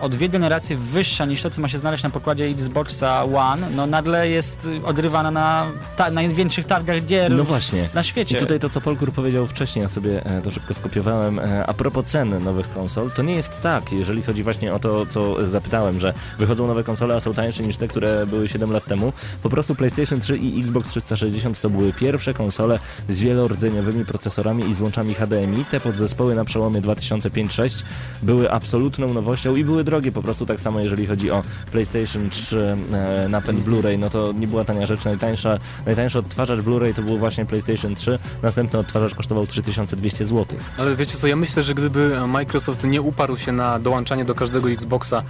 o 0.00 0.08
dwie 0.08 0.28
generacje 0.28 0.76
wyższa 0.76 1.24
niż 1.24 1.42
to, 1.42 1.50
co 1.50 1.60
ma 1.60 1.68
się 1.68 1.78
znaleźć 1.78 2.02
na 2.04 2.10
pokładzie 2.10 2.44
Xboxa 2.44 3.24
One, 3.24 3.66
no 3.76 3.86
nagle 3.86 4.28
jest 4.28 4.68
odrywana 4.84 5.30
na 5.30 5.66
ta, 5.96 6.10
największych 6.10 6.66
targach 6.66 7.04
gier 7.06 7.32
No 7.32 7.44
właśnie. 7.44 7.88
na 7.94 8.00
I 8.00 8.04
świecie. 8.04 8.38
tutaj 8.38 8.60
to, 8.60 8.70
co 8.70 8.80
Polkur 8.80 9.12
powiedział 9.12 9.46
wcześniej, 9.46 9.82
ja 9.82 9.88
sobie 9.88 10.24
e, 10.26 10.42
to 10.42 10.50
szybko 10.50 10.74
skopiowałem. 10.74 11.38
E, 11.38 11.66
A 11.66 11.74
propos 11.74 12.04
cen 12.04 12.44
nowych 12.44 12.70
konsol, 12.74 13.10
to 13.10 13.22
nie 13.22 13.34
jest 13.34 13.62
tak, 13.62 13.92
jeżeli 13.92 14.22
chodzi 14.22 14.42
właśnie 14.42 14.74
o 14.74 14.78
to, 14.78 15.06
co 15.06 15.46
zapytałem, 15.50 16.00
że 16.00 16.14
wychodzą 16.38 16.66
nowe 16.66 16.84
konsole, 16.84 17.16
a 17.16 17.20
są 17.20 17.34
tańsze 17.34 17.62
niż 17.62 17.76
te, 17.76 17.88
które 17.88 18.26
były 18.26 18.48
7 18.48 18.72
lat 18.72 18.84
temu. 18.84 19.12
Po 19.42 19.50
prostu 19.50 19.74
PlayStation 19.74 20.20
3 20.20 20.36
i 20.36 20.60
Xbox 20.60 20.88
360 20.88 21.60
to 21.60 21.70
były 21.70 21.92
pierwsze 21.92 22.34
konsole 22.34 22.78
z 23.08 23.20
wielordzeniowymi 23.20 24.04
procesorami 24.04 24.68
i 24.68 24.74
złączami 24.74 25.14
HDMI. 25.14 25.64
Te 25.64 25.80
podzespoły 25.80 26.34
na 26.34 26.44
przełomie 26.44 26.82
2005-6 26.82 27.82
były 28.22 28.50
absolutną 28.50 29.14
nowością 29.14 29.56
i 29.56 29.64
były 29.64 29.84
drogie 29.84 30.12
po 30.12 30.22
prostu 30.22 30.46
tak 30.46 30.60
samo, 30.60 30.80
jeżeli 30.80 31.06
chodzi 31.06 31.30
o 31.30 31.42
PlayStation 31.72 32.30
3 32.30 32.76
e, 32.92 33.28
napęd 33.28 33.60
Blu-ray, 33.64 33.98
no 33.98 34.10
to 34.10 34.32
nie 34.32 34.46
była 34.46 34.64
tania 34.64 34.86
rzecz. 34.86 35.04
Najtańsza, 35.04 35.58
najtańszy 35.86 36.18
odtwarzacz 36.18 36.60
Blu-ray 36.60 36.94
to 36.94 37.02
był 37.02 37.18
właśnie 37.18 37.46
PlayStation 37.46 37.94
3, 37.94 38.18
następny 38.42 38.78
odtwarzacz 38.78 39.14
kosztował 39.14 39.46
3200 39.46 40.26
zł. 40.26 40.58
Ale 40.78 40.96
wiecie 40.96 41.16
co, 41.18 41.26
ja 41.26 41.36
myślę, 41.36 41.62
że 41.62 41.74
gdyby 41.74 42.20
Microsoft 42.26 42.84
nie 42.84 43.02
uparł 43.02 43.36
się 43.36 43.52
na 43.52 43.78
dołączanie 43.78 44.24
do 44.24 44.34
każdego 44.34 44.70
Xboxa 44.70 45.22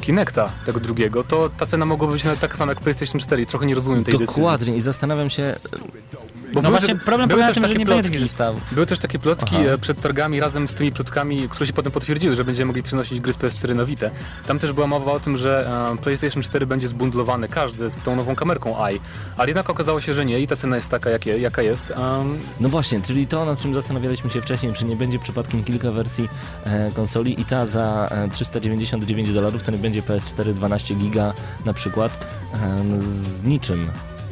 Kinecta, 0.00 0.50
tego 0.66 0.80
drugiego, 0.80 1.24
to 1.24 1.50
ta 1.58 1.66
cena 1.66 1.86
mogłaby 1.86 2.12
być 2.12 2.24
nawet 2.24 2.40
taka 2.40 2.56
sama 2.56 2.72
jak 2.72 2.80
PlayStation 2.80 3.20
4 3.20 3.42
i 3.42 3.46
trochę 3.46 3.66
nie 3.66 3.74
rozumiem 3.74 4.04
tej 4.04 4.14
decyzji. 4.14 4.42
Dokładnie 4.42 4.76
i 4.76 4.80
zastanawiam 4.80 5.30
się, 5.30 5.54
Bo 6.52 6.62
no 6.62 6.68
były 6.68 6.80
właśnie 6.80 6.96
problem 6.96 7.28
polega 7.28 7.46
na 7.46 7.48
też 7.48 7.54
tym, 7.54 7.62
że 7.62 7.68
takie 7.68 7.78
nie 7.78 7.84
będzie 7.86 7.94
plotki. 8.02 8.12
takich 8.12 8.28
zestawów. 8.28 8.62
Były 8.72 8.86
też 8.86 8.98
takie 8.98 9.18
plotki 9.18 9.56
Aha. 9.56 9.68
e, 9.68 9.78
przed 9.78 10.00
targami 10.00 10.40
razem 10.40 10.68
z 10.68 10.74
tymi 10.74 10.92
plotkami, 10.92 11.48
które 11.48 11.66
się 11.66 11.72
potem 11.72 11.92
potwierdziły, 11.92 12.36
że 12.36 12.44
będziemy 12.44 12.66
mogli 12.66 12.82
przenosić 12.82 13.20
gry 13.20 13.32
z 13.32 13.36
PS4 13.36 13.74
na 13.76 13.84
Vita. 13.84 14.10
Tam 14.46 14.58
też 14.58 14.72
była 14.72 14.86
mowa 14.86 15.12
o 15.12 15.20
tym, 15.20 15.38
że 15.38 15.70
e, 15.92 15.96
PlayStation 16.02 16.42
4 16.42 16.66
będzie 16.66 16.88
zbundlowany 16.88 17.48
każdy 17.48 17.90
z 17.90 17.96
tą 17.96 18.16
nową 18.16 18.34
kamerką 18.36 18.84
AI, 18.84 19.00
ale 19.36 19.48
jednak 19.48 19.70
okazało 19.70 20.00
się, 20.00 20.14
że 20.14 20.24
nie 20.26 20.40
i 20.40 20.46
ta 20.46 20.56
cena 20.56 20.76
jest 20.76 20.88
taka, 20.88 21.10
jakie, 21.10 21.38
jaka 21.38 21.62
jest. 21.62 21.90
Um, 21.90 22.38
No 22.60 22.68
właśnie, 22.68 23.02
czyli 23.02 23.26
to, 23.26 23.44
nad 23.44 23.58
czym 23.60 23.74
zastanawialiśmy 23.74 24.30
się 24.30 24.40
wcześniej, 24.42 24.72
czy 24.72 24.84
nie 24.84 24.96
będzie 24.96 25.18
przypadkiem 25.18 25.64
kilka 25.64 25.92
wersji 25.92 26.28
e, 26.64 26.90
konsoli 26.92 27.40
i 27.40 27.44
ta 27.44 27.66
za 27.66 28.08
e, 28.10 28.28
399 28.28 29.32
dolarów 29.32 29.62
to 29.62 29.70
nie 29.70 29.78
będzie 29.78 30.02
PS4 30.02 30.52
12 30.54 30.94
giga 30.94 31.32
na 31.64 31.74
przykład 31.74 32.12
e, 32.54 32.58
z 33.12 33.44
niczym. 33.44 33.90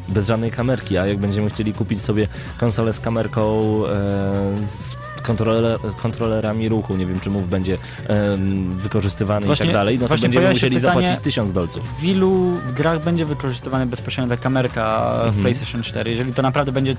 Bez 0.09 0.27
żadnej 0.27 0.51
kamerki, 0.51 0.99
a 0.99 1.07
jak 1.07 1.19
będziemy 1.19 1.51
chcieli 1.51 1.73
kupić 1.73 2.03
sobie 2.03 2.29
konsolę 2.59 2.93
z 2.93 3.01
kamerką, 3.01 3.63
e, 3.87 4.57
z 4.81 5.08
kontroler, 5.33 5.79
kontrolerami 6.03 6.69
ruchu, 6.69 6.97
nie 6.97 7.07
wiem 7.07 7.21
czy 7.21 7.31
mów 7.31 7.49
będzie 7.49 7.75
e, 7.75 8.37
wykorzystywany 8.71 9.47
Właśnie- 9.47 9.67
i 9.67 9.69
tak 9.69 9.75
dalej, 9.75 9.99
no 9.99 10.09
to 10.09 10.19
będziemy 10.19 10.51
musieli 10.51 10.77
pytanie- 10.77 11.03
zapłacić 11.07 11.25
1000 11.25 11.53
dolców. 11.53 11.87
W 12.01 12.05
ilu 12.05 12.53
grach 12.77 13.05
będzie 13.05 13.25
wykorzystywany 13.27 13.87
bezpośrednio 13.87 14.37
ta 14.37 14.43
kamerka 14.43 15.13
w 15.15 15.27
Mhm. 15.27 15.43
PlayStation 15.43 15.83
4? 15.83 16.11
Jeżeli 16.11 16.35
to 16.35 16.43
naprawdę 16.43 16.73
będzie 16.73 16.95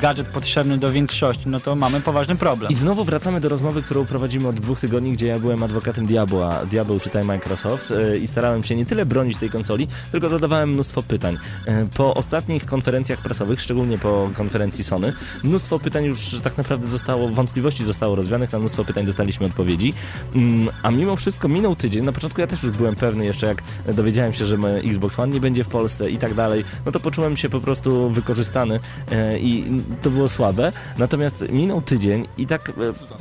gadżet 0.00 0.26
potrzebny 0.26 0.78
do 0.78 0.92
większości, 0.92 1.42
no 1.46 1.60
to 1.60 1.76
mamy 1.76 2.00
poważny 2.00 2.36
problem. 2.36 2.70
I 2.70 2.74
znowu 2.74 3.04
wracamy 3.04 3.40
do 3.40 3.48
rozmowy, 3.48 3.82
którą 3.82 4.04
prowadzimy 4.06 4.48
od 4.48 4.60
dwóch 4.60 4.80
tygodni, 4.80 5.12
gdzie 5.12 5.26
ja 5.26 5.38
byłem 5.38 5.62
adwokatem 5.62 6.06
diabła, 6.06 6.60
diabeł 6.70 7.00
czytaj 7.00 7.24
Microsoft 7.24 7.90
e, 7.90 8.18
i 8.18 8.26
starałem 8.26 8.64
się 8.64 8.76
nie 8.76 8.86
tyle 8.86 9.06
bronić 9.06 9.38
tej 9.38 9.50
konsoli, 9.50 9.88
tylko 10.12 10.28
zadawałem 10.28 10.70
mnóstwo 10.72 11.02
pytań. 11.02 11.38
E, 11.66 11.84
Po 11.96 12.14
ostatnich 12.14 12.66
konferencjach 12.66 13.18
prasowych, 13.20 13.60
szczególnie 13.60 13.98
po 13.98 14.30
konferencji 14.34 14.84
Sony, 14.84 15.12
mnóstwo 15.44 15.78
pytań 15.78 16.04
już 16.04 16.36
tak 16.42 16.58
naprawdę 16.58 16.88
zostało, 16.88 17.28
wątpliwości 17.62 17.84
zostało 17.84 18.16
rozwianych, 18.16 18.52
na 18.52 18.58
mnóstwo 18.58 18.84
pytań 18.84 19.06
dostaliśmy 19.06 19.46
odpowiedzi, 19.46 19.94
Mm, 20.34 20.68
a 20.82 20.90
mimo 20.90 21.16
wszystko 21.16 21.48
minął 21.48 21.76
tydzień, 21.76 22.04
na 22.04 22.12
początku 22.12 22.40
ja 22.40 22.46
też 22.46 22.62
już 22.62 22.76
byłem 22.76 22.94
pewny 22.94 23.24
jeszcze 23.24 23.46
jak 23.46 23.62
dowiedziałem 23.94 24.32
się, 24.32 24.46
że 24.46 24.56
Xbox 24.84 25.18
One 25.18 25.34
nie 25.34 25.40
będzie 25.40 25.64
w 25.64 25.68
Polsce 25.68 26.10
i 26.10 26.18
tak 26.18 26.34
dalej, 26.34 26.64
no 26.86 26.92
to 26.92 27.00
poczułem 27.00 27.36
się 27.36 27.48
po 27.48 27.60
prostu 27.60 28.10
wykorzystany 28.10 28.80
e, 29.10 29.38
i 29.38 29.80
to 30.02 30.10
było 30.10 30.28
słabe, 30.28 30.72
natomiast 30.98 31.44
minął 31.48 31.82
tydzień 31.82 32.28
i 32.38 32.46
tak 32.46 32.68
e, 32.68 32.72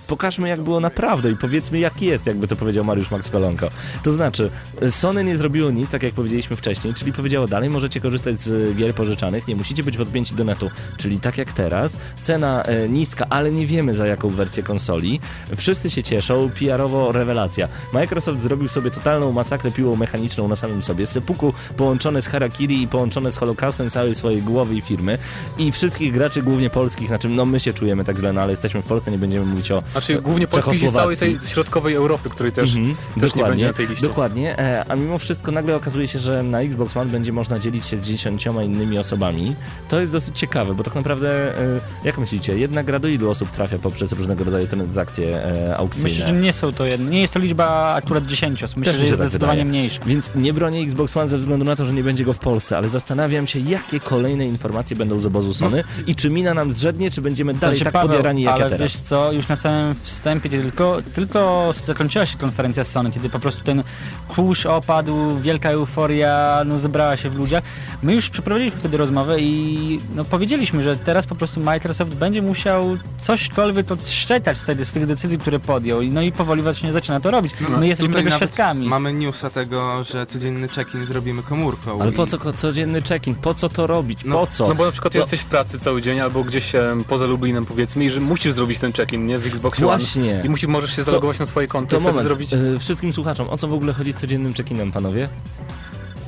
pokażmy 0.07 0.49
jak 0.49 0.61
było 0.61 0.79
naprawdę 0.79 1.31
i 1.31 1.35
powiedzmy 1.35 1.79
jak 1.79 2.01
jest, 2.01 2.25
jakby 2.25 2.47
to 2.47 2.55
powiedział 2.55 2.85
Mariusz 2.85 3.11
Max 3.11 3.29
Kolonko. 3.29 3.69
To 4.03 4.11
znaczy, 4.11 4.51
Sony 4.89 5.23
nie 5.23 5.37
zrobiło 5.37 5.71
nic, 5.71 5.89
tak 5.89 6.03
jak 6.03 6.13
powiedzieliśmy 6.13 6.55
wcześniej, 6.55 6.93
czyli 6.93 7.13
powiedziało 7.13 7.47
dalej 7.47 7.69
możecie 7.69 8.01
korzystać 8.01 8.41
z 8.41 8.77
gier 8.77 8.95
pożyczanych, 8.95 9.47
nie 9.47 9.55
musicie 9.55 9.83
być 9.83 9.97
podpięci 9.97 10.35
do 10.35 10.43
netu, 10.43 10.69
czyli 10.97 11.19
tak 11.19 11.37
jak 11.37 11.53
teraz, 11.53 11.97
cena 12.23 12.63
e, 12.63 12.89
niska, 12.89 13.25
ale 13.29 13.51
nie 13.51 13.67
wiemy 13.67 13.95
za 13.95 14.07
jaką 14.07 14.29
wersję 14.35 14.63
konsoli, 14.63 15.19
wszyscy 15.57 15.89
się 15.89 16.03
cieszą, 16.03 16.49
PR-owo 16.59 17.11
rewelacja. 17.11 17.67
Microsoft 17.93 18.39
zrobił 18.39 18.69
sobie 18.69 18.91
totalną 18.91 19.31
masakrę 19.31 19.71
piłą 19.71 19.95
mechaniczną 19.95 20.47
na 20.47 20.55
samym 20.55 20.81
sobie, 20.81 21.05
sepuku 21.07 21.53
połączone 21.77 22.21
z 22.21 22.27
Harakiri 22.27 22.81
i 22.81 22.87
połączone 22.87 23.31
z 23.31 23.37
Holokaustem 23.37 23.89
całej 23.89 24.15
swojej 24.15 24.41
głowy 24.41 24.75
i 24.75 24.81
firmy 24.81 25.17
i 25.57 25.71
wszystkich 25.71 26.13
graczy, 26.13 26.43
głównie 26.43 26.69
polskich, 26.69 27.09
na 27.09 27.19
czym 27.19 27.35
no 27.35 27.45
my 27.45 27.59
się 27.59 27.73
czujemy 27.73 28.03
tak 28.03 28.17
źle, 28.17 28.33
no 28.33 28.41
ale 28.41 28.51
jesteśmy 28.51 28.81
w 28.81 28.85
Polsce, 28.85 29.11
nie 29.11 29.17
będziemy 29.17 29.45
mówić 29.45 29.71
o 29.71 29.83
znaczy 29.91 30.21
głównie 30.21 30.47
polskich 30.47 30.89
z 30.89 30.93
całej 30.93 31.17
tej 31.17 31.39
środkowej 31.45 31.95
Europy, 31.95 32.29
której 32.29 32.51
też, 32.51 32.75
Mhm, 32.75 32.95
też 33.21 33.35
nie 33.35 33.43
będzie 33.43 33.67
na 33.67 33.73
tej 33.73 33.87
liście. 33.87 34.07
Dokładnie, 34.07 34.59
e, 34.59 34.85
a 34.87 34.95
mimo 34.95 35.17
wszystko 35.17 35.51
nagle 35.51 35.75
okazuje 35.75 36.07
się, 36.07 36.19
że 36.19 36.43
na 36.43 36.59
Xbox 36.59 36.97
One 36.97 37.11
będzie 37.11 37.33
można 37.33 37.59
dzielić 37.59 37.85
się 37.85 37.97
z 37.97 38.01
dziesięcioma 38.01 38.63
innymi 38.63 38.97
osobami. 38.97 39.55
To 39.89 39.99
jest 39.99 40.11
dosyć 40.11 40.39
ciekawe, 40.39 40.73
bo 40.73 40.83
tak 40.83 40.95
naprawdę, 40.95 41.57
e, 41.59 41.79
jak 42.03 42.17
myślicie, 42.17 42.57
jedna 42.57 42.83
gra 42.83 42.99
do 42.99 43.07
ilu 43.07 43.29
osób 43.29 43.51
trafia 43.51 43.79
poprzez 43.79 44.10
różnego 44.11 44.43
rodzaju 44.43 44.67
transakcje 44.67 45.45
e, 45.45 45.77
aukcyjne? 45.77 46.09
Myślę, 46.09 46.27
że 46.27 46.33
nie 46.33 46.53
są 46.53 46.71
to 46.73 46.85
jedne. 46.85 47.09
Nie 47.11 47.21
jest 47.21 47.33
to 47.33 47.39
liczba 47.39 47.93
akurat 47.93 48.25
10 48.25 48.63
osób. 48.63 48.77
Myślę, 48.77 48.93
Też 48.93 48.99
że 48.99 49.05
jest 49.05 49.17
tak 49.17 49.27
zdecydowanie 49.27 49.63
wydaje. 49.65 49.69
mniejsza. 49.79 49.99
Więc 50.05 50.29
nie 50.35 50.53
bronię 50.53 50.81
Xbox 50.81 51.17
One 51.17 51.27
ze 51.27 51.37
względu 51.37 51.65
na 51.65 51.75
to, 51.75 51.85
że 51.85 51.93
nie 51.93 52.03
będzie 52.03 52.25
go 52.25 52.33
w 52.33 52.39
Polsce, 52.39 52.77
ale 52.77 52.89
zastanawiam 52.89 53.47
się, 53.47 53.59
jakie 53.59 53.99
kolejne 53.99 54.45
informacje 54.45 54.95
będą 54.97 55.19
z 55.19 55.25
obozu 55.25 55.53
Sony 55.53 55.83
i 56.07 56.15
czy 56.15 56.29
mina 56.29 56.53
nam 56.53 56.71
zrzednie, 56.71 57.11
czy 57.11 57.21
będziemy 57.21 57.53
dalej 57.53 57.77
Znaczy, 57.77 57.91
tak 57.91 58.01
podjarani 58.01 58.41
jak 58.41 58.53
ale 58.53 58.63
ja 58.63 58.69
teraz. 58.69 58.81
wiesz 58.91 58.97
co, 59.01 59.31
już 59.31 59.47
na 59.47 59.55
samym 59.55 59.95
wstępie 60.03 60.49
tylko, 60.49 60.97
tylko 61.15 61.71
zakończyła 61.83 62.25
się 62.25 62.37
konferencja 62.37 62.83
Sony, 62.83 63.09
kiedy 63.11 63.29
po 63.29 63.39
prostu 63.39 63.63
ten 63.63 63.83
kurz 64.27 64.65
opadł, 64.65 65.39
wielka 65.39 65.69
euforia 65.69 66.63
no, 66.65 66.79
zebrała 66.79 67.17
się 67.17 67.29
w 67.29 67.35
ludziach. 67.35 67.63
My 68.03 68.13
już 68.13 68.29
przeprowadziliśmy 68.29 68.79
wtedy 68.79 68.97
rozmowę 68.97 69.41
i 69.41 69.99
no, 70.15 70.25
powiedzieliśmy, 70.25 70.83
że 70.83 70.95
teraz 70.95 71.27
po 71.27 71.35
prostu 71.35 71.59
Microsoft 71.59 72.15
będzie 72.15 72.41
musiał 72.41 72.97
cośkolwiek 73.19 73.85
odszczekać 74.05 74.57
z, 74.57 74.65
tej, 74.65 74.85
z 74.85 74.91
tych 74.91 75.05
decyzji, 75.05 75.37
które 75.37 75.59
podjął. 75.59 76.01
No 76.01 76.21
i 76.21 76.31
powoli 76.31 76.61
właśnie 76.61 76.91
zaczyna 76.93 77.19
to 77.19 77.31
robić. 77.31 77.53
My 77.79 77.87
jesteśmy 77.87 78.13
tego 78.13 78.31
świadkami. 78.31 78.87
Mamy 78.87 79.13
newsa 79.13 79.49
tego, 79.49 80.03
że 80.03 80.25
codzienny 80.25 80.67
check-in 80.67 81.05
zrobimy 81.05 81.43
komórką. 81.43 82.01
Ale 82.01 82.11
i- 82.11 82.13
po 82.13 82.27
co 82.27 82.53
codzienny 82.53 83.01
check-in? 83.01 83.35
Po 83.35 83.53
co 83.53 83.69
to 83.69 83.87
robić? 83.87 84.19
No, 84.25 84.39
Po 84.39 84.47
co? 84.47 84.67
No 84.67 84.75
bo 84.75 84.85
na 84.85 84.91
przykład 84.91 85.13
To- 85.13 85.19
jesteś 85.19 85.39
w 85.39 85.45
pracy 85.45 85.79
cały 85.79 86.01
dzień 86.01 86.19
albo 86.19 86.43
gdzieś 86.43 86.75
e, 86.75 86.93
poza 87.09 87.25
Lublinem 87.25 87.65
powiedzmy 87.65 88.05
i 88.05 88.09
że 88.09 88.19
musisz 88.19 88.53
zrobić 88.53 88.79
ten 88.79 88.93
check-in, 88.93 89.25
nie? 89.27 89.39
W 89.39 89.47
Xbox 89.47 89.79
Właśnie. 89.79 90.31
One. 90.33 90.45
I 90.45 90.49
musisz, 90.49 90.69
możesz 90.69 90.95
się 90.95 91.03
zalogować 91.03 91.39
na 91.39 91.45
swoje 91.45 91.67
konto 91.67 91.89
To 91.91 91.97
i 91.97 91.99
wtedy 91.99 92.11
moment, 92.11 92.27
zrobić... 92.27 92.53
e, 92.53 92.79
wszystkim 92.79 93.13
słuchaczom, 93.13 93.49
o 93.49 93.57
co 93.57 93.67
w 93.67 93.73
ogóle 93.73 93.93
chodzi 93.93 94.13
z 94.13 94.17
codziennym 94.17 94.53
check-inem, 94.53 94.91
panowie? 94.91 95.29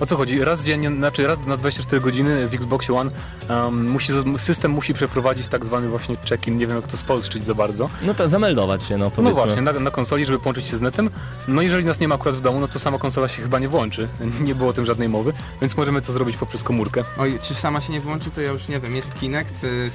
O 0.04 0.06
co 0.06 0.18
chodzi? 0.18 0.44
Raz 0.44 0.63
dziennie, 0.63 0.92
znaczy 0.98 1.28
raz 1.28 1.46
na 1.46 1.58
24 1.58 2.02
godziny 2.02 2.48
w 2.48 2.54
Xboxie 2.54 2.96
One 2.96 3.12
um, 3.50 3.89
musi, 3.89 4.13
system 4.38 4.72
musi 4.72 4.94
przeprowadzić 4.94 5.48
tak 5.48 5.66
zwany 5.66 5.88
właśnie 5.88 6.16
check-in, 6.30 6.58
nie 6.58 6.68
wiem 6.68 6.76
jak 6.76 6.88
to 6.88 6.98
spolszczyć 6.98 7.44
za 7.44 7.54
bardzo. 7.54 7.89
No 8.02 8.13
to 8.13 8.30
zameldować 8.30 8.84
się, 8.84 8.98
no 8.98 9.06
No 9.06 9.12
powiedzmy. 9.12 9.34
właśnie, 9.34 9.62
na, 9.62 9.72
na 9.72 9.92
konsoli, 9.92 10.26
żeby 10.26 10.39
połączyć 10.39 10.66
się 10.66 10.78
z 10.78 10.82
netem. 10.82 11.10
No 11.48 11.62
jeżeli 11.62 11.86
nas 11.86 12.00
nie 12.00 12.08
ma 12.08 12.16
akurat 12.16 12.36
w 12.36 12.42
domu, 12.42 12.60
no 12.60 12.68
to 12.68 12.80
sama 12.80 13.00
konsola 13.00 13.28
się 13.28 13.42
chyba 13.42 13.60
nie 13.60 13.68
włączy. 13.68 14.08
Nie 14.48 14.56
było 14.56 14.70
o 14.70 14.74
tym 14.74 14.86
żadnej 14.86 15.10
mowy, 15.10 15.34
więc 15.62 15.78
możemy 15.78 16.02
to 16.02 16.13
zrobić 16.13 16.38
poprzez 16.38 16.63
komórkę. 16.63 17.02
Oj, 17.18 17.39
czy 17.42 17.54
sama 17.56 17.82
się 17.82 17.94
nie 17.94 18.00
włączy, 18.00 18.32
to 18.32 18.42
ja 18.42 18.52
już 18.52 18.68
nie 18.68 18.80
wiem. 18.80 18.96
Jest 18.96 19.13
Kinect, 19.13 19.63
y, 19.63 19.89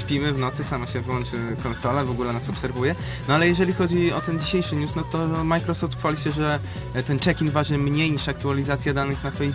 śpimy 0.00 0.32
w 0.32 0.38
nocy, 0.38 0.64
sama 0.64 0.86
się 0.86 1.00
włączy 1.00 1.36
konsola, 1.62 2.04
w 2.04 2.10
ogóle 2.10 2.32
nas 2.32 2.50
obserwuje. 2.50 2.94
No 3.28 3.34
ale 3.34 3.48
jeżeli 3.48 3.72
chodzi 3.72 4.12
o 4.12 4.20
ten 4.20 4.38
dzisiejszy 4.40 4.76
news, 4.76 4.94
no 4.94 5.02
to 5.02 5.44
Microsoft 5.44 5.98
chwali 5.98 6.18
się, 6.18 6.30
że 6.30 6.58
ten 7.06 7.18
check-in 7.18 7.50
waży 7.50 7.78
mniej 7.78 8.10
niż 8.10 8.28
aktualizacja 8.28 8.94
danych 8.94 9.24
na 9.24 9.30
Facebooku 9.30 9.53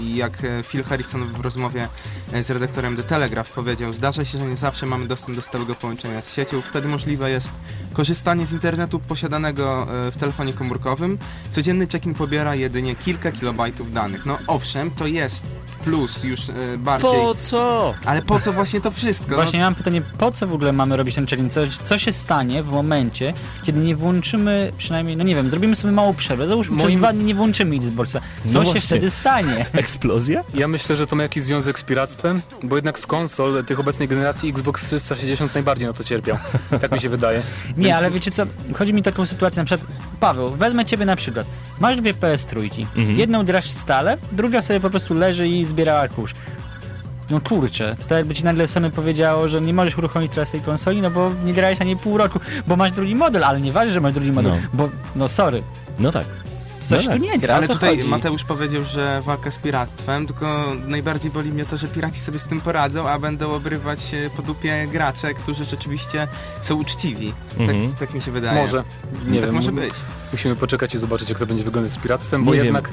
i 0.00 0.16
jak 0.16 0.44
e, 0.44 0.62
Phil 0.62 0.84
Harrison 0.84 1.32
w 1.32 1.40
rozmowie 1.40 1.88
e, 2.32 2.42
z 2.42 2.50
redaktorem 2.50 2.96
The 2.96 3.02
Telegraph 3.02 3.52
powiedział, 3.52 3.92
zdarza 3.92 4.24
się, 4.24 4.38
że 4.38 4.46
nie 4.46 4.56
zawsze 4.56 4.86
mamy 4.86 5.06
dostęp 5.06 5.36
do 5.36 5.42
stałego 5.42 5.74
połączenia 5.74 6.22
z 6.22 6.34
siecią, 6.34 6.60
wtedy 6.60 6.88
możliwe 6.88 7.30
jest 7.30 7.52
korzystanie 7.92 8.46
z 8.46 8.52
internetu 8.52 8.98
posiadanego 9.00 9.86
e, 10.06 10.10
w 10.10 10.16
telefonie 10.16 10.52
komórkowym. 10.52 11.18
Codzienny 11.50 11.86
check-in 11.86 12.14
pobiera 12.14 12.54
jedynie 12.54 12.96
kilka 12.96 13.32
kilobajtów 13.32 13.92
danych. 13.92 14.26
No 14.26 14.38
owszem, 14.46 14.90
to 14.90 15.06
jest 15.06 15.46
plus 15.84 16.24
już 16.24 16.40
bardziej. 16.78 17.10
Po 17.10 17.34
co? 17.34 17.94
Ale 18.06 18.22
po 18.22 18.40
co 18.40 18.52
właśnie 18.52 18.80
to 18.80 18.90
wszystko? 18.90 19.34
Właśnie 19.34 19.60
mam 19.60 19.74
pytanie, 19.74 20.02
po 20.18 20.32
co 20.32 20.46
w 20.46 20.52
ogóle 20.52 20.72
mamy 20.72 20.96
robić 20.96 21.14
ten 21.14 21.26
check-in? 21.26 21.50
Co, 21.50 21.60
co 21.84 21.98
się 21.98 22.12
stanie 22.12 22.62
w 22.62 22.70
momencie, 22.70 23.34
kiedy 23.62 23.80
nie 23.80 23.96
włączymy, 23.96 24.72
przynajmniej, 24.78 25.16
no 25.16 25.24
nie 25.24 25.34
wiem, 25.34 25.50
zrobimy 25.50 25.76
sobie 25.76 25.92
małą 25.92 26.14
przerwę, 26.14 26.46
załóżmy, 26.48 26.76
Moim- 26.76 26.86
przez 26.86 26.98
dwa 26.98 27.12
dni 27.12 27.24
nie 27.24 27.34
włączymy 27.34 27.76
Xboxa. 27.76 28.20
Co 28.20 28.24
No 28.44 28.60
się 28.60 28.64
właśnie. 28.64 28.80
wtedy 28.80 29.10
stanie? 29.22 29.66
Eksplozja? 29.72 30.44
Ja 30.54 30.68
myślę, 30.68 30.96
że 30.96 31.06
to 31.06 31.16
ma 31.16 31.22
jakiś 31.22 31.42
związek 31.42 31.78
z 31.78 31.82
piractwem, 31.82 32.40
bo 32.62 32.76
jednak 32.76 32.98
z 32.98 33.06
konsol 33.06 33.64
tych 33.64 33.80
obecnej 33.80 34.08
generacji 34.08 34.50
Xbox 34.50 34.86
360 34.86 35.54
najbardziej 35.54 35.86
na 35.86 35.92
to 35.92 36.04
cierpiał. 36.04 36.36
Tak 36.80 36.92
mi 36.92 37.00
się 37.00 37.08
wydaje. 37.08 37.42
Nie, 37.76 37.84
Więc- 37.86 37.98
ale 37.98 38.10
wiecie 38.10 38.30
co, 38.30 38.42
chodzi 38.74 38.94
mi 38.94 39.00
o 39.00 39.04
taką 39.04 39.26
sytuację, 39.26 39.62
na 39.62 39.66
przykład, 39.66 39.90
Paweł, 40.20 40.50
wezmę 40.50 40.84
ciebie 40.84 41.04
na 41.04 41.16
przykład. 41.16 41.46
Masz 41.80 41.96
dwie 41.96 42.14
PS3, 42.14 42.86
Mhm. 42.96 43.18
jedną 43.18 43.44
grasz 43.44 43.70
stale, 43.70 44.18
druga 44.32 44.62
sobie 44.62 44.80
po 44.80 44.90
prostu 44.90 45.14
leży 45.14 45.48
i 45.48 45.64
zbierała 45.64 46.08
kurz. 46.08 46.32
No 47.30 47.40
kurczę, 47.40 47.96
to 47.98 48.02
tak 48.04 48.18
jakby 48.18 48.34
ci 48.34 48.44
nagle 48.44 48.68
Sony 48.68 48.90
powiedziało, 48.90 49.48
że 49.48 49.60
nie 49.60 49.74
możesz 49.74 49.98
uruchomić 49.98 50.32
teraz 50.32 50.50
tej 50.50 50.60
konsoli, 50.60 51.02
no 51.02 51.10
bo 51.10 51.30
nie 51.44 51.52
grałeś 51.54 51.80
ani 51.80 51.96
pół 51.96 52.18
roku, 52.18 52.40
bo 52.66 52.76
masz 52.76 52.92
drugi 52.92 53.14
model, 53.14 53.44
ale 53.44 53.60
nie 53.60 53.72
waży, 53.72 53.92
że 53.92 54.00
masz 54.00 54.12
drugi 54.12 54.32
model, 54.32 54.52
No. 54.52 54.58
bo, 54.74 54.88
no 55.16 55.28
sorry, 55.28 55.62
No 55.98 56.12
tak. 56.12 56.24
Coś 56.84 57.06
No 57.06 57.12
tu 57.12 57.18
tak. 57.20 57.20
nie 57.30 57.38
gra, 57.38 57.54
Ale 57.54 57.68
tutaj 57.68 57.96
chodzi? 57.96 58.08
Mateusz 58.08 58.44
powiedział, 58.44 58.82
że 58.84 59.22
walka 59.26 59.50
z 59.50 59.58
piractwem, 59.58 60.26
tylko 60.26 60.66
najbardziej 60.86 61.30
boli 61.30 61.52
mnie 61.52 61.64
to, 61.64 61.76
że 61.76 61.88
piraci 61.88 62.20
sobie 62.20 62.38
z 62.38 62.44
tym 62.46 62.60
poradzą, 62.60 63.08
a 63.08 63.18
będą 63.18 63.50
obrywać 63.52 64.14
e, 64.14 64.30
po 64.36 64.42
dupie 64.42 64.86
gracze, 64.92 65.34
którzy 65.34 65.64
rzeczywiście 65.64 66.28
są 66.62 66.74
uczciwi. 66.74 67.32
Mhm. 67.58 67.90
Tak, 67.90 67.98
tak 67.98 68.14
mi 68.14 68.20
się 68.20 68.30
wydaje. 68.30 68.62
Może. 68.62 68.84
Nie 69.26 69.40
tak 69.40 69.46
wiem. 69.46 69.54
może 69.54 69.72
być. 69.72 69.94
Musimy 70.32 70.56
poczekać 70.56 70.94
i 70.94 70.98
zobaczyć, 70.98 71.28
jak 71.28 71.38
to 71.38 71.46
będzie 71.46 71.64
wyglądać 71.64 71.92
z 71.92 71.96
piractwem, 71.96 72.44
bo 72.44 72.50
Nie 72.50 72.56
wiem. 72.56 72.64
jednak, 72.64 72.88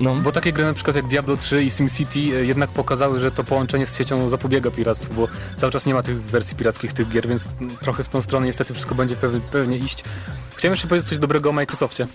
No, 0.00 0.14
bo 0.14 0.32
takie 0.32 0.52
gry 0.52 0.64
na 0.64 0.74
przykład 0.74 0.96
jak 0.96 1.06
Diablo 1.06 1.36
3 1.36 1.62
i 1.64 1.70
SimCity 1.70 2.18
e, 2.18 2.44
jednak 2.44 2.70
pokazały, 2.70 3.20
że 3.20 3.30
to 3.30 3.44
połączenie 3.44 3.86
z 3.86 3.96
siecią 3.96 4.28
zapobiega 4.28 4.70
piractwu, 4.70 5.14
bo 5.14 5.28
cały 5.56 5.72
czas 5.72 5.86
nie 5.86 5.94
ma 5.94 6.02
tych 6.02 6.22
wersji 6.22 6.56
pirackich 6.56 6.92
tych 6.92 7.08
gier, 7.08 7.28
więc 7.28 7.44
trochę 7.80 8.04
w 8.04 8.08
tą 8.08 8.22
stronę 8.22 8.46
niestety 8.46 8.74
wszystko 8.74 8.94
będzie 8.94 9.16
pewnie, 9.16 9.40
pewnie 9.40 9.76
iść. 9.76 10.04
Chciałem 10.56 10.72
jeszcze 10.72 10.88
powiedzieć 10.88 11.08
coś 11.08 11.18
dobrego 11.18 11.50
o 11.50 11.52
Microsoftie. 11.52 12.06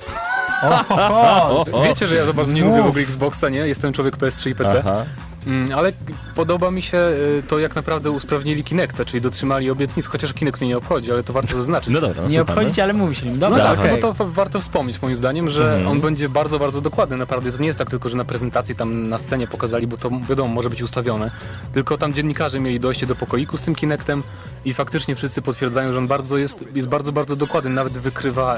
Wiecie, 1.84 2.08
że 2.08 2.16
ja 2.16 2.34
bardzo 2.34 2.54
nie 2.54 2.62
lubię 2.64 2.82
w 2.84 2.88
ogóle 2.88 3.04
Xboxa, 3.04 3.50
nie? 3.50 3.60
Jestem 3.60 3.94
człowiek 3.94 4.18
PS3 4.18 4.50
i 4.50 4.56
PC. 4.56 4.80
Aha. 4.86 5.06
Mm, 5.48 5.70
ale 5.78 5.92
podoba 6.36 6.72
mi 6.72 6.82
się 6.82 6.98
y, 6.98 7.44
to, 7.48 7.60
jak 7.60 7.76
naprawdę 7.76 8.12
usprawnili 8.12 8.64
Kinecta, 8.64 9.06
czyli 9.06 9.22
dotrzymali 9.22 9.72
obietnic, 9.72 10.06
chociaż 10.06 10.34
Kinect 10.34 10.60
mnie 10.62 10.68
nie 10.70 10.78
obchodzi, 10.78 11.12
ale 11.12 11.24
to 11.24 11.34
warto 11.34 11.58
zaznaczyć. 11.58 11.94
No 11.94 12.02
dobra, 12.02 12.22
no 12.22 12.28
Nie 12.30 12.36
słuchamy. 12.38 12.60
obchodzicie, 12.60 12.84
ale 12.84 12.94
mówi 12.94 13.16
się 13.16 13.26
nim. 13.26 13.40
No 13.40 13.50
Dobra, 13.50 13.64
tak, 13.64 13.80
okej. 13.80 13.92
no 13.92 13.98
to 13.98 14.14
wa- 14.14 14.26
warto 14.26 14.62
wspomnieć 14.62 15.02
moim 15.02 15.16
zdaniem, 15.16 15.50
że 15.50 15.70
Mhm. 15.74 15.88
on 15.88 16.02
będzie 16.02 16.30
bardzo, 16.30 16.60
bardzo 16.60 16.82
dokładny 16.82 17.18
naprawdę. 17.18 17.52
To 17.52 17.58
nie 17.62 17.68
jest 17.68 17.80
tak 17.80 17.90
tylko, 17.90 18.10
że 18.10 18.18
na 18.18 18.26
prezentacji 18.26 18.76
tam 18.76 19.10
na 19.10 19.18
scenie 19.18 19.48
pokazali, 19.48 19.88
bo 19.88 19.98
to 19.98 20.10
wiadomo, 20.30 20.54
może 20.54 20.70
być 20.70 20.82
ustawione. 20.82 21.32
Tylko 21.74 21.98
tam 21.98 22.14
dziennikarze 22.14 22.60
mieli 22.60 22.80
dojście 22.80 23.08
do 23.08 23.16
pokoiku 23.16 23.58
z 23.58 23.62
tym 23.62 23.76
Kinectem 23.76 24.24
i 24.66 24.74
faktycznie 24.74 25.16
wszyscy 25.16 25.42
potwierdzają, 25.42 25.94
że 25.94 25.98
on 25.98 26.08
bardzo 26.08 26.38
jest, 26.38 26.66
jest 26.76 26.88
bardzo, 26.88 27.12
bardzo 27.12 27.36
dokładny. 27.36 27.70
Nawet 27.70 27.94
wykrywa, 27.94 28.58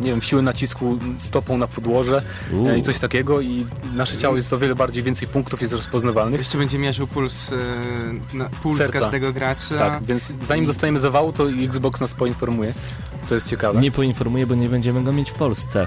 nie 0.00 0.10
wiem, 0.10 0.22
siłę 0.22 0.42
nacisku 0.42 0.98
stopą 1.18 1.56
na 1.56 1.66
podłoże 1.66 2.22
Uuu. 2.52 2.68
e, 2.68 2.78
i 2.78 2.82
coś 2.82 2.98
takiego 2.98 3.40
i 3.40 3.66
nasze 3.94 4.16
ciało 4.16 4.36
jest 4.36 4.52
o 4.52 4.58
wiele 4.58 4.74
bardziej, 4.74 5.02
więcej 5.02 5.28
punktów 5.28 5.60
jest 5.62 5.72
rozpoznawalnych. 5.72 6.40
Jeszcze 6.40 6.58
będzie 6.58 6.78
mierzył 6.78 7.06
puls, 7.06 7.52
e, 7.52 7.56
na, 8.36 8.48
puls 8.62 8.76
Serca. 8.76 9.00
każdego 9.00 9.32
gracza. 9.32 9.78
Tak, 9.78 10.04
więc 10.04 10.28
zanim 10.42 10.66
dostaniemy 10.66 10.98
zawału, 10.98 11.32
to 11.32 11.50
Xbox 11.50 12.00
nas 12.00 12.14
poinformuje. 12.14 12.72
To 13.28 13.34
jest 13.34 13.50
ciekawe. 13.50 13.80
Nie 13.80 13.90
poinformuję, 13.90 14.46
bo 14.46 14.54
nie 14.54 14.68
będziemy 14.68 15.02
go 15.04 15.12
mieć 15.12 15.30
w 15.30 15.34
Polsce. 15.34 15.86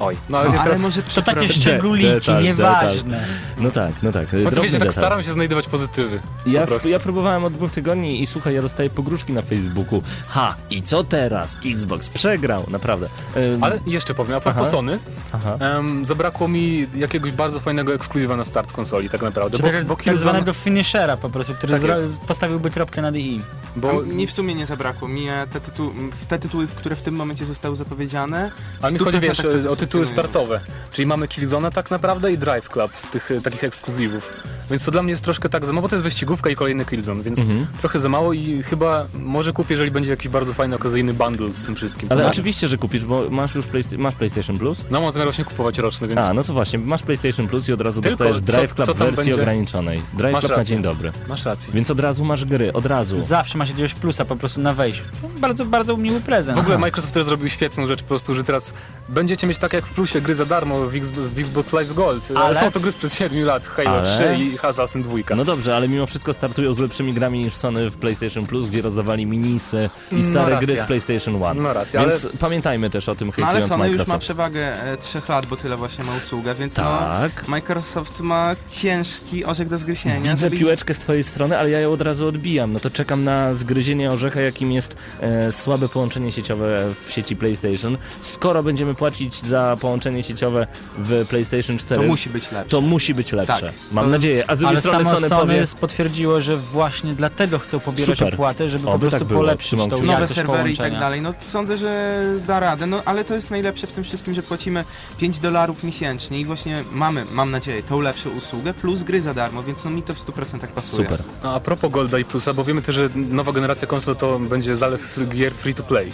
Oj, 0.00 0.16
no 0.28 0.38
ale 0.38 0.48
No, 0.48 0.54
ale 0.54 0.64
teraz... 0.64 0.80
może 0.80 1.02
To 1.02 1.22
takie 1.22 1.48
szczególiki, 1.48 2.08
detal, 2.08 2.42
nieważne. 2.42 3.26
No 3.58 3.70
tak, 3.70 3.92
no 4.02 4.12
tak. 4.12 4.26
No 4.44 4.50
to 4.50 4.62
wiecie, 4.62 4.78
tak 4.78 4.92
staram 4.92 5.22
się 5.22 5.32
znajdować 5.32 5.66
pozytywy. 5.66 6.20
Ja, 6.46 6.66
po 6.66 6.88
ja 6.88 6.98
próbowałem 6.98 7.44
od 7.44 7.52
dwóch 7.52 7.70
tygodni 7.70 8.22
i 8.22 8.26
słuchaj, 8.26 8.54
ja 8.54 8.62
dostaję 8.62 8.90
pogróżki 8.90 9.32
na 9.32 9.42
Facebooku. 9.42 10.02
Ha, 10.28 10.54
i 10.70 10.82
co 10.82 11.04
teraz? 11.04 11.58
Xbox 11.66 12.08
przegrał, 12.08 12.64
naprawdę. 12.70 13.08
Ym, 13.36 13.64
Ale 13.64 13.78
jeszcze 13.86 14.14
powiem, 14.14 14.36
a 14.36 14.40
propos 14.40 14.62
Aha. 14.62 14.70
Sony, 14.70 14.98
Aha. 15.32 15.56
em, 15.60 16.06
zabrakło 16.06 16.48
mi 16.48 16.86
jakiegoś 16.96 17.32
bardzo 17.32 17.60
fajnego 17.60 17.94
ekskluzywa 17.94 18.36
na 18.36 18.44
start 18.44 18.72
konsoli 18.72 19.10
tak 19.10 19.22
naprawdę, 19.22 19.56
Czy 19.56 19.62
bo, 19.62 19.70
tak, 19.70 19.86
bo, 19.86 19.96
tak 19.96 20.18
zwanego 20.18 20.52
finishera 20.52 21.16
po 21.16 21.30
prostu, 21.30 21.54
który 21.54 21.80
Tak 21.80 21.90
postawiłby 22.26 22.70
kropkę 22.70 23.02
nad 23.02 23.16
i. 23.16 23.40
bo, 23.76 23.90
A 23.90 23.92
Mi 24.14 24.26
w 24.26 24.32
sumie 24.32 24.54
nie 24.54 24.66
zabrakło. 24.66 25.08
Mi 25.08 25.28
e, 25.28 25.46
te, 25.52 25.60
tytu 25.60 25.92
te 26.28 26.38
tytuły, 26.38 26.66
które 26.66 26.96
w 26.96 27.02
tym 27.02 27.14
momencie 27.14 27.46
zostały 27.46 27.76
zapowiedziane. 27.76 28.50
ale 28.82 28.92
mi 28.92 28.98
chodzi 28.98 29.18
100% 29.18 29.20
wiesz, 29.20 29.40
o 29.66 29.76
tytuły 29.76 29.85
satysfakcjonują. 29.92 30.12
startowe, 30.12 30.60
czyli 30.90 31.06
mamy 31.06 31.28
Killzone 31.28 31.70
tak 31.70 31.90
naprawdę 31.90 32.32
i 32.32 32.38
Drive 32.38 32.68
Club 32.68 32.92
z 32.96 33.10
tych 33.10 33.30
e, 33.30 33.40
takich 33.40 33.64
ekskluzywów. 33.64 34.32
Więc 34.70 34.84
to 34.84 34.90
dla 34.90 35.02
mnie 35.02 35.10
jest 35.10 35.22
troszkę 35.22 35.48
tak 35.48 35.64
za 35.64 35.72
mało, 35.72 35.82
bo 35.82 35.88
to 35.88 35.94
jest 35.96 36.04
wyścigówka 36.04 36.50
i 36.50 36.54
kolejny 36.54 36.84
Killzone, 36.84 37.22
więc 37.22 37.38
Mhm. 37.38 37.66
trochę 37.80 37.98
za 37.98 38.08
mało 38.08 38.32
i 38.32 38.62
chyba 38.62 39.06
może 39.20 39.52
kupię, 39.52 39.74
jeżeli 39.74 39.90
będzie 39.90 40.10
jakiś 40.10 40.28
bardzo 40.28 40.52
fajny 40.54 40.76
okazyjny 40.76 41.14
bundle 41.14 41.48
z 41.48 41.62
tym 41.62 41.74
wszystkim. 41.74 42.08
Ale 42.10 42.22
Tak? 42.22 42.32
oczywiście, 42.32 42.68
że 42.68 42.78
kupisz, 42.78 43.04
bo 43.04 43.30
masz 43.30 43.54
już 43.54 43.66
Playsta- 43.66 43.98
masz 43.98 44.14
PlayStation 44.14 44.58
Plus? 44.58 44.78
No 44.90 45.00
mam 45.00 45.12
zamiar 45.12 45.26
właśnie 45.28 45.44
kupować 45.44 45.78
roczny, 45.78 46.08
więc 46.08 46.20
A, 46.20 46.34
no 46.34 46.44
to 46.44 46.52
właśnie, 46.52 46.78
masz 46.78 47.02
PlayStation 47.02 47.48
Plus 47.48 47.68
i 47.68 47.72
od 47.72 47.80
razu 47.80 48.00
Tylko, 48.02 48.10
dostajesz 48.24 48.36
co- 48.36 48.42
Drive 48.52 48.74
Club 48.74 48.86
co 48.86 48.94
w 48.94 48.98
tam 48.98 49.06
wersji 49.06 49.16
będzie? 49.16 49.34
ograniczonej. 49.34 50.02
Drive 50.14 50.32
Masz 50.32 50.44
Club 50.44 50.56
na 50.58 50.64
dzień 50.64 50.82
dobry. 50.82 51.12
masz 51.28 51.44
rację. 51.44 51.72
Więc 51.74 51.90
od 51.90 52.00
razu 52.00 52.24
masz 52.24 52.44
gry, 52.44 52.72
od 52.72 52.86
razu. 52.86 53.20
Zawsze 53.20 53.58
masz 53.58 53.68
jakiegoś 53.70 53.94
plusa 53.94 54.24
po 54.24 54.36
prostu 54.36 54.60
na 54.60 54.74
wejściu. 54.74 55.02
Bardzo, 55.40 55.64
bardzo 55.64 55.96
miły 55.96 56.20
prezent. 56.20 56.58
W 56.58 56.60
ogóle 56.60 56.78
Microsoft 56.78 57.14
też 57.14 57.24
zrobił 57.24 57.48
świetną 57.48 57.86
rzecz 57.86 58.02
po 58.02 58.08
prostu, 58.08 58.34
że 58.34 58.44
teraz 58.44 58.72
będziecie 59.08 59.46
mieć 59.46 59.58
tak 59.58 59.72
jak 59.72 59.86
w 59.86 59.90
plusie 59.90 60.20
gry 60.20 60.34
za 60.34 60.46
darmo 60.46 60.78
w, 60.86 60.94
X, 60.94 61.08
w 61.08 61.38
Xbox 61.38 61.72
Live 61.72 61.94
Gold. 61.94 62.28
Ale... 62.30 62.40
Ale- 62.44 62.60
są 62.60 62.70
to 62.70 62.80
gry 62.80 62.92
sprzed 62.92 63.14
7 63.14 63.44
lat, 63.44 63.66
Halo 63.66 63.90
Ale- 63.90 64.18
3 64.36 64.44
i 64.44 64.55
Assassin 64.64 65.02
2. 65.02 65.14
No 65.36 65.44
dobrze, 65.44 65.76
ale 65.76 65.88
mimo 65.88 66.06
wszystko 66.06 66.32
startują 66.32 66.72
z 66.74 66.78
lepszymi 66.78 67.12
grami 67.14 67.38
niż 67.44 67.54
Sony 67.54 67.90
w 67.90 67.96
PlayStation 67.96 68.46
Plus, 68.46 68.66
gdzie 68.70 68.82
rozdawali 68.82 69.26
minisy 69.26 69.90
i 70.12 70.14
No 70.14 70.30
stare 70.30 70.50
racja. 70.50 70.66
gry 70.66 70.78
z 70.78 70.82
PlayStation 70.82 71.42
One. 71.42 71.60
No 71.62 71.72
racja, 71.72 72.00
Więc 72.06 72.28
pamiętajmy 72.40 72.90
też 72.90 73.08
o 73.08 73.14
tym, 73.14 73.28
No 73.28 73.34
ale 73.36 73.46
hejtując 73.46 73.72
Sony 73.72 73.84
już 73.88 73.92
ma 73.96 73.98
Microsoft. 73.98 74.24
przewagę 74.24 74.82
e, 74.92 74.96
3 74.96 75.20
lat, 75.28 75.46
bo 75.46 75.56
tyle 75.56 75.76
właśnie 75.76 76.04
ma 76.04 76.16
usługę, 76.16 76.54
więc 76.54 76.74
Tak. 76.74 77.42
no, 77.42 77.50
Microsoft 77.50 78.20
ma 78.20 78.56
ciężki 78.70 79.44
orzech 79.44 79.68
do 79.68 79.78
zgryzienia. 79.78 80.20
Widzę 80.20 80.36
żeby- 80.36 80.56
piłeczkę 80.56 80.94
z 80.94 80.98
twojej 80.98 81.24
strony, 81.24 81.58
ale 81.58 81.70
ja 81.70 81.80
ją 81.80 81.92
od 81.92 82.02
razu 82.02 82.26
odbijam. 82.28 82.72
No 82.72 82.80
to 82.80 82.90
czekam 82.90 83.24
na 83.24 83.54
zgryzienie 83.54 84.10
orzecha, 84.12 84.40
jakim 84.40 84.72
jest 84.72 84.96
e, 85.20 85.52
słabe 85.52 85.88
połączenie 85.88 86.32
sieciowe 86.32 86.94
w 87.06 87.12
sieci 87.12 87.36
PlayStation. 87.36 87.98
Skoro 88.20 88.62
będziemy 88.62 88.94
płacić 88.94 89.40
za 89.42 89.76
połączenie 89.80 90.22
sieciowe 90.22 90.66
w 90.98 91.26
PlayStation 91.28 91.78
4, 91.78 92.02
To 92.02 92.08
musi 92.08 92.30
być 92.30 92.52
lepsze. 92.52 92.68
to 92.70 92.80
musi 92.80 93.14
być 93.14 93.32
lepsze. 93.32 93.60
Tak. 93.60 93.72
Mam 93.92 94.04
To- 94.04 94.10
nadzieję. 94.10 94.45
A 94.46 94.54
z 94.54 94.58
drugiej 94.58 94.74
Ale 94.74 94.82
strony 94.82 95.04
samo 95.04 95.16
Sony, 95.16 95.28
Sony, 95.28 95.54
powie... 95.54 95.80
potwierdziło, 95.80 96.40
że 96.40 96.56
właśnie 96.56 97.14
dlatego 97.14 97.58
chcą 97.58 97.80
pobierać 97.80 98.18
Super. 98.18 98.34
opłatę, 98.34 98.68
żeby 98.68 98.84
po 98.84 98.92
Oby 98.92 99.00
prostu 99.00 99.18
tak 99.18 99.28
było. 99.28 99.40
polepszyć 99.40 99.80
tą 99.90 100.02
nowe 100.02 100.28
serwery 100.28 100.72
i 100.72 100.76
tak 100.76 100.98
dalej. 100.98 101.20
No 101.20 101.34
sądzę, 101.40 101.78
że 101.78 102.22
da 102.46 102.60
radę, 102.60 102.86
no 102.86 103.02
ale 103.04 103.24
to 103.24 103.34
jest 103.34 103.50
najlepsze 103.50 103.86
w 103.86 103.92
tym 103.92 104.04
wszystkim, 104.04 104.34
że 104.34 104.42
płacimy 104.42 104.84
5 105.18 105.40
dolarów 105.40 105.84
miesięcznie 105.84 106.40
i 106.40 106.44
właśnie 106.44 106.84
mamy, 106.92 107.24
mam 107.32 107.50
nadzieję, 107.50 107.82
tą 107.82 108.00
lepszą 108.00 108.30
usługę 108.30 108.74
plus 108.74 109.02
gry 109.02 109.20
za 109.22 109.34
darmo, 109.34 109.62
więc 109.62 109.84
no 109.84 109.90
mi 109.90 110.02
to 110.02 110.14
w 110.14 110.18
100% 110.18 110.66
pasuje. 110.66 111.08
Super. 111.08 111.22
No, 111.42 111.54
a 111.54 111.60
propos 111.60 111.90
Golda 111.90 112.18
i 112.18 112.24
Plusa, 112.24 112.54
bo 112.54 112.64
wiemy 112.64 112.82
też, 112.82 112.94
że 112.94 113.08
nowa 113.14 113.52
generacja 113.52 113.88
konsol 113.88 114.16
to 114.16 114.38
będzie 114.38 114.76
zalew 114.76 115.18
gier 115.28 115.54
free 115.54 115.74
to 115.74 115.82
play. 115.82 116.12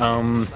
Um, 0.00 0.46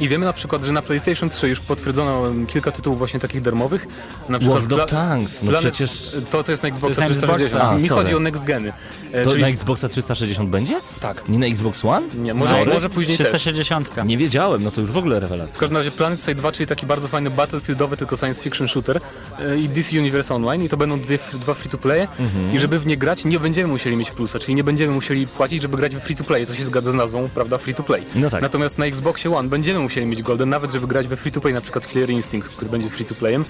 I 0.00 0.08
wiemy 0.08 0.26
na 0.26 0.32
przykład, 0.32 0.64
że 0.64 0.72
na 0.72 0.82
PlayStation 0.82 1.30
3 1.30 1.48
już 1.48 1.60
potwierdzono 1.60 2.22
kilka 2.46 2.72
tytułów 2.72 2.98
właśnie 2.98 3.20
takich 3.20 3.40
darmowych. 3.42 3.86
Na 4.28 4.38
przykład 4.38 4.62
World 4.62 4.84
of 4.84 4.90
Tanks, 4.90 5.42
no 5.42 5.50
Planet- 5.50 5.60
przecież- 5.72 6.16
To, 6.30 6.44
to 6.44 6.50
jest 6.52 6.62
na 6.62 6.68
Xboxa 6.68 7.00
na 7.00 7.06
Xboxa. 7.06 7.26
360. 7.36 7.64
A, 7.64 7.74
Mi 7.74 7.88
sorry. 7.88 8.02
chodzi 8.04 8.14
o 8.16 8.20
next 8.20 8.44
geny. 8.44 8.72
E, 9.12 9.22
To 9.24 9.30
czyli- 9.30 9.42
na 9.42 9.48
Xboxa 9.48 9.88
360 9.88 10.50
będzie? 10.50 10.74
Tak. 11.00 11.28
Nie 11.28 11.38
na 11.38 11.46
Xbox 11.46 11.84
One? 11.84 12.06
Nie, 12.14 12.34
może, 12.34 12.50
Sorry? 12.50 12.72
może 12.72 12.90
później 12.90 13.18
też. 13.18 13.26
360. 13.28 13.90
Nie 14.06 14.18
wiedziałem, 14.18 14.64
no 14.64 14.70
to 14.70 14.80
już 14.80 14.90
w 14.90 14.96
ogóle 14.96 15.16
W 15.20 15.22
rewelacja. 15.22 15.60
każdym 15.60 15.76
razie 15.78 15.90
Planet 15.90 16.20
Side 16.20 16.34
2, 16.34 16.52
czyli 16.52 16.66
taki 16.66 16.86
bardzo 16.86 17.08
fajny 17.08 17.30
battlefieldowy, 17.30 17.96
tylko 17.96 18.16
science 18.16 18.42
fiction 18.42 18.68
shooter 18.68 19.00
e, 19.38 19.58
i 19.58 19.68
DC 19.68 19.98
Universe 19.98 20.34
Online 20.34 20.62
i 20.64 20.68
to 20.68 20.76
będą 20.76 21.00
dwie, 21.00 21.18
dwa 21.34 21.54
free 21.54 21.70
to 21.70 21.78
play 21.78 22.00
Mhm. 22.18 22.54
i 22.54 22.58
żeby 22.58 22.78
w 22.78 22.86
nie 22.86 22.96
grać 22.96 23.24
nie 23.24 23.40
będziemy 23.40 23.68
musieli 23.68 23.96
mieć 23.96 24.10
plusa, 24.10 24.38
czyli 24.38 24.54
nie 24.54 24.64
będziemy 24.64 24.94
musieli 24.94 25.26
płacić, 25.26 25.62
żeby 25.62 25.76
grać 25.76 25.96
w 25.96 26.00
free 26.00 26.16
to 26.16 26.24
play, 26.24 26.46
co 26.46 26.54
się 26.54 26.64
zgadza 26.64 26.92
z 26.92 26.94
nazwą, 26.94 27.28
prawda, 27.34 27.58
free 27.58 27.74
to 27.74 27.82
play. 27.82 28.02
No 28.14 28.30
tak. 28.30 28.42
Natomiast 28.42 28.78
na 28.78 28.86
Xboxie 28.86 29.36
One 29.36 29.48
będziemy 29.48 29.80
musieli 29.90 30.06
mieć 30.06 30.22
golden, 30.22 30.48
nawet 30.48 30.72
żeby 30.72 30.86
grać 30.86 31.08
we 31.08 31.16
free 31.16 31.32
to 31.32 31.40
play, 31.40 31.54
na 31.54 31.60
przykład 31.60 31.86
Killer 31.86 32.10
Instinct, 32.10 32.48
który 32.48 32.70
będzie 32.70 32.90
free 32.90 33.04
to 33.06 33.14
playem. 33.14 33.44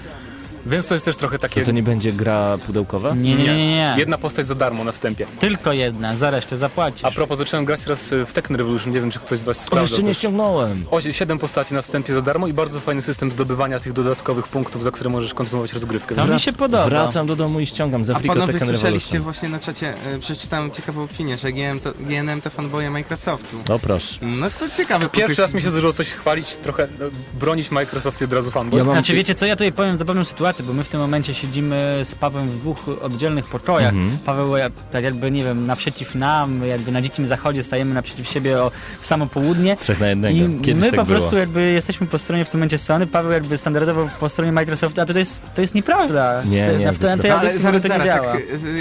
Więc 0.65 0.87
to 0.87 0.93
jest 0.93 1.05
też 1.05 1.15
trochę 1.15 1.39
takie... 1.39 1.59
To, 1.61 1.65
to 1.65 1.71
nie 1.71 1.83
będzie 1.83 2.11
gra 2.13 2.57
pudełkowa? 2.57 3.15
Nie, 3.15 3.35
nie, 3.35 3.43
nie, 3.57 3.67
nie. 3.67 3.95
Jedna 3.97 4.17
postać 4.17 4.47
za 4.47 4.55
darmo 4.55 4.83
na 4.83 4.91
wstępie. 4.91 5.25
Tylko 5.39 5.73
jedna, 5.73 6.15
za 6.15 6.29
resztę 6.29 6.57
zapłacisz. 6.57 7.05
A 7.05 7.11
propos, 7.11 7.37
zacząłem 7.37 7.65
grać 7.65 7.79
teraz 7.83 8.13
e, 8.13 8.25
w 8.25 8.33
Tekken 8.33 8.55
Revolution, 8.55 8.93
nie 8.93 9.01
wiem 9.01 9.11
czy 9.11 9.19
ktoś 9.19 9.39
z 9.39 9.43
was 9.43 9.57
O, 9.57 9.61
sprawdzał. 9.61 9.81
jeszcze 9.83 10.03
nie 10.03 10.13
ściągnąłem. 10.13 10.85
O, 10.91 11.01
siedem 11.01 11.39
postaci 11.39 11.73
na 11.73 11.81
wstępie 11.81 12.13
za 12.13 12.21
darmo 12.21 12.47
i 12.47 12.53
bardzo 12.53 12.79
fajny 12.79 13.01
system 13.01 13.31
zdobywania 13.31 13.79
tych 13.79 13.93
dodatkowych 13.93 14.47
punktów, 14.47 14.83
za 14.83 14.91
które 14.91 15.09
możesz 15.09 15.33
kontynuować 15.33 15.73
rozgrywkę. 15.73 16.15
To 16.15 16.25
mi 16.27 16.39
się 16.39 16.53
podoba. 16.53 16.85
Wracam 16.85 17.27
do 17.27 17.35
domu 17.35 17.59
i 17.59 17.65
ściągam 17.65 18.05
za 18.05 18.15
A 18.15 18.19
Friko 18.19 18.33
panowie 18.33 18.53
Tekken 18.53 18.67
słyszeliście 18.69 19.13
Revolution. 19.13 19.23
właśnie 19.23 19.49
na 19.49 19.59
czacie, 19.59 19.93
e, 20.15 20.19
przeczytałem 20.19 20.71
ciekawą 20.71 21.03
opinię, 21.03 21.37
że 21.37 21.51
GM 21.51 21.79
to, 21.79 21.91
GNM 21.99 22.41
to 22.41 22.49
fanboje 22.49 22.89
Microsoftu. 22.89 23.57
O 23.69 23.79
proszę. 23.79 24.17
No 24.21 24.47
to 24.59 24.69
ciekawe. 24.77 25.09
Pierwszy 25.09 25.41
raz 25.41 25.53
mi 25.53 25.61
się 25.61 25.69
zdarzyło 25.69 25.93
coś 25.93 26.07
chwalić, 26.09 26.55
trochę 26.55 26.87
no, 26.99 27.05
bronić 27.39 27.71
Microsoft 27.71 28.21
i 28.21 28.25
od 28.25 28.33
razu 28.33 28.51
fanboy. 28.51 28.77
Ja 28.79 28.83
mam- 28.85 28.95
Znaczy 28.95 29.13
wiecie 29.13 29.35
co, 29.35 29.45
ja 29.45 29.55
tutaj 29.55 29.71
powiem 29.71 29.97
zabawną 29.97 30.25
sytuację, 30.25 30.50
bo 30.63 30.73
my 30.73 30.83
w 30.83 30.87
tym 30.89 30.99
momencie 30.99 31.33
siedzimy 31.33 31.99
z 32.03 32.15
Pawłem 32.15 32.47
w 32.47 32.59
dwóch 32.59 32.77
oddzielnych 33.01 33.45
pokojach. 33.45 33.93
Mhm. 33.93 34.17
Paweł 34.25 34.57
ja- 34.57 34.69
tak 34.91 35.03
jakby, 35.03 35.31
nie 35.31 35.43
wiem, 35.43 35.65
naprzeciw 35.65 36.15
nam, 36.15 36.65
jakby 36.67 36.91
na 36.91 37.01
dzikim 37.01 37.27
zachodzie 37.27 37.63
stajemy 37.63 37.93
naprzeciw 37.93 38.27
siebie 38.27 38.61
o, 38.63 38.71
w 39.01 39.05
samo 39.05 39.27
południe. 39.27 39.75
Trzech 39.77 39.99
na 39.99 40.07
jednego. 40.07 40.35
I 40.37 40.59
Kiedyś 40.61 40.81
my 40.81 40.87
tak 40.91 40.99
po 40.99 41.05
było. 41.05 41.17
prostu 41.19 41.37
jakby 41.37 41.71
jesteśmy 41.71 42.07
po 42.07 42.17
stronie 42.17 42.45
w 42.45 42.49
tym 42.49 42.59
momencie 42.59 42.77
Sony, 42.77 43.07
Paweł 43.07 43.31
jakby 43.31 43.57
standardowo 43.57 44.09
po 44.19 44.29
stronie 44.29 44.51
Microsoftu, 44.51 45.01
a 45.01 45.05
to 45.05 45.17
jest, 45.19 45.41
to 45.55 45.61
jest 45.61 45.75
nieprawda. 45.75 46.43
Nie, 46.45 46.67
Te- 46.67 46.77
nie, 46.79 46.85
na, 46.85 47.15
na 47.15 47.17
tej. 47.21 47.31
Ale 47.31 47.57
zaraz, 47.57 47.81
zaraz, 47.81 48.05
jak, 48.05 48.23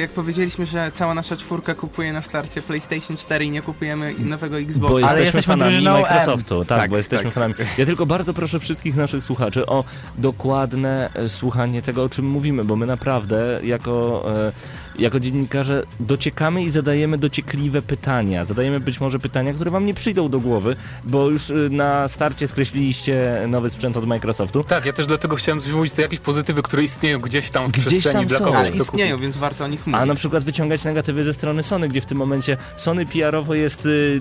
jak 0.00 0.10
powiedzieliśmy, 0.10 0.66
że 0.66 0.90
cała 0.94 1.14
nasza 1.14 1.36
czwórka 1.36 1.74
kupuje 1.74 2.12
na 2.12 2.22
starcie 2.22 2.62
PlayStation 2.62 3.16
4 3.16 3.44
i 3.44 3.50
nie 3.50 3.62
kupujemy 3.62 4.14
nowego 4.18 4.58
Xboxa. 4.58 4.80
Bo 5.02 5.08
Ale 5.08 5.20
jesteśmy, 5.20 5.22
jesteśmy 5.38 5.42
fanami. 5.82 5.84
Microsoftu, 6.02 6.64
tak, 6.64 6.78
Tak, 6.78 6.90
bo 6.90 6.96
jesteśmy 6.96 7.24
tak. 7.24 7.34
fanami. 7.34 7.54
Ja 7.78 7.86
tylko 7.86 8.06
bardzo 8.06 8.34
proszę 8.34 8.60
wszystkich 8.60 8.96
naszych 8.96 9.24
słuchaczy 9.24 9.66
o 9.66 9.84
dokładne 10.18 11.10
e, 11.14 11.28
słuchanie 11.60 11.82
tego, 11.82 12.04
o 12.04 12.08
czym 12.08 12.26
mówimy, 12.28 12.64
bo 12.64 12.76
my 12.76 12.86
naprawdę 12.86 13.60
jako, 13.62 14.24
e, 14.48 14.52
jako 15.00 15.20
dziennikarze 15.20 15.82
dociekamy 16.00 16.62
i 16.62 16.70
zadajemy 16.70 17.18
dociekliwe 17.18 17.82
pytania. 17.82 18.44
Zadajemy 18.44 18.80
być 18.80 19.00
może 19.00 19.18
pytania, 19.18 19.52
które 19.52 19.70
wam 19.70 19.86
nie 19.86 19.94
przyjdą 19.94 20.28
do 20.28 20.40
głowy, 20.40 20.76
bo 21.04 21.30
już 21.30 21.50
e, 21.50 21.54
na 21.54 22.08
starcie 22.08 22.48
skreśliliście 22.48 23.42
nowy 23.48 23.70
sprzęt 23.70 23.96
od 23.96 24.06
Microsoftu. 24.06 24.64
Tak, 24.64 24.86
ja 24.86 24.92
też 24.92 25.06
dlatego 25.06 25.36
chciałem 25.36 25.60
coś 25.60 25.72
mówić, 25.72 25.92
to 25.92 26.02
jakieś 26.02 26.18
pozytywy, 26.18 26.62
które 26.62 26.82
istnieją 26.82 27.18
gdzieś 27.18 27.50
tam 27.50 27.66
w 27.66 27.70
Gdzieś 27.70 27.84
przestrzeni 27.86 28.18
tam 28.18 28.26
dla 28.26 28.38
kogoś, 28.38 28.54
Ale 28.54 28.70
kto 28.70 28.82
istnieją, 28.82 29.10
kupi. 29.16 29.22
więc 29.22 29.36
warto 29.36 29.64
o 29.64 29.68
nich 29.68 29.86
mówić. 29.86 30.02
A 30.02 30.06
na 30.06 30.14
przykład 30.14 30.44
wyciągać 30.44 30.84
negatywy 30.84 31.24
ze 31.24 31.34
strony 31.34 31.62
Sony, 31.62 31.88
gdzie 31.88 32.00
w 32.00 32.06
tym 32.06 32.18
momencie 32.18 32.56
Sony 32.76 33.06
PR-owo 33.06 33.54
jest 33.54 33.86
y, 33.86 34.20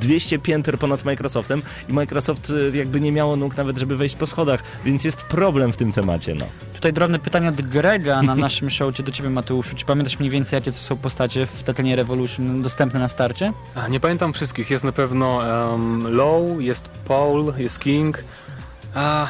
200 0.00 0.38
pięter 0.38 0.78
ponad 0.78 1.04
Microsoftem 1.04 1.62
i 1.88 1.92
Microsoft 1.92 2.50
y, 2.50 2.72
jakby 2.74 3.00
nie 3.00 3.12
miało 3.12 3.36
nóg 3.36 3.56
nawet, 3.56 3.78
żeby 3.78 3.96
wejść 3.96 4.16
po 4.16 4.26
schodach, 4.26 4.62
więc 4.84 5.04
jest 5.04 5.22
problem 5.22 5.72
w 5.72 5.76
tym 5.76 5.92
temacie, 5.92 6.34
no. 6.34 6.44
Tutaj 6.74 6.92
drobne 6.92 7.18
pytanie 7.18 7.48
od 7.48 7.60
Grega 7.60 8.22
na 8.22 8.34
naszym 8.34 8.70
showcie 8.80 9.02
do 9.02 9.12
ciebie 9.12 9.30
Mateuszu. 9.30 9.76
Czy 9.76 9.84
pamiętasz 9.84 10.19
mniej 10.20 10.30
więcej 10.30 10.56
jakie 10.56 10.72
to 10.72 10.78
są 10.78 10.96
postacie 10.96 11.46
w 11.46 11.62
Tekkenie 11.62 11.96
Revolution 11.96 12.62
dostępne 12.62 13.00
na 13.00 13.08
starcie? 13.08 13.52
Nie 13.90 14.00
pamiętam 14.00 14.32
wszystkich, 14.32 14.70
jest 14.70 14.84
na 14.84 14.92
pewno 14.92 15.36
um, 15.36 16.14
Low, 16.14 16.60
jest 16.60 16.88
Paul, 17.08 17.52
jest 17.58 17.78
King, 17.78 18.24
a 18.94 19.28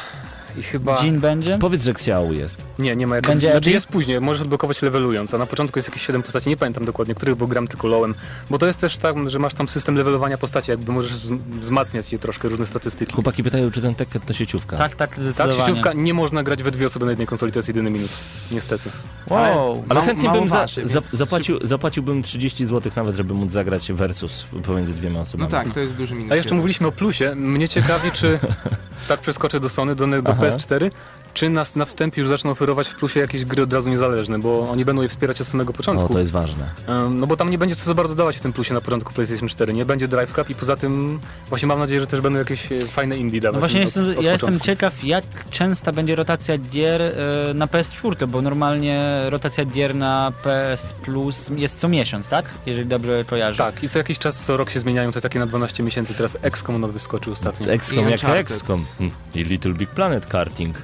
i 0.57 0.63
chyba... 0.63 1.03
Jean 1.03 1.19
będzie? 1.19 1.57
Powiedz, 1.57 1.83
że 1.83 1.91
Xiao 1.91 2.31
jest. 2.31 2.65
Nie, 2.81 2.95
nie 2.95 3.07
ma 3.07 3.15
jak... 3.15 3.27
Będzie 3.27 3.51
Znaczy 3.51 3.71
jest 3.71 3.87
później, 3.87 4.21
możesz 4.21 4.41
odblokować 4.41 4.81
levelując, 4.81 5.33
a 5.33 5.37
na 5.37 5.45
początku 5.45 5.79
jest 5.79 5.89
jakieś 5.89 6.05
7 6.05 6.23
postaci, 6.23 6.49
nie 6.49 6.57
pamiętam 6.57 6.85
dokładnie, 6.85 7.15
których, 7.15 7.35
bo 7.35 7.47
gram 7.47 7.67
tylko 7.67 7.87
Lowem, 7.87 8.15
bo 8.49 8.59
to 8.59 8.65
jest 8.67 8.79
też 8.79 8.97
tak, 8.97 9.29
że 9.29 9.39
masz 9.39 9.53
tam 9.53 9.69
system 9.69 9.95
levelowania 9.95 10.37
postaci, 10.37 10.71
jakby 10.71 10.91
możesz 10.91 11.11
wz- 11.13 11.37
wzmacniać 11.59 12.11
je 12.13 12.19
troszkę, 12.19 12.49
różne 12.49 12.65
statystyki. 12.65 13.13
Chłopaki 13.13 13.43
pytają, 13.43 13.71
czy 13.71 13.81
ten 13.81 13.95
Tekken 13.95 14.21
to 14.21 14.33
sieciówka. 14.33 14.77
Tak, 14.77 14.95
tak, 14.95 15.09
Tak, 15.09 15.21
zdecydowanie. 15.21 15.59
sieciówka 15.67 15.93
nie 15.93 16.13
można 16.13 16.43
grać 16.43 16.63
we 16.63 16.71
dwie 16.71 16.85
osoby 16.87 17.05
na 17.05 17.11
jednej 17.11 17.27
konsoli, 17.27 17.51
to 17.51 17.59
jest 17.59 17.67
jedyny 17.67 17.91
minus, 17.91 18.09
niestety. 18.51 18.89
Wow. 19.29 19.83
Ale 19.89 19.99
Mam- 19.99 20.05
chętnie 20.07 20.29
mało 20.29 20.39
bym 20.41 20.49
za, 20.49 20.57
waży, 20.57 20.87
za, 20.87 21.01
więc 21.01 21.11
zapłacił, 21.13 21.59
zapłaciłbym 21.67 22.23
30 22.23 22.65
zł 22.65 22.91
nawet, 22.95 23.15
żeby 23.15 23.33
móc 23.33 23.51
zagrać 23.51 23.91
versus 23.91 24.45
pomiędzy 24.63 24.93
dwiema 24.93 25.15
No 25.15 25.21
osobami. 25.21 25.51
tak, 25.51 25.73
to 25.73 25.79
jest 25.79 25.93
duży 25.93 26.15
minus. 26.15 26.31
A 26.31 26.35
jeszcze 26.35 26.55
mówiliśmy 26.55 26.87
o 26.87 26.91
plusie. 26.91 27.35
Mnie 27.35 27.69
ciekawi, 27.69 28.11
czy 28.11 28.39
tak 29.07 29.19
przeskoczę 29.19 29.59
do 29.59 29.69
Sony, 29.69 29.95
do, 29.95 30.07
do 30.07 30.31
Aha. 30.31 30.43
PS4, 30.43 30.91
czy 31.33 31.49
na, 31.49 31.65
na 31.75 31.85
wstępie 31.85 32.21
już 32.21 32.29
zaczną 32.29 32.51
oferować 32.51 32.87
w 32.87 32.95
plusie 32.95 33.19
jakieś 33.19 33.45
gry 33.45 33.63
od 33.63 33.73
razu 33.73 33.89
niezależne, 33.89 34.39
bo 34.39 34.69
oni 34.69 34.85
będą 34.85 35.01
je 35.01 35.09
wspierać 35.09 35.41
od 35.41 35.47
samego 35.47 35.73
początku. 35.73 36.05
O, 36.05 36.09
to 36.09 36.19
jest 36.19 36.31
ważne. 36.31 36.69
No 37.09 37.27
bo 37.27 37.37
tam 37.37 37.49
nie 37.51 37.57
będzie 37.57 37.75
co 37.75 37.85
za 37.85 37.93
bardzo 37.93 38.15
dawać 38.15 38.37
w 38.37 38.39
tym 38.39 38.53
plusie 38.53 38.73
na 38.73 38.81
początku 38.81 39.13
PlayStation 39.13 39.49
4. 39.49 39.73
Nie 39.73 39.85
będzie 39.85 40.07
Drive 40.07 40.33
Club 40.33 40.49
i 40.49 40.55
poza 40.55 40.75
tym 40.75 41.19
właśnie 41.49 41.67
mam 41.67 41.79
nadzieję, 41.79 41.99
że 41.99 42.07
też 42.07 42.21
będą 42.21 42.39
jakieś 42.39 42.71
e, 42.71 42.81
fajne 42.81 43.17
indie 43.17 43.41
dawać. 43.41 43.55
No 43.55 43.59
właśnie 43.59 43.79
od, 43.79 43.85
jestem, 43.85 44.17
od 44.17 44.23
ja 44.23 44.31
jestem 44.31 44.59
ciekaw, 44.59 45.03
jak 45.03 45.23
częsta 45.49 45.91
będzie 45.91 46.15
rotacja 46.15 46.57
gier 46.57 47.01
e, 47.01 47.13
na 47.53 47.67
PS4, 47.67 48.27
bo 48.27 48.41
normalnie 48.41 49.25
rotacja 49.29 49.65
gier 49.65 49.95
na 49.95 50.31
PS 50.43 50.93
Plus 50.93 51.51
jest 51.57 51.79
co 51.79 51.89
miesiąc, 51.89 52.27
tak? 52.27 52.45
Jeżeli 52.65 52.89
dobrze 52.89 53.23
kojarzę. 53.23 53.57
Tak, 53.57 53.83
i 53.83 53.89
co 53.89 53.97
jakiś 53.97 54.19
czas, 54.19 54.43
co 54.45 54.57
rok 54.57 54.69
się 54.69 54.79
zmieniają, 54.79 55.11
te 55.11 55.21
takie 55.21 55.39
na 55.39 55.45
12 55.45 55.83
miesięcy. 55.83 56.13
Teraz 56.13 56.37
XCOM 56.41 56.81
nowy 56.81 56.93
wyskoczył 56.93 57.33
ostatnio. 57.33 57.71
XCOM 57.71 58.09
jak. 58.09 58.23
XCOM. 58.23 58.85
Hm. 58.97 59.11
I 59.35 59.43
Little 59.43 59.73
Big 59.73 59.89
Planet 59.89 60.25
Karting. 60.25 60.77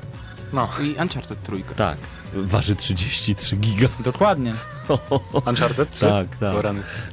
No, 0.54 0.70
I 0.84 0.96
Uncharted 1.02 1.42
trójka. 1.44 1.76
Tak. 1.76 1.98
Waży 2.34 2.76
33 2.76 3.56
giga. 3.56 3.88
Dokładnie. 4.00 4.56
Uncharted 5.50 5.92
3? 5.92 6.06
Tak, 6.06 6.28
tak. 6.40 6.66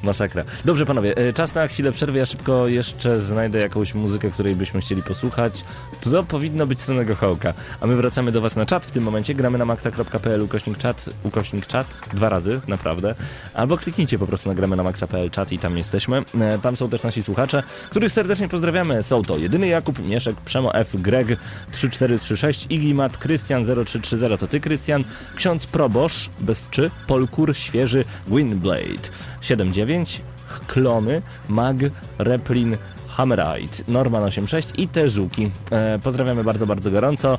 Masakra. 0.03 0.45
Dobrze, 0.65 0.87
panowie, 0.87 1.17
e, 1.17 1.33
czas 1.33 1.55
na 1.55 1.69
chwilę 1.69 1.93
przerwy. 1.93 2.19
Ja 2.19 2.27
szybko 2.27 2.69
jeszcze 2.69 3.21
znajdę 3.21 3.59
jakąś 3.59 3.95
muzykę, 3.95 4.31
której 4.31 4.57
byśmy 4.57 4.81
chcieli 4.81 5.03
posłuchać. 5.03 5.65
To 6.01 6.23
powinno 6.23 6.67
być 6.67 6.81
Sonego 6.81 7.15
Hołka. 7.15 7.55
A 7.81 7.87
my 7.87 7.97
wracamy 7.97 8.33
do 8.33 8.41
was 8.41 8.57
na 8.57 8.67
czat 8.67 8.87
w 8.87 8.91
tym 8.91 9.05
momencie. 9.05 9.35
Gramy 9.35 9.59
na 9.59 9.65
maxa.pl 9.65 10.43
ukośnik 10.43 10.79
czat, 10.79 11.11
ukośnik 11.23 11.67
czat, 11.67 11.87
dwa 12.15 12.29
razy, 12.29 12.61
naprawdę. 12.69 13.15
Albo 13.55 13.77
kliknijcie 13.79 14.19
po 14.19 14.27
prostu 14.27 14.49
na 14.49 14.55
gramy 14.55 14.77
na 14.77 14.83
maxa.pl 14.83 15.31
czat 15.31 15.53
i 15.53 15.59
tam 15.59 15.79
jesteśmy. 15.79 16.21
E, 16.41 16.59
Tam 16.59 16.77
są 16.77 16.89
też 16.89 17.03
nasi 17.03 17.23
słuchacze, 17.23 17.63
których 17.91 18.13
serdecznie 18.13 18.49
pozdrawiamy. 18.49 19.03
Są 19.03 19.23
to 19.23 19.39
Jedyny 19.39 19.67
Jakub, 19.67 20.07
Mieszek, 20.07 20.37
Przemo 20.37 20.75
F, 20.75 20.91
Greg 20.95 21.27
3436, 21.73 22.67
Iglimat, 22.71 23.19
Krystian 23.19 23.65
0330, 23.85 24.39
to 24.39 24.47
ty 24.47 24.61
Krystian, 24.61 25.05
Ksiądz 25.37 25.67
Probosz, 25.67 26.31
bez 26.41 26.65
czy, 26.71 26.91
Polkur, 27.07 27.55
Świeży, 27.65 28.05
Windblade 28.27 29.09
79, 29.41 30.23
Klony, 30.67 31.23
Mag, 31.49 31.77
Replin, 32.19 32.77
Hammerite, 33.09 33.83
Norman 33.89 34.23
86 34.23 34.69
i 34.77 34.89
te 34.89 35.09
żuki. 35.09 35.51
E, 35.71 35.99
pozdrawiamy 35.99 36.45
bardzo, 36.45 36.67
bardzo 36.67 36.91
gorąco, 36.91 37.39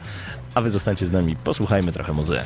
a 0.56 0.62
wy 0.62 0.70
zostańcie 0.70 1.06
z 1.06 1.12
nami, 1.12 1.36
posłuchajmy 1.36 1.92
trochę 1.92 2.14
muzy. 2.14 2.40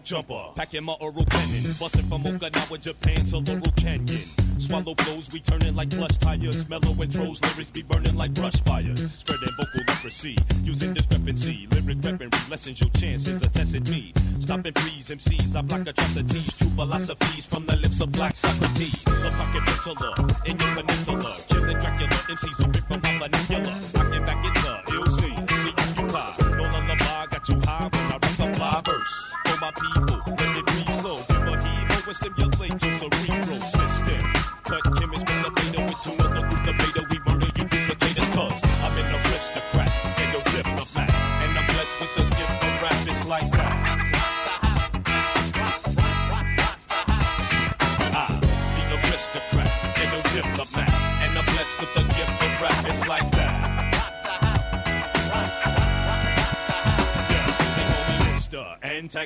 Jumper, 0.00 0.42
packing 0.54 0.84
my 0.84 0.94
oral 1.00 1.24
cannon, 1.24 1.74
busting 1.78 2.06
from 2.08 2.22
Okinawa, 2.22 2.80
Japan 2.80 3.26
to 3.26 3.38
Laurel 3.38 3.72
Canyon. 3.76 4.28
Swallow 4.58 4.94
flows, 4.94 5.32
we 5.32 5.40
turning 5.40 5.74
like 5.74 5.90
plush 5.90 6.16
tires. 6.18 6.68
Mellow 6.68 6.92
and 6.92 7.10
intros, 7.10 7.42
lyrics 7.42 7.70
be 7.70 7.82
burning 7.82 8.14
like 8.14 8.32
brush 8.34 8.60
fires. 8.62 9.12
Spreading 9.12 9.48
vocal 9.58 9.80
leprosy, 9.88 10.38
using 10.62 10.94
discrepancy. 10.94 11.66
Lyric 11.72 12.02
weaponry 12.02 12.28
lessens 12.48 12.80
your 12.80 12.90
chances 12.90 13.42
of 13.42 13.52
testing 13.52 13.82
me. 13.84 14.12
Stopping 14.40 14.72
please 14.72 15.10
MCs, 15.10 15.56
I 15.56 15.62
block 15.62 15.86
atrocities. 15.86 16.56
True 16.56 16.68
philosophies 16.70 17.46
from 17.46 17.66
the 17.66 17.76
lips 17.76 18.00
of 18.00 18.12
black 18.12 18.36
Socrates. 18.36 19.02
A 19.06 19.30
pocket 19.30 19.62
penciler 19.62 20.46
in 20.46 20.58
your 20.58 20.82
peninsula. 20.82 21.36
Killing 21.48 21.78
Dracula, 21.78 22.08
MCs 22.08 22.64
who 22.64 22.72
from 22.82 23.18
my 23.18 23.28
vanilla. 23.28 24.01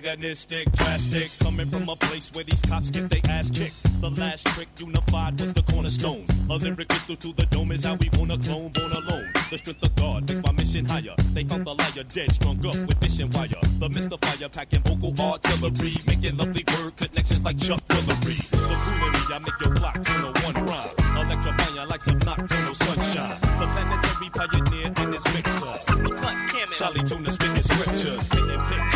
Antagonistic, 0.06 0.70
drastic, 0.70 1.30
coming 1.40 1.68
from 1.68 1.88
a 1.88 1.96
place 1.96 2.30
where 2.32 2.44
these 2.44 2.62
cops 2.62 2.92
get 2.92 3.10
their 3.10 3.20
ass 3.28 3.50
kicked. 3.50 3.74
The 4.00 4.10
last 4.10 4.46
trick 4.46 4.68
unified 4.78 5.40
was 5.40 5.52
the 5.52 5.62
cornerstone. 5.62 6.24
A 6.48 6.54
lyric 6.54 6.86
crystal 6.86 7.16
to 7.16 7.32
the 7.32 7.44
dome 7.46 7.72
is 7.72 7.82
how 7.82 7.96
we 7.96 8.08
wanna 8.16 8.38
clone, 8.38 8.70
born 8.70 8.92
alone. 8.92 9.28
The 9.50 9.58
strength 9.58 9.82
of 9.82 9.96
God 9.96 10.28
makes 10.28 10.42
my 10.44 10.52
mission 10.52 10.84
higher. 10.84 11.16
They 11.34 11.42
found 11.42 11.66
the 11.66 11.74
liar 11.74 12.04
dead, 12.04 12.32
strung 12.32 12.64
up 12.64 12.76
with 12.86 13.00
fishing 13.00 13.30
wire. 13.30 13.48
The 13.80 13.88
mystifier 13.88 14.48
packing 14.48 14.82
vocal 14.82 15.12
artillery, 15.20 15.94
making 16.06 16.36
lovely 16.36 16.62
word 16.78 16.94
connections 16.94 17.42
like 17.42 17.58
Chuck 17.58 17.82
Willery. 17.88 18.38
The 18.48 18.56
foolery, 18.56 19.34
I 19.34 19.38
make 19.40 19.60
your 19.60 19.74
block 19.74 19.94
turn 20.04 20.22
to 20.22 20.40
one 20.46 20.66
rhyme. 20.66 21.26
Electrifying 21.26 21.88
like 21.88 22.02
some 22.02 22.18
nocturnal 22.20 22.74
sunshine. 22.74 23.40
The 23.40 23.66
planetary 23.74 24.30
pioneer 24.30 24.86
in 25.02 25.10
this 25.10 25.24
mixer. 25.34 25.66
Charlie 26.74 27.02
Tuna 27.02 27.32
spitting 27.32 27.62
scriptures, 27.62 28.28
painting 28.28 28.60
pictures. 28.68 28.95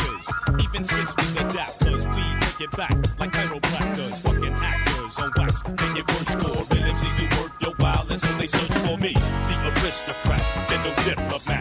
Even 0.80 0.88
sisters 0.96 1.36
adapt, 1.36 1.78
cause 1.80 2.06
we 2.06 2.22
take 2.40 2.60
it 2.62 2.70
back 2.70 2.96
like 3.18 3.32
chiropractors, 3.32 4.22
fucking 4.22 4.54
actors 4.54 5.18
on 5.18 5.30
wax. 5.36 5.62
Make 5.68 5.98
it 5.98 6.08
worse 6.08 6.34
for 6.36 6.74
real 6.74 6.94
who 6.94 7.42
work 7.42 7.52
your 7.60 7.74
violence, 7.74 8.22
so 8.22 8.32
they 8.38 8.46
search 8.46 8.72
for 8.86 8.96
me. 8.96 9.12
The 9.12 9.82
aristocrat, 9.82 10.40
get 10.70 10.82
no 10.82 10.94
diplomat. 11.04 11.59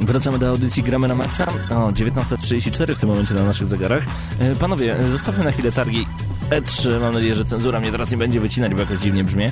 Wracamy 0.00 0.38
do 0.38 0.48
audycji 0.48 0.82
Gramy 0.82 1.08
na 1.08 1.14
Maxa. 1.14 1.46
O, 1.70 1.88
19.34 1.88 2.94
w 2.94 2.98
tym 2.98 3.08
momencie 3.08 3.34
na 3.34 3.44
naszych 3.44 3.68
zegarach. 3.68 4.04
E, 4.38 4.56
Panowie, 4.56 4.98
e, 4.98 5.10
zostawmy 5.10 5.44
na 5.44 5.50
chwilę 5.52 5.72
targi 5.72 6.06
E3. 6.50 7.00
Mam 7.00 7.14
nadzieję, 7.14 7.34
że 7.34 7.44
cenzura 7.44 7.80
mnie 7.80 7.90
teraz 7.90 8.10
nie 8.10 8.16
będzie 8.16 8.40
wycinać, 8.40 8.72
bo 8.74 8.80
jakoś 8.80 9.00
dziwnie 9.00 9.24
brzmię. 9.24 9.50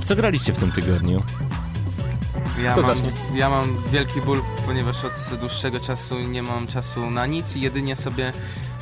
W 0.00 0.04
co 0.04 0.16
graliście 0.16 0.52
w 0.52 0.58
tym 0.58 0.72
tygodniu? 0.72 1.20
Ja 2.62 2.76
mam, 2.76 2.96
ja 3.34 3.50
mam 3.50 3.76
wielki 3.92 4.20
ból, 4.20 4.42
ponieważ 4.66 4.96
od 5.04 5.38
dłuższego 5.40 5.80
czasu 5.80 6.18
nie 6.18 6.42
mam 6.42 6.66
czasu 6.66 7.10
na 7.10 7.26
nic 7.26 7.56
i 7.56 7.60
jedynie 7.60 7.96
sobie 7.96 8.32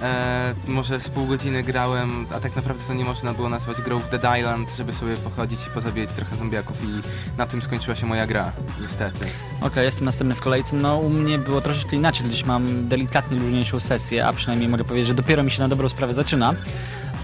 e, 0.02 0.54
może 0.66 1.00
z 1.00 1.08
pół 1.08 1.26
godziny 1.26 1.62
grałem, 1.62 2.26
a 2.34 2.40
tak 2.40 2.56
naprawdę 2.56 2.82
to 2.86 2.94
nie 2.94 3.04
można 3.04 3.32
było 3.32 3.48
nazwać 3.48 3.80
grą 3.80 3.98
w 3.98 4.10
Dead 4.10 4.38
Island, 4.38 4.70
żeby 4.76 4.92
sobie 4.92 5.16
pochodzić 5.16 5.66
i 5.66 5.70
pozabijać 5.70 6.10
trochę 6.12 6.36
zombiaków 6.36 6.76
i 6.84 7.00
na 7.38 7.46
tym 7.46 7.62
skończyła 7.62 7.96
się 7.96 8.06
moja 8.06 8.26
gra, 8.26 8.52
niestety. 8.80 9.26
Okej, 9.60 9.84
jestem 9.84 10.04
następny 10.04 10.34
w 10.34 10.40
kolejce. 10.40 10.76
No 10.76 10.98
u 10.98 11.08
mnie 11.08 11.38
było 11.38 11.60
troszeczkę 11.60 11.96
inaczej, 11.96 12.26
gdyż 12.26 12.44
mam 12.44 12.88
delikatnie 12.88 13.38
luźniejszą 13.38 13.80
sesję, 13.80 14.26
a 14.26 14.32
przynajmniej 14.32 14.68
mogę 14.68 14.84
powiedzieć, 14.84 15.06
że 15.06 15.14
dopiero 15.14 15.42
mi 15.42 15.50
się 15.50 15.62
na 15.62 15.68
dobrą 15.68 15.88
sprawę 15.88 16.14
zaczyna. 16.14 16.54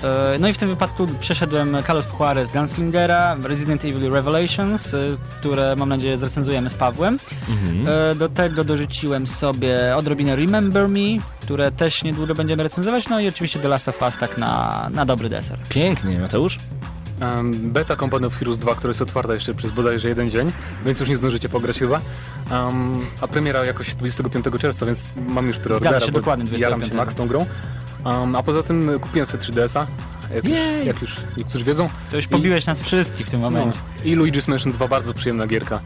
E, 0.05 0.39
No 0.39 0.49
i 0.49 0.53
w 0.53 0.59
tym 0.59 0.69
wypadku 0.69 1.07
przeszedłem 1.21 1.77
Call 1.87 1.99
of 1.99 2.13
Juarez 2.21 2.53
Gunslingera, 2.53 3.37
Resident 3.43 3.85
Evil 3.85 4.11
Revelations, 4.13 4.95
e, 4.95 4.99
które 5.39 5.77
mam 5.77 5.89
nadzieję 5.89 6.19
zrecenzujemy 6.19 6.71
z 6.71 6.75
Pawłem. 6.75 7.19
E, 7.87 8.15
Do 8.15 8.29
tego 8.29 8.65
dorzuciłem 8.65 9.27
sobie 9.27 9.97
odrobinę 9.97 10.37
Remember 10.37 10.89
Me, 10.89 11.23
które 11.41 11.73
też 11.73 12.03
niedługo 12.03 12.35
będziemy 12.35 12.63
recenzować, 12.63 13.09
no 13.09 13.21
i 13.21 13.29
oczywiście 13.29 13.59
The 13.59 13.69
Last 13.69 13.89
of 13.89 14.03
Us 14.03 14.17
tak 14.21 14.39
na, 14.39 14.89
na 14.93 15.05
dobry 15.07 15.29
deser. 15.29 15.59
Pięknie, 15.69 16.19
Mateusz? 16.19 16.59
Um, 17.21 17.53
beta 17.73 17.97
Company 17.97 18.27
of 18.27 18.37
Heroes 18.37 18.59
2, 18.59 18.75
która 18.75 18.91
jest 18.91 19.03
otwarta 19.03 19.35
jeszcze 19.35 19.55
przez 19.55 19.71
bodajże 19.71 20.09
jeden 20.09 20.31
dzień, 20.31 20.53
więc 20.85 21.01
już 21.01 21.09
nie 21.09 21.17
zdążycie 21.17 21.49
pograć 21.49 21.79
chyba. 21.79 22.01
Um, 22.51 23.07
a 23.21 23.29
premiera 23.29 23.65
jakoś 23.65 23.95
25 23.95 24.45
czerwca, 24.61 24.87
więc 24.87 25.05
mam 25.29 25.47
już 25.47 25.57
preordera, 25.59 25.91
Zgadza 25.91 26.07
się, 26.07 26.13
dokładnie, 26.13 26.45
jaram 26.59 26.81
się 26.81 26.87
25. 26.91 26.93
max 26.95 27.15
tą 27.15 27.27
grą. 27.29 27.47
Um, 28.09 28.37
a 28.37 28.43
poza 28.43 28.63
tym 28.63 29.01
kupiłem 29.01 29.27
sobie 29.27 29.43
3DS-a, 29.45 29.87
jak 30.35 30.45
już, 30.45 30.59
jak 30.85 31.03
już 31.03 31.17
niektórzy 31.37 31.65
wiedzą. 31.65 31.89
To 32.11 32.17
już 32.17 32.27
pobiłeś 32.27 32.67
nas 32.67 32.81
wszystkich 32.81 33.27
w 33.27 33.31
tym 33.31 33.41
momencie. 33.41 33.79
No, 33.99 34.05
I 34.05 34.17
Luigi's 34.17 34.49
Mansion 34.49 34.73
2, 34.73 34.89
bardzo 34.89 35.15
przyjemna 35.15 35.47
gierka, 35.47 35.81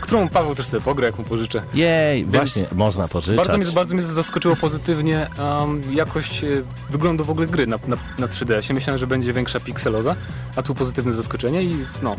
którą 0.00 0.28
Paweł 0.28 0.54
też 0.54 0.66
sobie 0.66 0.80
pogra, 0.80 1.06
jak 1.06 1.18
mu 1.18 1.24
pożyczę. 1.24 1.62
Jej, 1.74 2.24
właśnie, 2.24 2.66
można 2.72 3.08
pożyczać. 3.08 3.36
Bardzo 3.36 3.58
mnie, 3.58 3.66
bardzo 3.66 3.94
mnie 3.94 4.02
zaskoczyło 4.02 4.56
pozytywnie 4.56 5.26
um, 5.38 5.82
jakość 5.94 6.44
e, 6.44 6.48
wyglądu 6.90 7.24
w 7.24 7.30
ogóle 7.30 7.46
gry 7.46 7.66
na, 7.66 7.78
na, 7.86 7.96
na 8.18 8.26
3DS-ie. 8.26 8.74
Myślałem, 8.74 8.98
że 8.98 9.06
będzie 9.06 9.32
większa 9.32 9.60
pikseloza, 9.60 10.16
a 10.56 10.62
tu 10.62 10.74
pozytywne 10.74 11.12
zaskoczenie 11.12 11.62
i 11.62 11.76
no, 12.02 12.16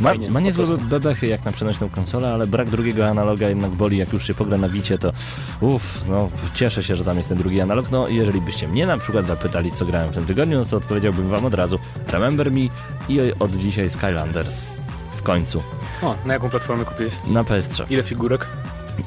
Ma, 0.00 0.08
fajnie. 0.08 0.30
ma 0.30 0.40
niezłe 0.40 0.66
bebechy 0.78 1.26
jak 1.26 1.44
na 1.44 1.52
przenośną 1.52 1.88
konsolę, 1.88 2.32
ale 2.32 2.46
brak 2.46 2.70
drugiego 2.70 3.08
analoga 3.08 3.48
jednak 3.48 3.70
boli, 3.70 3.96
jak 3.96 4.12
już 4.12 4.26
się 4.26 4.34
pogra 4.34 4.58
na 4.58 4.68
Wicie, 4.68 4.98
to 4.98 5.12
uff, 5.60 6.04
no 6.08 6.28
cieszę 6.54 6.82
się, 6.82 6.96
że 6.96 7.04
tam 7.04 7.16
jest 7.16 7.28
ten 7.28 7.38
drugi 7.38 7.60
analog. 7.60 7.90
No 7.90 8.08
jeżeli 8.08 8.40
byście 8.40 8.68
mnie 8.68 8.86
na 8.86 8.96
przykład 8.96 9.26
zapytali, 9.26 9.72
co 9.72 9.86
grałem 9.86 10.10
w 10.10 10.14
tym 10.14 10.26
tygodniu, 10.26 10.58
no 10.58 10.64
to 10.64 10.76
odpowiedziałbym 10.76 11.28
wam 11.28 11.44
od 11.44 11.54
razu 11.54 11.78
Remember 12.08 12.50
Me 12.52 12.60
i 13.08 13.20
od 13.38 13.56
dzisiaj 13.56 13.90
Skylanders. 13.90 14.54
W 15.16 15.22
końcu. 15.22 15.62
O, 16.02 16.14
na 16.24 16.34
jaką 16.34 16.48
platformę 16.48 16.84
kupiłeś? 16.84 17.14
Na 17.26 17.42
PS3. 17.42 17.84
Ile 17.90 18.02
figurek? 18.02 18.46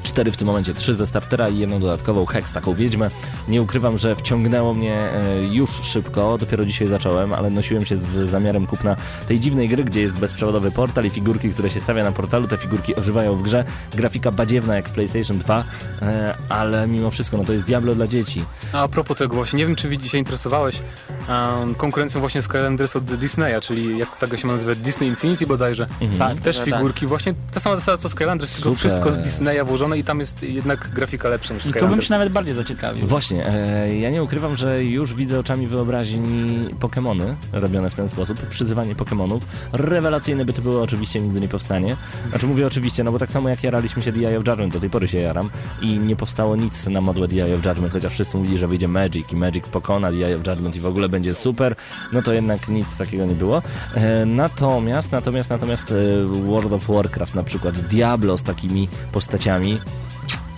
Cztery 0.04 0.32
w 0.32 0.38
tym 0.38 0.47
momencie, 0.47 0.73
trzy 0.73 0.95
ze 0.95 1.06
startera 1.06 1.50
i 1.50 1.58
jedną 1.58 1.79
dodatkową 1.79 2.25
Hex, 2.25 2.52
taką 2.52 2.73
wiedźmę. 2.73 3.10
Nie 3.48 3.62
ukrywam, 3.62 3.98
że 3.98 4.15
wciągnęło 4.15 4.73
mnie 4.73 4.96
e, 4.96 5.46
już 5.46 5.69
szybko, 5.81 6.37
dopiero 6.37 6.65
dzisiaj 6.65 6.87
zacząłem, 6.87 7.33
ale 7.33 7.50
nosiłem 7.50 7.85
się 7.85 7.98
z 7.98 8.29
zamiarem 8.29 8.65
kupna 8.65 8.96
tej 9.27 9.40
dziwnej 9.40 9.67
gry, 9.67 9.83
gdzie 9.83 10.02
jest 10.02 10.13
bezprzewodowy 10.13 10.71
portal 10.71 11.06
i 11.06 11.10
figurki, 11.10 11.50
które 11.50 11.69
się 11.69 11.81
stawia 11.81 12.04
na 12.04 12.12
portalu, 12.12 12.48
te 12.48 12.58
figurki 12.58 12.96
ożywają 12.96 13.35
w 13.35 13.42
grze. 13.42 13.63
Grafika 13.96 14.31
badziewna 14.31 14.75
jak 14.75 14.90
w 14.90 14.92
PlayStation 14.92 15.37
2, 15.37 15.63
e, 16.02 16.35
ale 16.50 16.87
mimo 16.87 17.12
wszystko, 17.12 17.37
no 17.37 17.44
to 17.44 17.54
jest 17.54 17.65
Diablo 17.65 17.96
dla 17.96 18.08
dzieci. 18.08 18.46
A 18.73 18.87
propos 18.87 19.17
tego 19.17 19.35
właśnie, 19.35 19.58
nie 19.58 19.65
wiem 19.65 19.75
czy 19.75 20.10
się 20.10 20.17
interesowałeś 20.17 20.81
um, 21.29 21.75
konkurencją 21.75 22.19
właśnie 22.19 22.42
Skylanders 22.42 22.96
od 22.96 23.04
Disneya, 23.04 23.62
czyli 23.62 23.98
jak 23.98 24.17
tego 24.17 24.37
się 24.37 24.48
ma 24.48 24.54
nazywa, 24.54 24.75
Disney 24.75 25.08
Infinity 25.10 25.48
bodajże. 25.48 25.87
Tak, 26.19 26.40
Też 26.40 26.58
tak, 26.58 26.65
figurki, 26.65 27.08
właśnie 27.08 27.33
ta 27.54 27.60
sama 27.60 27.75
zasada 27.75 27.98
co 27.98 28.10
Skylanders, 28.10 28.56
tylko 28.56 28.75
wszystko 28.75 29.12
z 29.12 29.17
Disneya 29.17 29.65
włożone 29.65 29.79
i 29.98 30.04
tam 30.04 30.19
jest 30.19 30.44
jednak 30.44 30.90
grafika 30.90 31.30
lepsza 31.30 31.54
niż 31.54 31.63
I 31.63 31.65
tu 31.65 31.71
bym 31.71 31.80
Skylanders. 31.80 32.08
się 32.08 32.13
nawet 32.13 32.30
bardziej 32.30 32.54
zaciekawił. 32.54 33.08
Właśnie, 33.08 33.48
e, 33.48 33.96
ja 33.98 34.10
nie 34.10 34.23
ukrywam, 34.23 34.56
że 34.56 34.84
już 34.84 35.13
widzę 35.13 35.40
oczami 35.40 35.67
wyobraźni 35.67 36.69
Pokémony 36.80 37.34
robione 37.54 37.90
w 37.90 37.94
ten 37.94 38.10
sposób, 38.10 38.48
przyzywanie 38.48 38.96
Pokémonów. 38.96 39.40
Rewelacyjne 39.73 40.46
by 40.46 40.54
to 40.54 40.62
było, 40.62 40.82
oczywiście 40.82 41.21
nigdy 41.21 41.42
nie 41.42 41.48
powstanie. 41.48 41.96
Znaczy 42.30 42.48
mówię 42.48 42.67
oczywiście, 42.67 43.04
no 43.04 43.12
bo 43.12 43.19
tak 43.19 43.32
samo 43.32 43.50
jak 43.50 43.63
jaraliśmy 43.63 44.02
się 44.02 44.12
Eye 44.12 44.38
of 44.38 44.48
Judgment, 44.48 44.73
do 44.73 44.80
tej 44.80 44.90
pory 44.90 45.08
się 45.08 45.17
jaram 45.17 45.50
i 45.82 46.00
nie 46.00 46.15
powstało 46.15 46.56
nic 46.56 46.88
na 46.88 47.02
modłę 47.02 47.27
Eye 47.32 47.56
of 47.56 47.65
Judgment, 47.65 47.94
chociaż 47.94 48.13
wszyscy 48.13 48.38
mówili, 48.38 48.58
że 48.58 48.67
wyjdzie 48.67 48.88
Magic 48.88 49.32
i 49.32 49.36
Magic 49.36 49.67
pokona 49.67 50.10
Eye 50.10 50.36
of 50.36 50.48
Judgment 50.48 50.75
i 50.75 50.80
w 50.80 50.86
ogóle 50.86 51.10
będzie 51.10 51.36
super, 51.36 51.75
no 52.13 52.21
to 52.21 52.34
jednak 52.34 52.67
nic 52.67 52.98
takiego 52.98 53.25
nie 53.25 53.36
było. 53.36 53.62
E, 53.96 54.25
natomiast, 54.25 55.12
natomiast, 55.12 55.50
natomiast 55.50 55.92
e, 55.92 56.25
World 56.25 56.73
of 56.73 56.88
Warcraft 56.88 57.36
na 57.36 57.44
przykład, 57.44 57.80
Diablo 57.80 58.38
z 58.38 58.44
takimi 58.44 58.88
postaciami, 59.12 59.68
они 59.69 59.81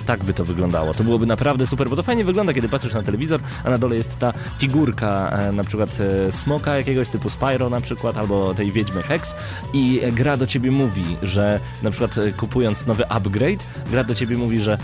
tak 0.06 0.24
by 0.24 0.34
to 0.34 0.45
wyglądało. 0.45 0.93
To 0.93 1.04
byłoby 1.04 1.26
naprawdę 1.26 1.68
super, 1.68 1.89
bo 1.89 1.95
to 1.95 2.04
fajnie 2.04 2.24
wygląda, 2.24 2.54
kiedy 2.54 2.70
patrzysz 2.70 2.93
na 2.93 3.04
telewizor, 3.04 3.39
a 3.64 3.70
na 3.70 3.78
dole 3.78 3.95
jest 3.95 4.20
ta 4.20 4.34
figurka, 4.58 5.30
e, 5.30 5.52
na 5.52 5.64
przykład 5.64 5.89
e, 5.99 6.32
smoka 6.32 6.78
jakiegoś 6.78 7.10
typu 7.10 7.30
Spyro 7.30 7.70
na 7.70 7.82
przykład, 7.82 8.18
albo 8.18 8.54
tej 8.54 8.72
wiedźmy 8.72 9.02
Hex 9.02 9.36
i 9.74 10.02
gra 10.12 10.38
do 10.38 10.47
ciebie 10.47 10.72
mówi, 10.72 11.18
że 11.24 11.60
na 11.84 11.91
przykład 11.91 12.18
e, 12.18 12.32
kupując 12.32 12.88
nowy 12.88 13.08
upgrade, 13.10 13.64
gra 13.91 14.04
do 14.04 14.16
ciebie 14.16 14.38
mówi, 14.38 14.60
że 14.60 14.78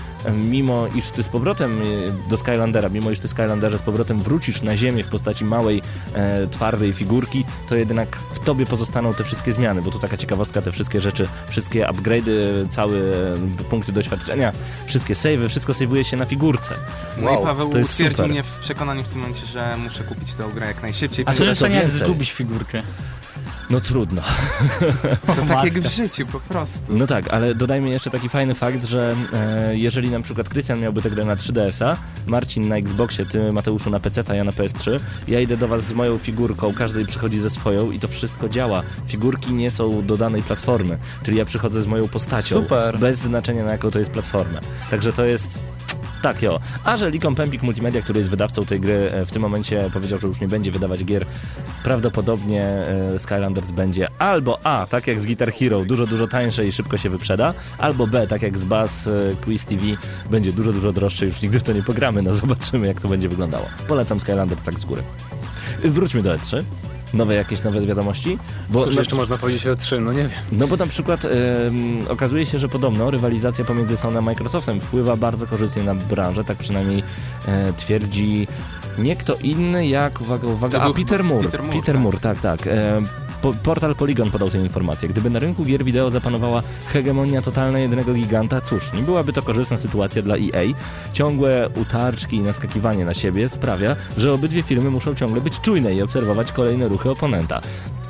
mimo 0.49 0.87
iż 0.95 1.09
ty 1.09 1.23
z 1.23 1.29
powrotem 1.29 1.81
do 2.29 2.37
Skylandera, 2.37 2.89
mimo 2.89 3.11
iż 3.11 3.19
ty 3.19 3.27
Skylanderze 3.27 3.77
z 3.77 3.81
powrotem 3.81 4.19
wrócisz 4.19 4.61
na 4.61 4.77
ziemię 4.77 5.03
w 5.03 5.07
postaci 5.07 5.45
małej, 5.45 5.81
e, 6.13 6.47
twardej 6.47 6.93
figurki, 6.93 7.45
to 7.69 7.75
jednak 7.75 8.15
w 8.15 8.39
tobie 8.39 8.65
pozostaną 8.65 9.13
te 9.13 9.23
wszystkie 9.23 9.53
zmiany, 9.53 9.81
bo 9.81 9.91
tu 9.91 9.99
taka 9.99 10.17
ciekawostka, 10.17 10.61
te 10.61 10.71
wszystkie 10.71 11.01
rzeczy, 11.01 11.27
wszystkie 11.47 11.85
upgrade'y, 11.85 12.67
całe 12.69 12.99
punkty 13.69 13.91
doświadczenia, 13.91 14.51
wszystkie 14.85 15.06
savey, 15.15 15.49
wszystko 15.49 15.73
saveuje 15.73 16.03
się 16.03 16.17
na 16.17 16.25
figurce. 16.25 16.75
No 17.17 17.39
i 17.39 17.43
Paweł 17.43 17.69
to 17.69 17.77
jest 17.77 17.91
utwierdził 17.91 18.17
super. 18.17 18.31
mnie 18.31 18.43
w 18.43 18.59
przekonaniu 18.59 19.03
w 19.03 19.07
tym 19.07 19.19
momencie, 19.19 19.45
że 19.45 19.77
muszę 19.77 20.03
kupić 20.03 20.33
tę 20.33 20.43
grę 20.53 20.67
jak 20.67 20.81
najszybciej. 20.81 21.25
A 21.27 21.33
co 21.55 21.67
nie 21.67 21.75
jak 21.75 21.89
zgubić 21.89 22.31
figurkę? 22.31 22.83
No 23.69 23.81
trudno. 23.81 24.21
to 25.35 25.41
tak 25.47 25.63
jak 25.63 25.79
w 25.79 25.95
życiu 25.95 26.25
po 26.25 26.39
prostu. 26.39 26.97
No 26.97 27.07
tak, 27.07 27.33
ale 27.33 27.55
dodajmy 27.55 27.89
jeszcze 27.89 28.09
taki 28.09 28.29
fajny 28.29 28.53
fakt, 28.53 28.85
że 28.85 29.15
e, 29.33 29.77
jeżeli 29.77 30.09
na 30.09 30.21
przykład 30.21 30.49
Krystian 30.49 30.79
miałby 30.79 31.01
tę 31.01 31.09
grę 31.09 31.25
na 31.25 31.35
3DS-a, 31.35 31.97
Marcin 32.27 32.67
na 32.67 32.77
Xboxie, 32.77 33.25
ty 33.25 33.51
Mateuszu 33.51 33.89
na 33.89 33.99
PC, 33.99 34.23
a 34.27 34.33
ja 34.33 34.43
na 34.43 34.51
PS3, 34.51 34.99
ja 35.27 35.39
idę 35.39 35.57
do 35.57 35.67
was 35.67 35.83
z 35.83 35.93
moją 35.93 36.17
figurką, 36.17 36.73
każdy 36.73 37.05
przychodzi 37.05 37.39
ze 37.39 37.49
swoją 37.49 37.91
i 37.91 37.99
to 37.99 38.07
wszystko 38.07 38.49
działa. 38.49 38.83
Figurki 39.07 39.53
nie 39.53 39.71
są 39.71 40.05
do 40.05 40.17
danej 40.17 40.43
platformy, 40.43 40.97
czyli 41.23 41.37
ja 41.37 41.45
przychodzę 41.45 41.81
z 41.81 41.87
moją 41.87 42.07
postacią, 42.07 42.61
Super. 42.61 42.99
bez 42.99 43.19
znaczenia 43.19 43.65
na 43.65 43.71
jaką 43.71 43.91
to 43.91 43.99
jest 43.99 44.11
platformę. 44.11 44.59
Także 44.89 45.13
to 45.13 45.25
jest... 45.25 45.59
Tak, 46.21 46.41
jo. 46.41 46.59
A 46.83 46.97
że 46.97 47.09
Likon 47.09 47.35
Pempik 47.35 47.63
Multimedia, 47.63 48.01
który 48.01 48.19
jest 48.19 48.29
wydawcą 48.29 48.65
tej 48.65 48.79
gry, 48.79 49.09
e, 49.11 49.25
w 49.25 49.31
tym 49.31 49.41
momencie 49.41 49.89
powiedział, 49.93 50.19
że 50.19 50.27
już 50.27 50.41
nie 50.41 50.47
będzie 50.47 50.71
wydawać 50.71 51.05
gier, 51.05 51.25
prawdopodobnie 51.83 52.63
e, 52.63 53.19
Skylanders 53.19 53.71
będzie 53.71 54.07
albo 54.19 54.59
A, 54.65 54.85
tak 54.89 55.07
jak 55.07 55.21
z 55.21 55.25
Guitar 55.25 55.53
Hero, 55.53 55.85
dużo, 55.85 56.07
dużo 56.07 56.27
tańsze 56.27 56.67
i 56.67 56.71
szybko 56.71 56.97
się 56.97 57.09
wyprzeda, 57.09 57.53
albo 57.77 58.07
B, 58.07 58.27
tak 58.27 58.41
jak 58.41 58.57
z 58.57 58.65
Bass 58.65 59.07
e, 59.07 59.35
Quiz 59.43 59.65
TV, 59.65 59.83
będzie 60.31 60.51
dużo, 60.51 60.73
dużo 60.73 60.93
droższe, 60.93 61.25
już 61.25 61.41
nigdy 61.41 61.59
w 61.59 61.63
to 61.63 61.73
nie 61.73 61.83
pogramy, 61.83 62.21
no 62.21 62.33
zobaczymy 62.33 62.87
jak 62.87 63.01
to 63.01 63.07
będzie 63.07 63.29
wyglądało. 63.29 63.65
Polecam 63.87 64.19
Skylanders 64.19 64.63
tak 64.63 64.79
z 64.79 64.85
góry. 64.85 65.03
Wróćmy 65.83 66.23
do 66.23 66.35
E3. 66.35 66.63
Nowe 67.13 67.35
jakieś 67.35 67.63
nowe 67.63 67.81
wiadomości? 67.81 68.37
Bo 68.69 68.85
Cóż 68.85 68.95
jeszcze 68.95 69.15
można 69.15 69.37
powiedzieć 69.37 69.67
o 69.67 69.75
3, 69.75 70.01
no 70.01 70.13
nie 70.13 70.19
wiem. 70.19 70.29
no 70.51 70.67
bo 70.67 70.77
na 70.77 70.87
przykład 70.87 71.27
okazuje 72.09 72.45
się, 72.45 72.59
że 72.59 72.67
podobno 72.67 73.11
rywalizacja 73.11 73.65
pomiędzy 73.65 73.97
Sony 73.97 74.17
a 74.17 74.21
Microsoftem 74.21 74.81
wpływa 74.81 75.15
bardzo 75.15 75.47
korzystnie 75.47 75.83
na 75.83 75.95
branżę, 75.95 76.43
tak 76.43 76.57
przynajmniej 76.57 77.03
e, 77.47 77.73
twierdzi 77.73 78.47
nie 78.97 79.15
kto 79.15 79.35
inny 79.35 79.87
jak, 79.87 80.21
uwaga, 80.21 80.47
uwaga, 80.47 80.81
a 80.81 80.93
Peter 80.93 81.23
Moore. 81.23 81.43
Peter 81.43 81.63
Moore, 81.63 81.79
Peter 81.79 81.95
tak. 81.95 82.03
Moore, 82.03 82.19
tak, 82.19 82.39
tak. 82.39 82.67
E, 82.67 83.01
po, 83.41 83.53
portal 83.53 83.95
Polygon 83.95 84.31
podał 84.31 84.49
tę 84.49 84.57
informację. 84.57 85.09
Gdyby 85.09 85.29
na 85.29 85.39
rynku 85.39 85.65
gier 85.65 85.83
wideo 85.83 86.11
zapanowała 86.11 86.61
hegemonia 86.93 87.41
totalna 87.41 87.79
jednego 87.79 88.13
giganta, 88.13 88.61
cóż, 88.61 88.93
nie 88.93 89.01
byłaby 89.01 89.33
to 89.33 89.41
korzystna 89.41 89.77
sytuacja 89.77 90.21
dla 90.21 90.35
EA. 90.35 90.73
Ciągłe 91.13 91.69
utarczki 91.75 92.35
i 92.35 92.41
naskakiwanie 92.41 93.05
na 93.05 93.13
siebie 93.13 93.49
sprawia, 93.49 93.95
że 94.17 94.33
obydwie 94.33 94.63
firmy 94.63 94.89
muszą 94.89 95.15
ciągle 95.15 95.41
być 95.41 95.59
czujne 95.59 95.93
i 95.93 96.01
obserwować 96.01 96.51
kolejne 96.51 96.87
ruchy 96.87 97.09
oponenta. 97.11 97.61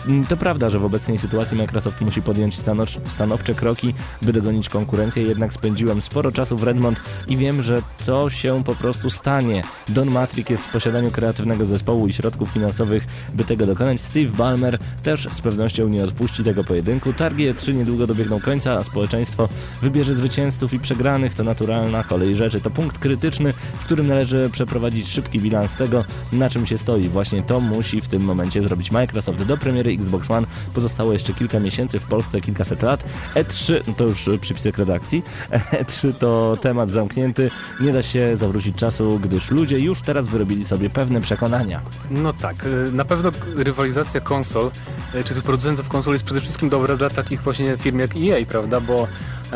Mm, 0.08 0.26
To 0.26 0.38
prawda, 0.38 0.70
że 0.70 0.80
w 0.80 0.86
obecnej 0.86 1.18
sytuacji 1.18 1.58
Microsoft 1.58 2.02
musi 2.02 2.22
podjąć 2.22 2.58
stanow- 2.60 3.00
stanowcze 3.10 3.54
kroki, 3.54 3.94
by 4.22 4.34
dogonić 4.34 4.70
konkurencję, 4.70 5.24
jednak 5.24 5.54
spędziłem 5.54 6.02
sporo 6.02 6.32
czasu 6.32 6.58
w 6.58 6.64
Redmond 6.64 7.02
i 7.28 7.38
wiem, 7.38 7.62
że 7.62 7.82
to 8.06 8.30
się 8.30 8.64
po 8.64 8.76
prostu 8.76 9.10
stanie. 9.10 9.64
Don 9.90 10.10
Matrick 10.12 10.50
jest 10.50 10.64
w 10.64 10.72
posiadaniu 10.72 11.12
kreatywnego 11.12 11.66
zespołu 11.66 12.08
i 12.08 12.14
środków 12.14 12.50
finansowych, 12.50 13.08
by 13.34 13.44
tego 13.46 13.66
dokonać. 13.66 14.02
Steve 14.02 14.32
Ballmer 14.38 14.78
też 15.04 15.28
z 15.32 15.42
pewnością 15.42 15.88
nie 15.88 16.04
odpuści 16.04 16.44
tego 16.44 16.64
pojedynku. 16.64 17.14
Targi 17.14 17.52
E3 17.54 17.74
niedługo 17.74 18.08
dobiegną 18.08 18.40
końca, 18.40 18.72
a 18.74 18.84
społeczeństwo 18.84 19.50
wybierze 19.82 20.16
zwycięzców 20.16 20.74
i 20.74 20.80
przegranych. 20.80 21.36
To 21.36 21.44
naturalna 21.44 22.04
kolej 22.04 22.36
rzeczy. 22.36 22.60
To 22.62 22.70
punkt 22.70 22.98
krytyczny, 23.00 23.54
w 23.54 23.86
którym 23.86 24.08
należy 24.08 24.50
przeprowadzić 24.50 25.08
szybki 25.10 25.40
bilans 25.40 25.72
tego, 25.72 26.06
na 26.34 26.50
czym 26.50 26.66
się 26.66 26.78
stoi. 26.78 27.10
Właśnie 27.10 27.42
to 27.44 27.60
musi 27.60 28.02
w 28.02 28.08
tym 28.08 28.22
momencie 28.22 28.62
zrobić 28.62 28.92
Microsoft. 28.92 29.44
Do 29.44 29.58
premiery 29.58 29.97
Xbox 30.00 30.32
One 30.32 30.48
pozostało 30.74 31.14
jeszcze 31.14 31.34
kilka 31.34 31.60
miesięcy, 31.60 32.00
w 32.00 32.04
Polsce 32.04 32.42
kilkaset 32.42 32.82
lat. 32.84 33.04
E3 33.36 33.82
no 33.88 33.94
to 33.94 34.04
już 34.04 34.30
przypisek 34.42 34.78
redakcji. 34.78 35.24
E3 35.52 36.14
to 36.14 36.56
temat 36.62 36.92
zamknięty. 36.92 37.52
Nie 37.82 37.94
da 37.94 38.04
się 38.04 38.38
zawrócić 38.38 38.76
czasu, 38.76 39.20
gdyż 39.20 39.52
ludzie 39.52 39.80
już 39.80 40.02
teraz 40.02 40.28
wyrobili 40.28 40.66
sobie 40.66 40.90
pewne 40.90 41.22
przekonania. 41.22 41.82
No 42.12 42.34
tak, 42.34 42.66
y, 42.66 42.92
na 42.92 43.06
pewno 43.06 43.32
rywalizacja 43.56 44.22
konsol, 44.22 44.72
y, 45.16 45.24
czy 45.24 45.34
tych 45.34 45.44
producentów 45.44 45.88
konsol 45.88 46.14
jest 46.14 46.26
przede 46.26 46.42
wszystkim 46.42 46.70
dobra 46.70 46.98
dla 46.98 47.10
takich 47.10 47.42
właśnie 47.42 47.78
firm 47.78 48.00
jak 48.00 48.12
EA, 48.18 48.46
prawda, 48.46 48.80
bo 48.82 49.08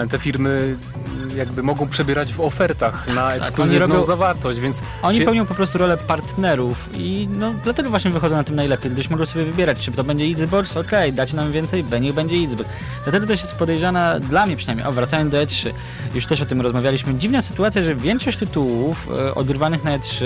te 0.09 0.19
firmy 0.19 0.77
y, 1.33 1.37
jakby 1.37 1.63
mogą 1.63 1.87
przebierać 1.89 2.33
w 2.33 2.41
ofertach 2.41 3.15
na 3.15 3.33
ekskluzywną 3.33 3.87
robią- 3.87 4.05
zawartość, 4.05 4.59
więc 4.59 4.81
Oni 5.01 5.21
pełnią 5.21 5.45
po 5.45 5.53
prostu 5.55 5.77
rolę 5.77 5.97
partnerów 5.97 6.89
i 6.97 7.29
no 7.39 7.53
dlatego 7.63 7.89
właśnie 7.89 8.11
wychodzą 8.11 8.35
na 8.35 8.43
tym 8.43 8.55
najlepiej, 8.55 8.91
gdyż 8.91 9.09
mogą 9.09 9.25
sobie 9.25 9.45
wybierać, 9.45 9.79
czy 9.79 9.91
to 9.91 10.03
będzie 10.03 10.25
Xbox, 10.25 10.77
okej, 10.77 11.13
dacie 11.13 11.35
nam 11.35 11.51
więcej, 11.51 11.85
niech 12.01 12.13
będzie 12.13 12.35
Xbox. 12.35 12.69
Dlatego 13.03 13.27
też 13.27 13.41
jest 13.41 13.55
podejrzana, 13.55 14.19
dla 14.19 14.45
mnie 14.45 14.57
przynajmniej, 14.57 14.87
o 14.87 14.91
wracając 14.91 15.31
do 15.31 15.37
E3, 15.37 15.71
już 16.15 16.25
też 16.25 16.41
o 16.41 16.45
tym 16.45 16.61
rozmawialiśmy, 16.61 17.13
dziwna 17.15 17.41
sytuacja, 17.41 17.83
że 17.83 17.95
większość 17.95 18.37
tytułów 18.37 19.07
e, 19.19 19.35
odgrywanych 19.35 19.83
na 19.83 19.97
E3 19.99 20.25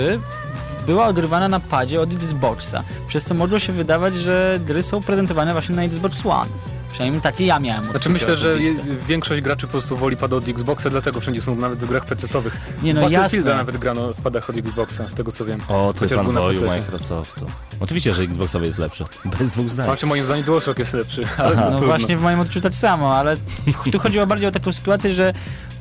była 0.86 1.06
odgrywana 1.06 1.48
na 1.48 1.60
padzie 1.60 2.00
od 2.00 2.12
Xboxa, 2.12 2.82
przez 3.08 3.24
co 3.24 3.34
mogło 3.34 3.58
się 3.58 3.72
wydawać, 3.72 4.14
że 4.14 4.60
gry 4.66 4.82
są 4.82 5.00
prezentowane 5.00 5.52
właśnie 5.52 5.76
na 5.76 5.82
Xbox 5.82 6.26
One. 6.26 6.50
Przynajmniej 6.96 7.22
takie 7.22 7.46
ja 7.46 7.58
miałem. 7.58 7.84
Znaczy 7.84 8.08
myślę, 8.08 8.34
że 8.34 8.62
je, 8.62 8.74
większość 9.08 9.40
graczy 9.42 9.66
po 9.66 9.72
prostu 9.72 9.96
woli 9.96 10.16
pada 10.16 10.36
od 10.36 10.48
Xboxa, 10.48 10.90
dlatego 10.90 11.20
wszędzie 11.20 11.42
są 11.42 11.54
nawet 11.54 11.84
w 11.84 11.88
grach 11.88 12.04
PC-owych. 12.04 12.60
Nie 12.82 12.94
no 12.94 13.00
Battlefielda 13.00 13.56
nawet 13.56 13.76
grano 13.76 14.12
w 14.12 14.22
padach 14.22 14.50
od 14.50 14.56
Xboxa, 14.56 15.08
z 15.08 15.14
tego 15.14 15.32
co 15.32 15.44
wiem. 15.44 15.60
O, 15.68 15.92
był 15.92 16.16
na 16.16 16.24
fanboyu. 16.24 16.66
Microsoftu. 16.66 17.46
Oczywiście, 17.80 18.14
że 18.14 18.22
Xboxowy 18.22 18.66
jest 18.66 18.78
lepszy. 18.78 19.04
Bez 19.38 19.50
dwóch 19.50 19.68
zdań. 19.68 19.86
Znaczy 19.86 20.06
moim 20.06 20.24
zdaniem 20.24 20.44
DualShock 20.44 20.78
jest 20.78 20.92
lepszy, 20.92 21.22
ale 21.38 21.56
No 21.56 21.70
trudno. 21.70 21.86
właśnie 21.86 22.16
w 22.16 22.22
moim 22.22 22.40
odczuciu 22.40 22.60
tak 22.60 22.74
samo, 22.74 23.16
ale 23.16 23.36
tu 23.92 23.98
chodziło 23.98 24.26
bardziej 24.26 24.48
o 24.48 24.52
taką 24.52 24.72
sytuację, 24.72 25.12
że 25.12 25.32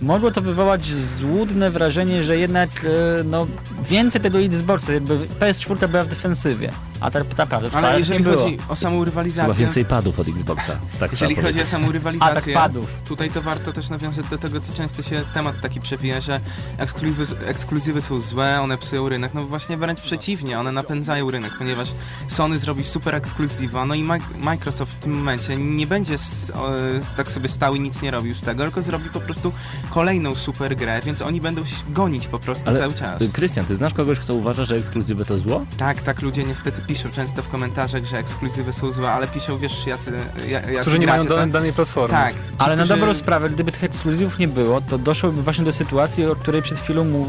mogło 0.01 0.31
to 0.31 0.41
wywołać 0.41 0.85
złudne 1.19 1.71
wrażenie, 1.71 2.23
że 2.23 2.37
jednak 2.37 2.69
e, 2.69 3.23
no, 3.23 3.47
więcej 3.89 4.21
tego 4.21 4.39
Xboxa, 4.39 4.93
jakby 4.93 5.19
PS4 5.39 5.87
była 5.87 6.03
w 6.03 6.07
defensywie, 6.07 6.71
A 7.05 7.11
tak 7.11 7.37
naprawdę 7.37 7.69
wcale 7.69 7.87
Ale 7.87 7.93
nie 7.95 7.99
jeżeli 7.99 8.23
było. 8.23 8.37
chodzi 8.43 8.57
o 8.69 8.75
samą 8.75 8.95
Chyba 8.95 9.05
rywalizację... 9.05 9.53
więcej 9.53 9.85
padów 9.85 10.19
od 10.19 10.27
Xboxa. 10.27 10.73
Tak 10.99 11.11
Jeżeli 11.11 11.35
chodzi 11.35 11.61
o 11.61 11.65
samą 11.65 11.91
rywalizację, 11.91 12.31
A, 12.37 12.41
tak 12.41 12.53
padów. 12.53 12.89
tutaj 13.07 13.31
to 13.31 13.41
warto 13.41 13.73
też 13.73 13.89
nawiązać 13.89 14.27
do 14.27 14.37
tego, 14.37 14.59
co 14.61 14.73
często 14.73 15.03
się 15.03 15.21
temat 15.33 15.55
taki 15.61 15.79
przewija, 15.79 16.21
że 16.21 16.39
ekskluzywy, 16.77 17.45
ekskluzywy 17.47 18.01
są 18.01 18.19
złe, 18.19 18.61
one 18.61 18.77
psują 18.77 19.09
rynek. 19.09 19.33
No 19.33 19.45
właśnie 19.45 19.77
wręcz 19.77 20.01
przeciwnie, 20.01 20.59
one 20.59 20.71
napędzają 20.71 21.31
rynek, 21.31 21.53
ponieważ 21.57 21.87
Sony 22.27 22.59
zrobi 22.59 22.83
super 22.83 23.15
ekskluzywa, 23.15 23.85
no 23.85 23.95
i 23.95 24.03
Mi- 24.03 24.43
Microsoft 24.43 24.91
w 24.91 24.99
tym 24.99 25.13
momencie 25.13 25.55
nie 25.55 25.87
będzie 25.87 26.13
s- 26.13 26.51
o, 26.55 26.71
tak 27.17 27.31
sobie 27.31 27.49
stał 27.49 27.75
i 27.75 27.79
nic 27.79 28.01
nie 28.01 28.11
robił 28.11 28.35
z 28.35 28.41
tego, 28.41 28.63
tylko 28.63 28.81
zrobi 28.81 29.09
po 29.09 29.19
prostu 29.21 29.51
kolejną 29.89 30.35
super 30.35 30.75
grę, 30.75 30.99
więc 31.05 31.21
oni 31.21 31.41
będą 31.41 31.65
się 31.65 31.75
gonić 31.89 32.27
po 32.27 32.39
prostu 32.39 32.69
Ale 32.69 32.79
cały 32.79 32.93
czas. 32.93 33.23
Krystian, 33.33 33.65
ty 33.65 33.75
znasz 33.75 33.93
kogoś, 33.93 34.19
kto 34.19 34.33
uważa, 34.33 34.65
że 34.65 34.75
ekskluzywy 34.75 35.25
to 35.25 35.37
zło? 35.37 35.65
Tak, 35.77 36.01
tak 36.01 36.21
ludzie 36.21 36.43
niestety 36.43 36.81
piszą 36.81 36.94
często 37.03 37.41
w 37.43 37.49
komentarzach, 37.49 38.05
że 38.05 38.17
ekskluzywy 38.17 38.73
są 38.73 38.91
złe, 38.91 39.11
ale 39.11 39.27
piszą, 39.27 39.57
wiesz, 39.57 39.87
jacy, 39.87 40.13
ja- 40.47 40.61
jacy 40.61 40.81
Którzy 40.81 40.99
nie 40.99 41.05
gracze, 41.05 41.17
mają 41.19 41.29
danej, 41.29 41.43
tak? 41.43 41.51
danej 41.51 41.73
platformy. 41.73 42.17
Tak. 42.17 42.33
ci, 42.33 42.39
Ale 42.57 42.75
na 42.75 42.83
którzy- 42.83 42.99
dobrą 42.99 43.13
sprawę, 43.13 43.49
gdyby 43.49 43.71
tych 43.71 43.83
ekskluzywów 43.83 44.39
nie 44.39 44.47
było, 44.47 44.81
to 44.81 44.97
doszłoby 44.97 45.41
właśnie 45.43 45.63
do 45.65 45.73
sytuacji, 45.73 46.25
o 46.25 46.35
której 46.35 46.61
przed 46.61 46.79
chwilą 46.79 47.05
mu, 47.05 47.27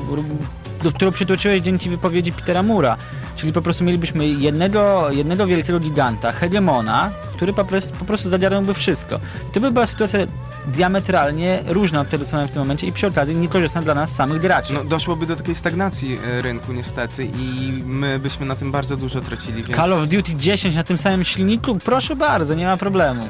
do 0.82 0.92
którą 0.92 1.10
przytoczyłeś 1.12 1.62
dzięki 1.62 1.90
wypowiedzi 1.90 2.32
Petera 2.32 2.62
Mura. 2.62 2.96
Czyli 3.36 3.52
po 3.52 3.62
prostu 3.62 3.84
mielibyśmy 3.84 4.26
jednego, 4.26 5.10
jednego 5.10 5.46
wielkiego 5.46 5.80
giganta, 5.80 6.32
hegemona, 6.32 7.10
który 7.36 7.52
po 7.52 7.64
prostu, 7.64 7.94
po 7.98 8.04
prostu 8.04 8.28
wszystko. 8.74 9.20
I 9.50 9.52
to 9.52 9.60
by 9.60 9.70
była 9.70 9.86
sytuacja 9.86 10.20
diametralnie 10.66 11.62
różna 11.66 12.00
od 12.00 12.08
tego, 12.08 12.24
co 12.24 12.36
mamy 12.36 12.48
w 12.48 12.50
tym 12.50 12.62
momencie 12.62 12.86
i 12.86 12.92
przy 12.92 13.06
okazji 13.06 13.36
niekorzystna 13.36 13.82
dla 13.82 13.94
nas 13.94 14.14
samych 14.14 14.40
graczy. 14.40 14.72
No, 14.72 14.84
doszłoby 14.84 15.26
do 15.26 15.36
takiej 15.36 15.54
stagnacji 15.54 16.18
e, 16.24 16.42
rynku 16.42 16.72
niestety 16.72 17.24
i 17.24 17.72
my 17.84 18.18
byśmy 18.18 18.46
na 18.46 18.56
tym 18.56 18.72
bardzo 18.72 18.96
dużo 18.96 19.20
tracili, 19.20 19.62
więc 19.62 19.76
Call 19.76 19.92
of 19.92 20.08
Duty 20.08 20.34
10 20.34 20.74
na 20.74 20.84
tym 20.84 20.98
samym 20.98 21.24
silniku? 21.24 21.76
Proszę 21.84 22.16
bardzo, 22.16 22.54
nie 22.54 22.66
ma 22.66 22.76
problemu. 22.76 23.28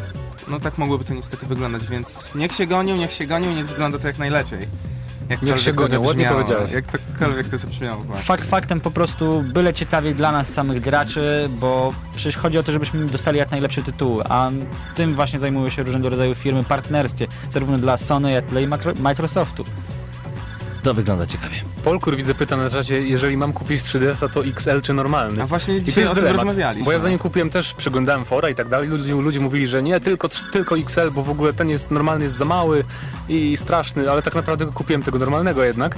no 0.48 0.60
tak 0.60 0.78
mogłoby 0.78 1.04
to 1.04 1.14
niestety 1.14 1.46
wyglądać, 1.46 1.86
więc 1.86 2.34
niech 2.34 2.52
się 2.52 2.66
gonią, 2.66 2.96
niech 2.96 3.12
się 3.12 3.26
gonią, 3.26 3.54
niech 3.54 3.66
wygląda 3.66 3.98
to 3.98 4.06
jak 4.06 4.18
najlepiej. 4.18 4.68
Jakkolwiek 5.28 5.58
się 5.58 5.72
to 5.74 5.76
gonią, 5.82 6.02
ładnie 6.06 6.28
powiedziałeś. 6.28 6.70
Jak 6.72 6.84
tokolwiek 7.12 7.48
to 7.48 7.58
zabrzmiało. 7.58 8.04
Fakt 8.16 8.44
faktem 8.44 8.80
po 8.80 8.90
prostu 8.90 9.44
byle 9.54 9.74
ciekawiej 9.74 10.14
dla 10.14 10.32
nas 10.32 10.48
samych 10.48 10.80
graczy, 10.82 11.48
bo 11.50 11.92
przecież 12.14 12.36
chodzi 12.36 12.58
o 12.58 12.62
to, 12.62 12.72
żebyśmy 12.72 13.06
dostali 13.06 13.38
jak 13.38 13.50
najlepsze 13.50 13.82
tytuły, 13.82 14.24
a 14.28 14.50
tym 14.94 15.14
właśnie 15.14 15.38
zajmują 15.38 15.68
się 15.68 15.82
różnego 15.82 16.08
rodzaju 16.10 16.34
firmy 16.34 16.64
partnerskie, 16.64 17.26
zarówno 17.50 17.78
dla 17.78 17.96
Sony, 17.96 18.30
jak 18.32 18.52
i 18.52 18.54
Macro- 18.54 19.00
Microsoftu. 19.00 19.64
To 20.86 20.94
wygląda 20.94 21.26
ciekawie. 21.26 21.56
Polkur 21.84 22.16
widzę 22.16 22.34
pyta 22.34 22.56
na 22.56 22.70
czacie, 22.70 23.02
jeżeli 23.02 23.36
mam 23.36 23.52
kupić 23.52 23.82
3DS, 23.82 24.28
to 24.34 24.44
XL 24.44 24.80
czy 24.80 24.94
normalny? 24.94 25.42
A 25.42 25.46
właśnie 25.46 25.76
I 25.76 25.80
to 25.80 25.86
dzisiaj 25.86 26.04
jest 26.04 26.12
o 26.12 26.16
tym 26.16 26.26
rozmawialiśmy. 26.26 26.84
bo 26.84 26.92
ja 26.92 26.98
zanim 26.98 27.18
kupiłem 27.18 27.50
też 27.50 27.74
przeglądałem 27.74 28.24
fora 28.24 28.50
i 28.50 28.54
tak 28.54 28.68
dalej, 28.68 28.88
ludzie, 28.88 29.12
ludzie 29.14 29.40
mówili, 29.40 29.68
że 29.68 29.82
nie, 29.82 30.00
tylko, 30.00 30.28
tylko 30.52 30.76
XL, 30.76 31.10
bo 31.10 31.22
w 31.22 31.30
ogóle 31.30 31.52
ten 31.52 31.68
jest 31.68 31.90
normalny, 31.90 32.24
jest 32.24 32.36
za 32.36 32.44
mały 32.44 32.84
i 33.28 33.56
straszny, 33.56 34.10
ale 34.10 34.22
tak 34.22 34.34
naprawdę 34.34 34.66
kupiłem 34.66 35.02
tego 35.02 35.18
normalnego 35.18 35.64
jednak 35.64 35.96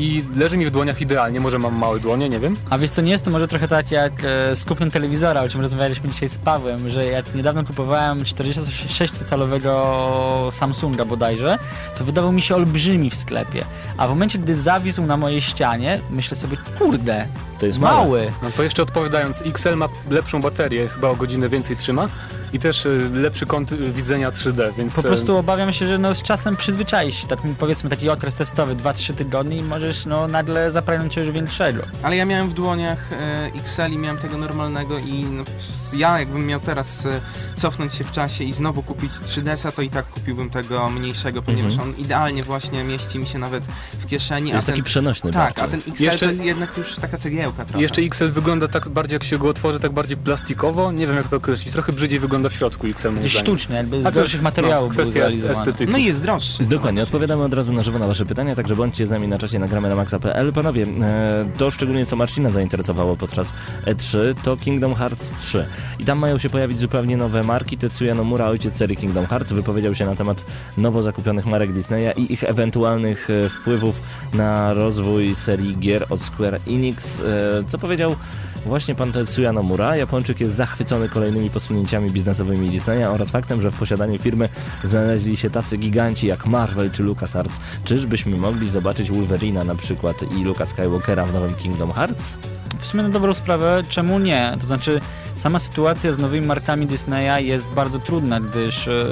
i 0.00 0.24
leży 0.36 0.56
mi 0.56 0.66
w 0.66 0.70
dłoniach 0.70 1.00
idealnie, 1.00 1.40
może 1.40 1.58
mam 1.58 1.74
małe 1.74 2.00
dłonie, 2.00 2.28
nie 2.28 2.40
wiem. 2.40 2.56
A 2.70 2.78
wiesz 2.78 2.90
co, 2.90 3.02
nie 3.02 3.10
jest 3.10 3.24
to 3.24 3.30
może 3.30 3.48
trochę 3.48 3.68
tak 3.68 3.90
jak 3.90 4.12
e, 4.24 4.56
z 4.56 4.64
kupnem 4.64 4.90
telewizora, 4.90 5.42
o 5.42 5.48
czym 5.48 5.60
rozmawialiśmy 5.60 6.08
dzisiaj 6.08 6.28
z 6.28 6.38
Pawłem, 6.38 6.90
że 6.90 7.06
jak 7.06 7.34
niedawno 7.34 7.64
kupowałem 7.64 8.18
46-calowego 8.18 10.52
Samsunga 10.52 11.04
bodajże, 11.04 11.58
to 11.98 12.04
wydawał 12.04 12.32
mi 12.32 12.42
się 12.42 12.54
olbrzymi 12.54 13.10
w 13.10 13.16
sklepie. 13.16 13.64
A 13.96 14.06
w 14.06 14.10
momencie, 14.10 14.38
gdy 14.38 14.54
zawisł 14.54 15.06
na 15.06 15.16
mojej 15.16 15.40
ścianie, 15.40 16.00
myślę 16.10 16.36
sobie, 16.36 16.56
kurde, 16.78 17.26
To 17.60 17.66
jest 17.66 17.78
małe. 17.78 18.04
mały. 18.04 18.32
No 18.42 18.50
to 18.50 18.62
jeszcze 18.62 18.82
odpowiadając, 18.82 19.42
XL 19.46 19.76
ma 19.76 19.86
lepszą 20.10 20.40
baterię, 20.40 20.88
chyba 20.88 21.08
o 21.08 21.16
godzinę 21.16 21.48
więcej 21.48 21.76
trzyma 21.76 22.08
i 22.52 22.58
też 22.58 22.86
y, 22.86 23.10
lepszy 23.14 23.46
kąt 23.46 23.72
y, 23.72 23.92
widzenia 23.92 24.30
3D, 24.30 24.72
więc... 24.78 24.94
Po 24.94 25.00
e, 25.00 25.04
prostu 25.04 25.36
obawiam 25.36 25.72
się, 25.72 25.86
że 25.86 25.98
no 25.98 26.14
z 26.14 26.22
czasem 26.22 26.56
przyzwyczaisz 26.56 27.16
się, 27.22 27.26
tak 27.26 27.38
powiedzmy 27.58 27.90
taki 27.90 28.08
okres 28.08 28.34
testowy, 28.34 28.76
2-3 28.76 29.14
tygodnie 29.14 29.56
i 29.56 29.62
możesz 29.62 30.06
no 30.06 30.28
nagle 30.28 30.70
zapragnąć 30.70 31.14
czegoś 31.14 31.30
większego. 31.30 31.82
Ale 32.02 32.16
ja 32.16 32.24
miałem 32.24 32.48
w 32.48 32.54
dłoniach 32.54 33.12
e, 33.12 33.50
XL 33.56 33.92
i 33.92 33.98
miałem 33.98 34.18
tego 34.18 34.36
normalnego 34.36 34.98
i 34.98 35.24
no, 35.24 35.42
ja 35.92 36.18
jakbym 36.18 36.46
miał 36.46 36.60
teraz 36.60 37.06
cofnąć 37.56 37.94
się 37.94 38.04
w 38.04 38.12
czasie 38.12 38.44
i 38.44 38.52
znowu 38.52 38.82
kupić 38.82 39.12
3DS-a, 39.12 39.72
to 39.72 39.82
i 39.82 39.90
tak 39.90 40.06
kupiłbym 40.06 40.50
tego 40.50 40.90
mniejszego, 40.90 41.42
ponieważ 41.42 41.72
Mhm. 41.72 41.88
on 41.90 41.96
idealnie 41.96 42.42
właśnie 42.42 42.84
mieści 42.84 43.18
mi 43.18 43.26
się 43.26 43.38
nawet 43.38 43.64
w 43.92 44.06
kieszeni. 44.06 44.50
Jest 44.50 44.62
a 44.64 44.66
taki 44.66 44.76
ten, 44.78 44.84
przenośny 44.84 45.30
Tak, 45.30 45.58
a 45.58 45.68
ten 45.68 45.80
XL 45.88 46.02
Jeszcze- 46.04 46.26
to 46.36 46.42
jednak 46.42 46.76
już 46.76 46.96
taka 46.96 47.18
cegiełka 47.18 47.49
trochę. 47.52 47.82
Jeszcze 47.82 48.02
XL 48.02 48.28
wygląda 48.30 48.68
tak 48.68 48.88
bardziej, 48.88 49.14
jak 49.14 49.24
się 49.24 49.38
go 49.38 49.48
otworzy, 49.48 49.80
tak 49.80 49.92
bardziej 49.92 50.16
plastikowo, 50.16 50.92
nie 50.92 51.06
wiem 51.06 51.16
jak 51.16 51.28
to 51.28 51.36
określić, 51.36 51.72
trochę 51.72 51.92
brzydziej 51.92 52.18
wygląda 52.18 52.48
w 52.48 52.52
środku 52.52 52.86
XL 52.86 53.08
Gdzieś 53.12 53.32
zdaniem. 53.32 53.46
sztuczny, 53.46 53.76
jakby 53.76 53.96
A 53.96 54.00
z 54.00 54.04
to 54.04 54.12
gorszych 54.12 54.32
jest, 54.32 54.44
materiałów 54.44 54.96
no, 54.96 55.02
kwestia 55.02 55.26
estetyki. 55.50 55.92
No 55.92 55.98
i 55.98 56.04
jest 56.04 56.22
droższy. 56.22 56.64
Dokładnie, 56.64 57.02
odpowiadamy 57.02 57.42
od 57.44 57.54
razu 57.54 57.72
na 57.72 57.82
żywo 57.82 57.98
na 57.98 58.06
wasze 58.06 58.24
pytania, 58.26 58.56
także 58.56 58.76
bądźcie 58.76 59.06
z 59.06 59.10
nami 59.10 59.28
na 59.28 59.38
czacie 59.38 59.58
nagramy 59.58 59.88
na 59.88 59.94
maxa.pl. 59.94 60.52
Panowie, 60.52 60.86
e, 61.02 61.46
to 61.58 61.70
szczególnie 61.70 62.06
co 62.06 62.16
Marcina 62.16 62.50
zainteresowało 62.50 63.16
podczas 63.16 63.52
E3, 63.86 64.34
to 64.42 64.56
Kingdom 64.56 64.94
Hearts 64.94 65.32
3. 65.38 65.66
I 65.98 66.04
tam 66.04 66.18
mają 66.18 66.38
się 66.38 66.50
pojawić 66.50 66.80
zupełnie 66.80 67.16
nowe 67.16 67.42
marki. 67.42 67.78
Tetsuya 67.78 68.14
Nomura, 68.14 68.46
ojciec 68.46 68.76
serii 68.76 68.96
Kingdom 68.96 69.26
Hearts, 69.26 69.52
wypowiedział 69.52 69.94
się 69.94 70.06
na 70.06 70.16
temat 70.16 70.44
nowo 70.76 71.02
zakupionych 71.02 71.46
marek 71.46 71.72
Disneya 71.72 72.12
i 72.16 72.32
ich 72.32 72.44
ewentualnych 72.44 73.28
e, 73.30 73.48
wpływów 73.48 74.00
na 74.34 74.72
rozwój 74.74 75.34
serii 75.34 75.76
gier 75.78 76.06
od 76.10 76.22
Square 76.22 76.60
Enix. 76.68 77.20
Co 77.68 77.78
powiedział 77.78 78.16
Właśnie 78.66 78.94
pan 78.94 79.12
Tetsuya 79.12 79.52
Nomura, 79.52 79.96
Japończyk 79.96 80.40
jest 80.40 80.54
zachwycony 80.54 81.08
kolejnymi 81.08 81.50
posunięciami 81.50 82.10
biznesowymi 82.10 82.70
Disneya 82.70 83.04
oraz 83.04 83.30
faktem, 83.30 83.62
że 83.62 83.70
w 83.70 83.78
posiadaniu 83.78 84.18
firmy 84.18 84.48
znaleźli 84.84 85.36
się 85.36 85.50
tacy 85.50 85.76
giganci 85.76 86.26
jak 86.26 86.46
Marvel 86.46 86.90
czy 86.90 87.02
LucasArts. 87.02 87.60
Czyżbyśmy 87.84 88.36
mogli 88.36 88.68
zobaczyć 88.70 89.10
Wolverina 89.10 89.64
na 89.64 89.74
przykład 89.74 90.16
i 90.22 90.44
Luka 90.44 90.66
Skywalkera 90.66 91.26
w 91.26 91.34
nowym 91.34 91.54
Kingdom 91.54 91.92
Hearts? 91.92 92.38
W 92.78 92.86
sumie 92.86 93.02
na 93.02 93.08
dobrą 93.08 93.34
sprawę, 93.34 93.82
czemu 93.88 94.18
nie? 94.18 94.56
To 94.60 94.66
znaczy, 94.66 95.00
sama 95.34 95.58
sytuacja 95.58 96.12
z 96.12 96.18
nowymi 96.18 96.46
markami 96.46 96.86
Disneya 96.86 97.46
jest 97.46 97.66
bardzo 97.66 97.98
trudna, 97.98 98.40
gdyż 98.40 98.88
e, 98.88 99.04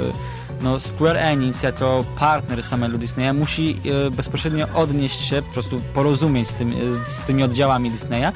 no, 0.61 0.79
Square 0.79 1.17
Enix 1.17 1.63
jako 1.63 2.05
partner 2.19 2.63
samego 2.63 2.97
Disneya 2.97 3.33
musi 3.33 3.77
e, 4.07 4.11
bezpośrednio 4.11 4.67
odnieść 4.73 5.21
się, 5.21 5.41
po 5.41 5.53
prostu 5.53 5.81
porozumieć 5.93 6.47
z, 6.47 6.53
tym, 6.53 6.73
z, 6.89 7.21
tymi 7.21 7.43
oddziałami 7.43 7.91
Disneya 7.91 8.31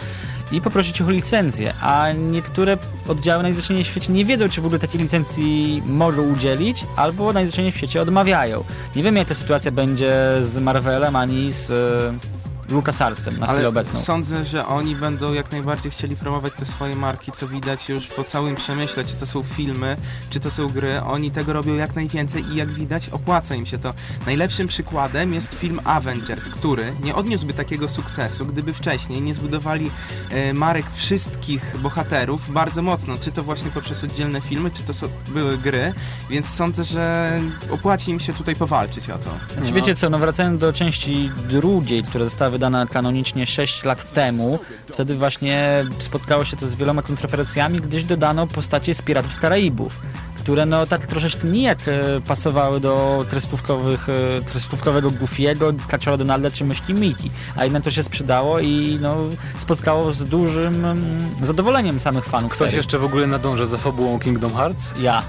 i 0.51 0.61
poprosić 0.61 1.01
o 1.01 1.11
licencję, 1.11 1.73
a 1.81 2.11
niektóre 2.11 2.77
oddziały 3.07 3.43
najzwyczajniej 3.43 3.85
w 3.85 3.87
świecie 3.87 4.13
nie 4.13 4.25
wiedzą, 4.25 4.49
czy 4.49 4.61
w 4.61 4.65
ogóle 4.65 4.79
takiej 4.79 5.01
licencji 5.01 5.83
mogą 5.85 6.21
udzielić, 6.21 6.85
albo 6.95 7.33
najzwyczajniej 7.33 7.71
w 7.71 7.77
świecie 7.77 8.01
odmawiają. 8.01 8.63
Nie 8.95 9.03
wiem, 9.03 9.15
jak 9.15 9.27
ta 9.27 9.33
sytuacja 9.33 9.71
będzie 9.71 10.13
z 10.41 10.59
Marvelem, 10.59 11.15
ani 11.15 11.51
z 11.51 11.71
e, 11.71 12.42
LucasArtsem 12.69 13.37
na 13.37 13.45
chwilę 13.45 13.59
Ale 13.59 13.67
obecną. 13.67 13.99
sądzę, 13.99 14.45
że 14.45 14.67
oni 14.67 14.95
będą 14.95 15.33
jak 15.33 15.51
najbardziej 15.51 15.91
chcieli 15.91 16.15
promować 16.15 16.53
te 16.53 16.65
swoje 16.65 16.95
marki, 16.95 17.31
co 17.31 17.47
widać 17.47 17.89
już 17.89 18.07
po 18.07 18.23
całym 18.23 18.55
przemyśle, 18.55 19.05
czy 19.05 19.15
to 19.15 19.25
są 19.25 19.43
filmy, 19.43 19.97
czy 20.29 20.39
to 20.39 20.51
są 20.51 20.67
gry. 20.67 21.01
Oni 21.01 21.31
tego 21.31 21.53
robią 21.53 21.75
jak 21.75 21.95
najwięcej 21.95 22.43
i 22.45 22.55
jak 22.55 22.69
widać 22.69 23.09
opłaca 23.09 23.55
im 23.55 23.65
się 23.65 23.77
to. 23.77 23.93
Najlepszym 24.25 24.67
przykładem 24.67 25.33
jest 25.33 25.53
film 25.53 25.79
Avengers, 25.83 26.49
który 26.49 26.93
nie 27.03 27.15
odniósłby 27.15 27.53
takiego 27.53 27.89
sukcesu, 27.89 28.45
gdyby 28.45 28.73
wcześniej 28.73 29.21
nie 29.21 29.33
zbudowali 29.33 29.91
e, 30.29 30.53
marek 30.53 30.85
wszystkich 30.93 31.77
bohaterów 31.81 32.53
bardzo 32.53 32.81
mocno, 32.81 33.17
czy 33.21 33.31
to 33.31 33.43
właśnie 33.43 33.71
poprzez 33.71 34.03
oddzielne 34.03 34.41
filmy, 34.41 34.71
czy 34.71 34.83
to 34.83 34.93
są, 34.93 35.07
były 35.29 35.57
gry, 35.57 35.93
więc 36.29 36.47
sądzę, 36.49 36.83
że 36.83 37.39
opłaci 37.71 38.11
im 38.11 38.19
się 38.19 38.33
tutaj 38.33 38.55
powalczyć 38.55 39.09
o 39.09 39.17
to. 39.17 39.53
Znaczy, 39.57 39.73
Wiecie 39.73 39.95
co, 39.95 40.09
no 40.09 40.19
wracając 40.19 40.59
do 40.59 40.73
części 40.73 41.31
drugiej, 41.49 42.03
która 42.03 42.23
została 42.25 42.51
wydana 42.51 42.62
kanonicznie 42.91 43.45
6 43.45 43.83
lat 43.83 44.13
temu, 44.13 44.59
wtedy 44.93 45.15
właśnie 45.15 45.85
spotkało 45.99 46.45
się 46.45 46.57
to 46.57 46.69
z 46.69 46.75
wieloma 46.75 47.01
kontrowersjami, 47.01 47.79
gdyż 47.79 48.03
dodano 48.03 48.47
postacie 48.47 48.95
z 48.95 49.01
Piratów 49.01 49.33
z 49.33 49.39
Karaibów, 49.39 50.01
które 50.37 50.65
no 50.65 50.85
tak 50.85 51.07
troszeczkę 51.07 51.47
nijak 51.47 51.79
e, 51.87 52.21
pasowały 52.27 52.79
do 52.79 53.25
kreskówkowych, 53.29 54.09
e, 54.09 54.13
kreskówkowego 54.45 55.11
Goofiego, 55.11 55.73
Kaczora 55.87 56.17
Donalda 56.17 56.51
czy 56.51 56.65
Myśli 56.65 56.93
Miki, 56.93 57.31
a 57.55 57.63
jednak 57.63 57.83
to 57.83 57.91
się 57.91 58.03
sprzedało 58.03 58.59
i 58.59 58.99
no 59.01 59.17
spotkało 59.59 60.13
z 60.13 60.23
dużym 60.25 60.85
mm, 60.85 60.97
zadowoleniem 61.41 61.99
samych 61.99 62.25
fanów 62.25 62.51
Ktoś 62.51 62.59
serii. 62.67 62.77
jeszcze 62.77 62.99
w 62.99 63.05
ogóle 63.05 63.27
nadąża 63.27 63.65
za 63.65 63.77
fabułą 63.77 64.19
Kingdom 64.19 64.53
Hearts? 64.55 64.93
Ja. 65.01 65.23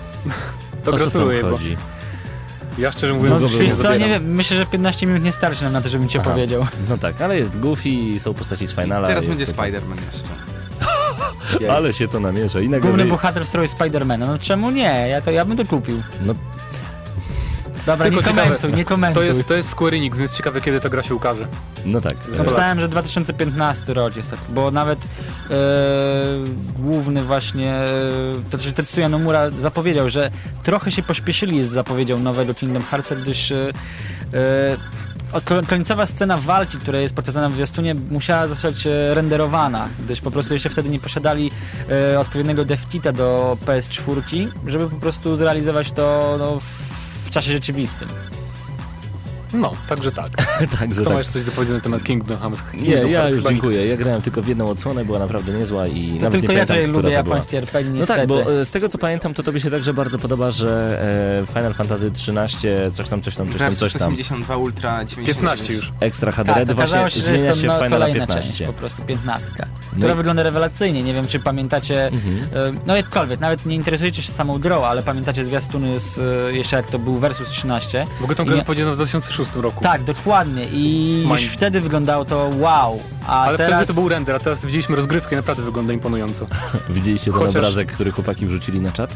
To 0.85 0.91
O 0.91 0.95
gratuluję, 0.97 1.43
bo 1.43 1.51
chodzi? 1.51 1.77
Ja 2.79 2.93
szczerze 2.93 3.13
No, 3.15 3.19
mówiąc 3.19 3.55
wiesz 3.57 3.75
co, 3.75 3.97
nie 3.97 4.09
wiem, 4.09 4.25
myślę, 4.25 4.57
że 4.57 4.67
15 4.67 5.07
minut 5.07 5.23
nie 5.23 5.33
starczy 5.33 5.65
nam 5.65 5.73
na 5.73 5.81
to, 5.81 5.89
żebym 5.89 6.09
ci 6.09 6.19
Aha. 6.19 6.31
opowiedział. 6.31 6.67
No 6.89 6.99
tak, 6.99 7.21
ale 7.21 7.39
jest 7.39 7.61
Goofy, 7.61 8.21
są 8.21 8.35
postaci 8.35 8.67
z 8.67 8.73
Finala. 8.75 9.09
Teraz 9.09 9.25
jest 9.25 9.29
będzie 9.29 9.47
super. 9.47 9.65
Spider-Man 9.65 9.97
jeszcze. 10.13 10.29
Ale 11.77 11.93
się 11.93 12.09
to 12.09 12.21
namiesza. 12.21 12.61
I 12.61 12.69
Główny 12.69 13.05
bohater 13.05 13.45
w 13.45 13.49
stroju 13.49 13.69
Spidermana. 13.69 14.27
No 14.27 14.39
czemu 14.39 14.71
nie? 14.71 15.09
Ja, 15.09 15.21
to, 15.21 15.31
ja 15.31 15.45
bym 15.45 15.57
to 15.57 15.65
kupił. 15.65 16.03
No, 16.27 16.35
Dobra, 17.87 18.07
Tylko 18.07 18.21
nie 18.21 18.27
ciekawe, 18.27 18.43
komentuj, 18.43 18.73
nie 18.73 18.85
komentuj. 18.85 19.23
To 19.23 19.29
jest, 19.29 19.49
to 19.49 19.55
jest 19.55 19.69
Square 19.69 19.95
Enix, 19.95 20.19
więc 20.19 20.37
ciekawe 20.37 20.61
kiedy 20.61 20.81
ta 20.81 20.89
gra 20.89 21.03
się 21.03 21.15
ukaże. 21.15 21.49
No 21.85 22.01
tak. 22.01 22.15
Myślałem, 22.29 22.81
że 22.81 22.89
2015 22.89 23.95
rok 23.95 24.17
jest, 24.17 24.31
tak, 24.31 24.41
bo 24.49 24.71
nawet 24.71 24.99
e, 25.51 25.57
główny 26.79 27.23
właśnie, 27.23 27.75
e, 27.75 27.89
to 28.51 28.59
znaczy 28.59 28.73
Tetsuya 28.73 29.09
Nomura 29.09 29.51
zapowiedział, 29.51 30.09
że 30.09 30.31
trochę 30.63 30.91
się 30.91 31.03
pośpieszyli 31.03 31.65
z 31.65 31.69
zapowiedzią 31.69 32.19
nowego 32.19 32.55
Kingdom 32.55 32.83
Hearts, 32.83 33.13
gdyż 33.13 33.53
e, 33.53 33.73
końcowa 35.69 36.07
scena 36.07 36.37
walki, 36.37 36.79
która 36.79 36.99
jest 36.99 37.15
pokazana 37.15 37.49
w 37.49 37.53
zwiastunie, 37.53 37.95
musiała 37.95 38.47
zostać 38.47 38.89
renderowana, 39.15 39.89
gdyż 40.05 40.21
po 40.21 40.31
prostu 40.31 40.55
jeszcze 40.55 40.71
wtedy 40.71 40.89
nie 40.89 40.99
posiadali 40.99 41.51
e, 41.91 42.21
odpowiedniego 42.21 42.65
devkita 42.65 43.13
do 43.13 43.57
PS4, 43.67 44.49
żeby 44.67 44.91
po 44.91 44.97
prostu 44.97 45.37
zrealizować 45.37 45.93
to 45.93 46.37
no, 46.39 46.61
w, 46.61 46.94
w 47.35 47.37
czasie 47.37 47.53
rzeczywistym. 47.53 48.09
No, 49.55 49.73
także 49.89 50.13
tak. 50.13 50.29
Także 50.79 50.95
Kto 51.01 51.05
tak. 51.05 51.13
ma 51.13 51.19
jeszcze 51.19 51.33
coś 51.33 51.45
do 51.45 51.53
powiedzenia 51.53 51.79
na 51.79 51.83
temat 51.85 52.03
Kingdom 52.03 52.39
Hearts? 52.39 52.61
Nie, 52.75 52.81
Kingdom 52.81 53.11
ja 53.11 53.19
Hearts 53.21 53.35
już 53.37 53.45
dziękuję. 53.45 53.87
Ja 53.87 53.97
grałem 53.97 54.23
tylko 54.23 54.43
w 54.43 54.49
jedną 54.49 54.69
odsłonę, 54.69 55.05
była 55.05 55.19
naprawdę 55.19 55.53
niezła 55.53 55.87
i 55.87 56.09
To 56.09 56.25
nawet 56.25 56.41
tylko 56.41 56.53
nie 56.53 56.59
ja 56.59 56.67
pamiętam, 56.67 56.77
tutaj 56.77 56.89
która 56.89 57.03
lubię 57.03 57.13
japońskie 57.15 57.59
RPG, 57.59 58.01
No 58.01 58.07
tak, 58.07 58.27
bo 58.27 58.53
e, 58.53 58.65
z 58.65 58.71
tego 58.71 58.89
co 58.89 58.99
pamiętam, 58.99 59.35
to 59.35 59.43
tobie 59.43 59.61
się 59.61 59.71
także 59.71 59.95
bardzo 59.95 60.19
podoba, 60.19 60.51
że 60.51 60.99
e, 61.43 61.47
Final 61.55 61.75
Fantasy 61.75 62.11
13, 62.11 62.91
coś 62.95 63.09
tam, 63.09 63.21
coś 63.21 63.37
tam, 63.37 63.49
coś 63.49 63.59
tam, 63.59 63.75
coś 63.77 63.93
tam. 63.93 64.13
82 64.13 64.57
Ultra 64.57 65.05
99. 65.05 65.37
15 65.39 65.73
już. 65.75 65.93
Extra 66.01 66.33
HD 66.33 66.55
Tak, 66.55 66.73
właśnie 66.73 67.11
się, 67.11 67.21
zmienia 67.21 67.55
się 67.55 67.61
w 67.61 67.65
no, 67.65 67.75
Finala 67.75 67.89
kolejna 67.91 68.27
15. 68.27 68.49
część, 68.51 68.63
po 68.63 68.73
prostu 68.73 69.03
piętnastka, 69.03 69.67
No 69.93 69.99
która 69.99 70.13
i- 70.13 70.17
wygląda 70.17 70.43
rewelacyjnie. 70.43 71.03
Nie 71.03 71.15
wiem, 71.15 71.27
czy 71.27 71.41
pamiętacie, 71.41 72.07
Mhm. 72.07 72.37
e, 72.77 72.81
no 72.87 72.97
jakkolwiek, 72.97 73.41
nawet 73.41 73.67
nie 73.67 73.75
interesujecie 73.75 74.23
się 74.23 74.33
samą 74.33 74.59
grą, 74.59 74.85
ale 74.85 75.03
pamiętacie 75.03 75.45
zwiastuny 75.45 76.01
z, 76.01 76.21
jeszcze 76.55 76.77
jak 76.77 76.87
to 76.87 76.99
był 76.99 77.19
Versus 77.19 77.49
13. 77.49 78.07
W 78.21 78.23
ogóle 78.25 78.37
tą 78.37 78.45
grę 78.45 78.57
nie- 78.57 78.65
powiedziano 78.65 78.93
w 78.93 78.97
2006 78.97 79.44
roku. 79.57 79.83
Tak, 79.83 80.05
dokładnie 80.05 80.65
i 80.65 81.23
już 81.29 81.41
Mind. 81.41 81.53
wtedy 81.53 81.81
wyglądało 81.81 82.25
to 82.25 82.51
wow, 82.59 83.01
a 83.27 83.43
Ale 83.45 83.59
teraz... 83.59 83.73
wtedy 83.73 83.87
to 83.87 84.01
był 84.01 84.09
render, 84.09 84.37
a 84.37 84.39
teraz 84.39 84.61
widzieliśmy 84.67 84.97
rozgrywkę 84.97 85.35
i 85.35 85.37
naprawdę 85.37 85.63
wygląda 85.63 85.93
imponująco. 85.93 86.47
Widzieliście 86.91 87.31
ten 87.31 87.41
Chociaż- 87.41 87.57
obrazek, 87.57 87.93
który 87.93 88.13
chłopaki 88.13 88.47
wrzucili 88.47 88.81
na 88.81 88.93
czat? 88.93 89.15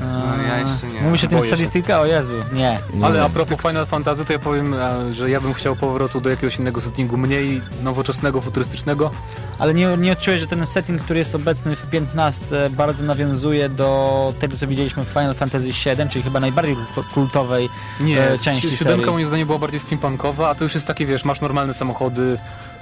No, 0.00 0.42
ja 0.48 0.58
jeszcze 0.58 0.86
nie. 0.86 1.00
Mówi 1.00 1.18
się 1.18 1.28
tym 1.28 1.38
Boję 1.38 1.56
się. 1.56 1.96
O 1.98 2.06
Jezu, 2.06 2.34
nie. 2.52 2.78
Ale 3.02 3.22
a 3.24 3.28
propos 3.28 3.60
Final 3.60 3.86
Fantasy, 3.86 4.24
to 4.24 4.32
ja 4.32 4.38
powiem, 4.38 4.74
e, 4.74 5.12
że 5.12 5.30
ja 5.30 5.40
bym 5.40 5.54
chciał 5.54 5.76
powrotu 5.76 6.20
do 6.20 6.30
jakiegoś 6.30 6.58
innego 6.58 6.80
settingu, 6.80 7.16
mniej 7.16 7.62
nowoczesnego, 7.82 8.40
futurystycznego. 8.40 9.10
Ale 9.58 9.74
nie, 9.74 9.96
nie 9.96 10.12
odczułeś, 10.12 10.40
że 10.40 10.46
ten 10.46 10.66
setting, 10.66 11.02
który 11.02 11.18
jest 11.18 11.34
obecny 11.34 11.76
w 11.76 11.86
15 11.86 12.70
bardzo 12.70 13.04
nawiązuje 13.04 13.68
do 13.68 14.34
tego, 14.38 14.56
co 14.56 14.66
widzieliśmy 14.66 15.04
w 15.04 15.08
Final 15.08 15.34
Fantasy 15.34 15.66
VII, 15.66 16.08
czyli 16.10 16.22
chyba 16.24 16.40
najbardziej 16.40 16.76
kult- 16.76 17.12
kultowej 17.14 17.68
Nie, 18.00 18.30
e, 18.30 18.38
części 18.38 18.76
siódemka 18.76 18.98
serii. 19.00 19.12
moim 19.12 19.26
zdaniem 19.28 19.46
była 19.46 19.58
bardziej 19.58 19.80
steampunkowa, 19.80 20.48
a 20.48 20.54
to 20.54 20.64
już 20.64 20.74
jest 20.74 20.86
takie, 20.86 21.06
wiesz, 21.06 21.24
masz 21.24 21.40
normalne 21.40 21.74
samochody. 21.74 22.36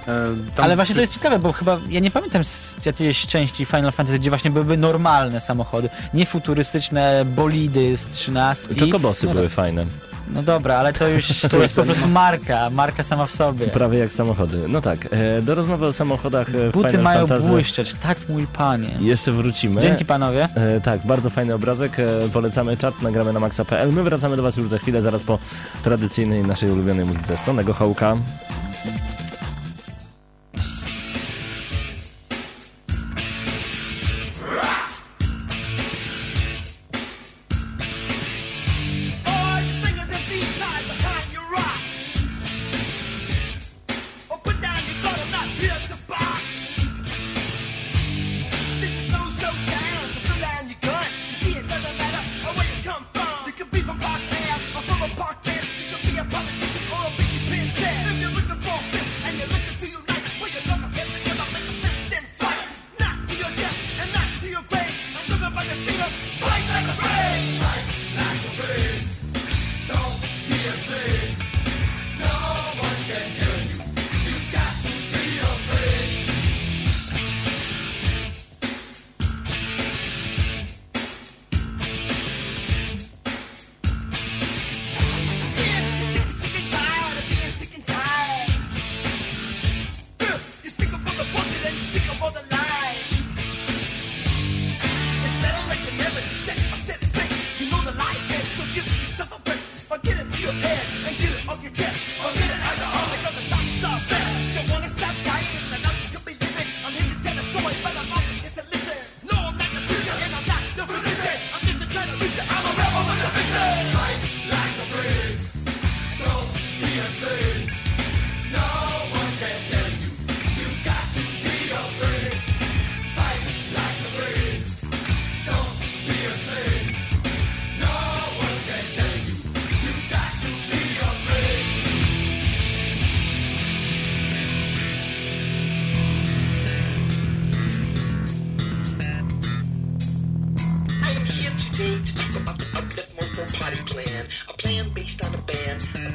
E, 0.09 0.25
tam- 0.57 0.65
Ale 0.65 0.77
właśnie 0.77 0.95
to 0.95 1.01
jest 1.01 1.15
ciekawe, 1.15 1.39
bo 1.39 1.53
chyba 1.53 1.79
ja 1.91 2.01
nie 2.01 2.11
pamiętam 2.11 2.45
z 2.45 2.87
jakiejś 2.87 3.27
części 3.27 3.65
Final 3.65 3.93
Fantasy, 3.93 4.19
gdzie 4.19 4.31
właśnie 4.31 4.51
byłyby 4.51 4.77
normalne 4.77 5.41
samochody, 5.41 5.89
nie 6.15 6.27
futurystyczne 6.27 7.25
bolidy 7.25 7.97
z 7.97 8.05
13. 8.07 8.75
Czokobosy 8.75 9.27
no, 9.27 9.33
były 9.33 9.49
fajne. 9.49 9.87
No 10.35 10.43
dobra, 10.43 10.77
ale 10.77 10.93
to 10.93 11.09
już 11.09 11.41
to 11.41 11.63
jest 11.63 11.77
po 11.77 11.83
prostu 11.83 12.09
marka, 12.09 12.71
marka 12.71 13.03
sama 13.03 13.27
w 13.27 13.33
sobie. 13.33 13.67
Prawie 13.67 13.99
jak 13.99 14.13
samochody. 14.13 14.59
No 14.69 14.81
tak, 14.81 15.09
e, 15.11 15.43
do 15.43 15.55
rozmowy 15.55 15.87
o 15.87 15.93
samochodach 15.93 16.49
e, 16.49 16.71
Buty 16.71 16.89
Final 16.89 17.03
mają 17.03 17.27
Fantasy 17.27 17.49
błyszczeć, 17.49 17.95
tak 18.03 18.19
mój 18.29 18.47
panie. 18.47 18.91
jeszcze 19.01 19.33
wrócimy. 19.33 19.81
Dzięki 19.81 20.05
panowie. 20.05 20.49
E, 20.55 20.81
tak, 20.81 21.01
bardzo 21.07 21.31
fajny 21.31 21.55
obrazek. 21.55 21.99
E, 21.99 22.29
polecamy 22.33 22.77
czat, 22.77 23.03
nagramy 23.03 23.33
na 23.33 23.41
maxa.pl. 23.41 23.93
My 23.93 24.03
wracamy 24.03 24.37
do 24.37 24.43
Was 24.43 24.57
już 24.57 24.69
za 24.69 24.79
chwilę, 24.79 25.03
zaraz 25.03 25.23
po 25.23 25.39
tradycyjnej 25.83 26.43
naszej 26.43 26.71
ulubionej 26.71 27.05
muzyce 27.05 27.37
Stonego 27.37 27.75
Hołka. 27.75 28.17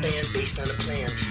Band, 0.01 0.27
based 0.33 0.57
on 0.59 0.69
a 0.69 0.73
plan. 0.73 1.28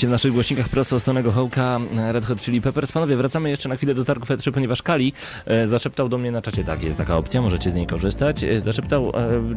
Oczywiście 0.00 0.08
w 0.08 0.20
naszych 0.22 0.32
głośnikach 0.32 0.68
prosto 0.68 1.00
z 1.00 1.04
Tonego 1.04 1.32
Hołka 1.32 1.80
Red 2.12 2.26
Hot 2.26 2.42
Chili 2.42 2.60
Peppers. 2.60 2.92
Panowie, 2.92 3.16
wracamy 3.16 3.50
jeszcze 3.50 3.68
na 3.68 3.76
chwilę 3.76 3.94
do 3.94 4.04
targów 4.04 4.28
E3, 4.28 4.52
ponieważ 4.52 4.82
Kali 4.82 5.12
e, 5.46 5.66
zaszeptał 5.66 6.08
do 6.08 6.18
mnie 6.18 6.30
na 6.30 6.42
czacie, 6.42 6.64
tak, 6.64 6.82
jest 6.82 6.98
taka 6.98 7.16
opcja, 7.16 7.42
możecie 7.42 7.70
z 7.70 7.74
niej 7.74 7.86
korzystać. 7.86 8.44
E, 8.44 8.60
zaszeptał, 8.60 9.08
e, 9.08 9.12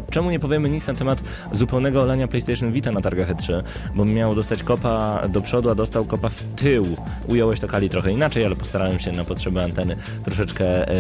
czemu 0.10 0.32
nie 0.32 0.40
powiemy 0.40 0.70
nic 0.70 0.88
na 0.88 0.94
temat 0.94 1.24
zupełnego 1.52 2.02
olania 2.02 2.28
PlayStation 2.28 2.72
Vita 2.72 2.92
na 2.92 3.02
targach 3.02 3.30
E3, 3.30 3.64
bo 3.96 4.06
miał 4.06 4.36
dostać 4.36 4.64
kopa 4.64 5.22
do 5.30 5.42
przodu, 5.42 5.70
a 5.70 5.76
dostał 5.76 6.06
kopa 6.06 6.30
w 6.30 6.44
tył. 6.44 6.86
Ująłeś 7.28 7.60
to 7.60 7.68
Kali 7.68 7.90
trochę 7.90 8.12
inaczej, 8.12 8.46
ale 8.46 8.56
postarałem 8.56 9.00
się 9.00 9.12
na 9.12 9.24
potrzeby 9.24 9.64
anteny 9.64 9.98
troszeczkę 10.24 10.88
e, 10.88 10.96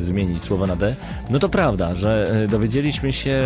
zmienić 0.00 0.44
słowo 0.44 0.66
na 0.66 0.76
D. 0.76 0.94
No 1.30 1.38
to 1.38 1.48
prawda, 1.48 1.94
że 1.94 2.42
e, 2.44 2.48
dowiedzieliśmy 2.48 3.12
się 3.12 3.42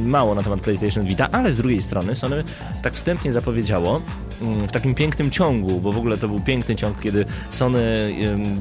mało 0.00 0.34
na 0.34 0.42
temat 0.42 0.60
PlayStation 0.60 1.04
Vita, 1.04 1.28
ale 1.32 1.52
z 1.52 1.56
drugiej 1.56 1.82
strony 1.82 2.16
Sony 2.16 2.44
tak 2.82 2.94
wstępnie 2.94 3.32
zapowiedziało, 3.32 4.00
w 4.40 4.72
takim 4.72 4.94
pięknym 4.94 5.30
ciągu, 5.30 5.80
bo 5.80 5.92
w 5.92 5.98
ogóle 5.98 6.16
to 6.16 6.28
był 6.28 6.40
piękny 6.40 6.76
ciąg, 6.76 7.00
kiedy 7.00 7.24
Sony 7.50 8.14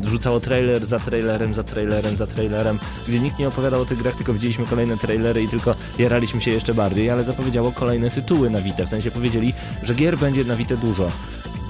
rzucało 0.06 0.40
trailer 0.40 0.86
za 0.86 1.00
trailerem, 1.00 1.54
za 1.54 1.64
trailerem, 1.64 2.18
za 2.18 2.28
trailerem, 2.28 2.80
gdzie 3.08 3.20
nikt 3.20 3.40
nie 3.40 3.48
opowiadał 3.48 3.82
o 3.82 3.86
tych 3.86 4.02
grach, 4.02 4.16
tylko 4.16 4.34
widzieliśmy 4.34 4.66
kolejne 4.66 4.98
trailery 4.98 5.44
i 5.44 5.48
tylko 5.48 5.76
jaraliśmy 6.00 6.42
się 6.42 6.52
jeszcze 6.52 6.74
bardziej, 6.74 7.10
ale 7.10 7.24
zapowiedziało 7.24 7.72
kolejne 7.72 8.12
tytuły 8.12 8.50
na 8.50 8.62
Vita, 8.62 8.86
w 8.86 8.90
sensie 8.90 9.12
powiedzieli, 9.12 9.54
że 9.84 9.96
gier 9.96 10.18
będzie 10.18 10.44
na 10.44 10.56
Vita 10.56 10.76
dużo. 10.76 11.12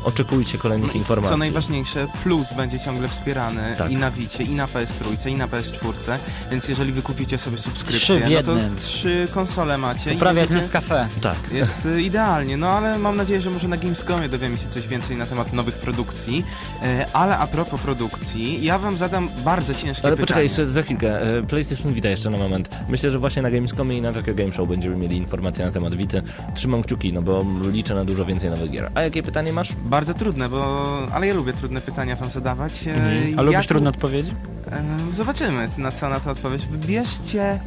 Oczekujcie 0.04 0.58
kolejnych 0.58 0.96
informacji. 0.96 1.34
Co 1.34 1.38
najważniejsze, 1.38 2.08
Plus 2.24 2.54
będzie 2.54 2.80
ciągle 2.80 3.08
wspierany 3.08 3.76
Tak. 3.78 3.92
i 3.92 3.96
na 3.98 4.12
Wicie, 4.12 4.44
i 4.44 4.56
na 4.56 4.66
PS3, 4.66 5.30
i 5.30 5.36
na 5.36 5.48
PS4, 5.48 6.18
więc 6.52 6.68
jeżeli 6.68 6.92
wy 6.92 7.02
kupicie 7.02 7.38
sobie 7.38 7.58
subskrypcję, 7.58 8.00
Trzy 8.00 8.22
no 8.36 8.44
to 8.44 8.56
trzy 8.78 9.28
konsole 9.34 9.78
macie 9.78 10.04
To 10.10 10.12
i 10.12 10.18
prawie 10.18 10.40
jak 10.40 10.50
będziecie- 10.50 10.74
Nescafe. 10.74 11.08
Tak. 11.22 11.38
Jest 11.52 11.86
y, 11.86 12.02
idealnie, 12.02 12.58
no 12.58 12.70
ale 12.70 12.98
mam 13.00 13.16
nadzieję, 13.18 13.42
że 13.42 13.50
może 13.50 13.68
na 13.68 13.78
Gamescomie 13.78 14.30
dowiemy 14.30 14.58
się 14.58 14.70
coś 14.70 14.88
więcej 14.88 15.18
na 15.18 15.26
temat 15.26 15.54
nowych 15.54 15.76
produkcji. 15.76 16.46
E, 16.84 17.06
Ale 17.14 17.38
a 17.38 17.48
propos 17.48 17.82
produkcji, 17.82 18.64
ja 18.64 18.78
wam 18.80 18.98
zadam 18.98 19.30
bardzo 19.46 19.74
ciężkie 19.74 20.06
Ale 20.06 20.12
pytanie. 20.16 20.18
poczekaj, 20.18 20.44
jeszcze 20.44 20.66
za 20.66 20.82
chwilkę. 20.82 21.22
E, 21.38 21.44
PlayStation 21.44 21.94
Vita 21.94 22.10
jeszcze 22.10 22.30
na 22.30 22.38
moment. 22.38 22.70
Myślę, 22.90 23.12
że 23.12 23.20
właśnie 23.20 23.42
na 23.42 23.52
Gamescomie 23.52 23.98
i 23.98 24.02
na 24.02 24.14
Tokyo 24.14 24.34
Game 24.34 24.52
Show 24.52 24.70
będziemy 24.70 24.96
mieli 24.98 25.18
informacje 25.18 25.66
na 25.66 25.72
temat 25.72 25.96
Vity. 25.96 26.22
Trzymam 26.56 26.84
kciuki, 26.84 27.14
no 27.14 27.22
bo 27.22 27.46
liczę 27.72 27.96
na 27.96 28.06
dużo 28.06 28.26
więcej 28.26 28.50
nowych 28.50 28.72
gier. 28.72 28.92
A 28.96 29.02
jakie 29.02 29.24
pytanie 29.24 29.54
masz? 29.54 29.70
Bardzo 29.94 30.14
trudne, 30.14 30.50
bo... 30.50 30.84
ale 31.14 31.28
ja 31.28 31.34
lubię 31.34 31.54
trudne 31.54 31.82
pytania 31.82 32.16
wam 32.16 32.30
zadawać. 32.30 32.88
E, 32.88 32.94
Mhm. 32.94 33.40
A 33.40 33.42
lubisz 33.42 33.68
trudne 33.68 33.90
odpowiedzi? 33.90 34.34
E, 34.72 34.84
Zobaczymy, 35.14 35.70
na 35.78 35.92
co 35.92 36.10
na 36.10 36.20
to 36.20 36.32
odpowiedź. 36.32 36.66
Wybierzcie 36.66 37.60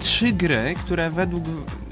trzy 0.00 0.32
gry, 0.32 0.74
które 0.84 1.10
według, 1.10 1.44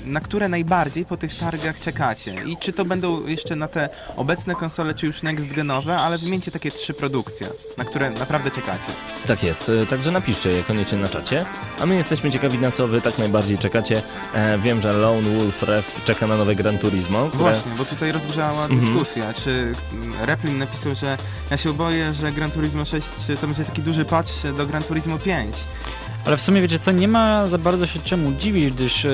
na 0.07 0.21
które 0.21 0.49
najbardziej 0.49 1.05
po 1.05 1.17
tych 1.17 1.39
targach 1.39 1.81
czekacie. 1.81 2.35
I 2.47 2.57
czy 2.57 2.73
to 2.73 2.85
będą 2.85 3.27
jeszcze 3.27 3.57
na 3.57 3.69
te 3.69 3.89
obecne 4.17 4.55
konsole, 4.55 4.95
czy 4.95 5.07
już 5.07 5.23
next 5.23 5.47
genowe, 5.53 5.99
ale 5.99 6.19
wymieńcie 6.19 6.51
takie 6.51 6.71
trzy 6.71 6.95
produkcje, 6.95 7.47
na 7.79 7.85
które 7.85 8.11
naprawdę 8.11 8.51
czekacie. 8.51 8.85
Tak 9.27 9.43
jest, 9.45 9.71
e, 9.83 9.87
także 9.87 10.11
napiszcie 10.11 10.51
je 10.51 10.63
koniecznie 10.63 10.99
na 10.99 11.09
czacie. 11.09 11.45
A 11.81 11.87
my 11.87 11.95
jesteśmy 11.97 12.31
ciekawi, 12.31 12.59
na 12.59 12.71
co 12.71 12.89
wy 12.89 13.01
tak 13.01 13.19
najbardziej 13.19 13.59
czekacie. 13.59 14.03
E, 14.35 14.59
wiem, 14.59 14.81
że 14.81 14.93
Lone 14.93 15.31
Wolf 15.37 15.63
Ref 15.63 16.01
czeka 16.05 16.27
na 16.27 16.37
nowe 16.37 16.55
Gran 16.55 16.79
Turismo. 16.79 17.27
Które... 17.27 17.39
Właśnie, 17.45 17.73
bo 17.79 17.85
tutaj 17.85 18.13
rozgrzała 18.13 18.63
Mhm. 18.63 18.81
dyskusja, 18.81 19.33
czy 19.33 19.51
mm, 19.51 19.75
Replin 20.23 20.59
napisał, 20.59 20.95
że 20.95 21.19
ja 21.51 21.57
się 21.57 21.73
boję, 21.73 22.15
że 22.15 22.33
Gran 22.33 22.51
Turismo 22.51 22.85
6 22.85 23.07
to 23.41 23.47
będzie 23.47 23.65
taki 23.65 23.83
duży 23.83 24.05
patch 24.05 24.33
do 24.57 24.67
Gran 24.67 24.83
Turismo 24.83 25.19
5. 25.19 25.55
Ale 26.25 26.37
w 26.37 26.43
sumie 26.43 26.63
wiecie 26.63 26.79
co, 26.79 26.93
nie 26.93 27.09
ma 27.09 27.47
za 27.47 27.59
bardzo 27.59 27.87
się 27.87 28.01
czemu 28.01 28.33
dziwić, 28.33 28.75
gdyż 28.75 29.05
e, 29.05 29.11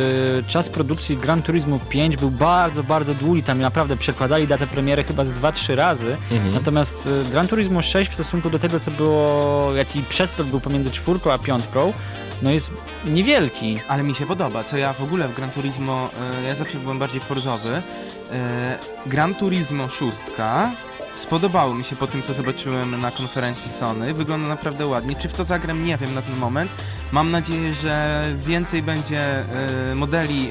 czas 0.46 0.68
produkcji 0.68 1.16
Gran 1.16 1.42
Turismo 1.42 1.78
5 1.88 2.16
był 2.16 2.30
bardzo, 2.30 2.82
bardzo 2.84 3.14
długi, 3.14 3.42
tam 3.42 3.58
naprawdę 3.58 3.96
przekładali 3.96 4.46
datę 4.46 4.66
premiery 4.66 5.04
chyba 5.04 5.24
z 5.24 5.30
2-3 5.32 5.74
razy, 5.74 6.16
Mhm. 6.30 6.54
natomiast 6.54 7.08
e, 7.26 7.30
Gran 7.30 7.48
Turismo 7.48 7.82
6 7.82 8.10
w 8.10 8.14
stosunku 8.14 8.50
do 8.50 8.58
tego, 8.58 8.80
co 8.80 8.90
było, 8.90 9.72
jaki 9.76 10.02
przeskok 10.02 10.46
był 10.46 10.60
pomiędzy 10.60 10.90
czwórką 10.90 11.32
a 11.32 11.38
piątką, 11.38 11.92
no 12.44 12.50
jest 12.50 12.70
niewielki. 13.04 13.80
Ale 13.88 14.02
mi 14.02 14.14
się 14.14 14.26
podoba, 14.26 14.64
co 14.64 14.76
ja 14.76 14.92
w 14.92 15.02
ogóle 15.02 15.28
w 15.28 15.34
Gran 15.36 15.50
Turismo, 15.50 16.10
e, 16.40 16.42
ja 16.42 16.54
zawsze 16.54 16.78
byłem 16.78 16.98
bardziej 16.98 17.20
forzowy. 17.20 17.82
E, 18.32 18.78
Gran 19.06 19.34
Turismo 19.34 19.88
6 19.88 20.18
spodobało 21.16 21.74
mi 21.74 21.84
się 21.84 21.96
po 21.96 22.06
tym, 22.06 22.22
co 22.22 22.32
zobaczyłem 22.34 23.00
na 23.00 23.10
konferencji 23.10 23.70
Sony. 23.70 24.14
Wygląda 24.14 24.48
naprawdę 24.48 24.86
ładnie. 24.86 25.16
Czy 25.16 25.28
w 25.28 25.34
to 25.34 25.44
zagram? 25.44 25.84
Nie 25.84 25.96
wiem 25.96 26.14
na 26.14 26.22
ten 26.22 26.36
moment. 26.36 26.70
Mam 27.12 27.30
nadzieję, 27.30 27.74
że 27.74 28.24
więcej 28.46 28.82
będzie 28.82 29.20
e, 29.90 29.94
modeli 29.94 30.50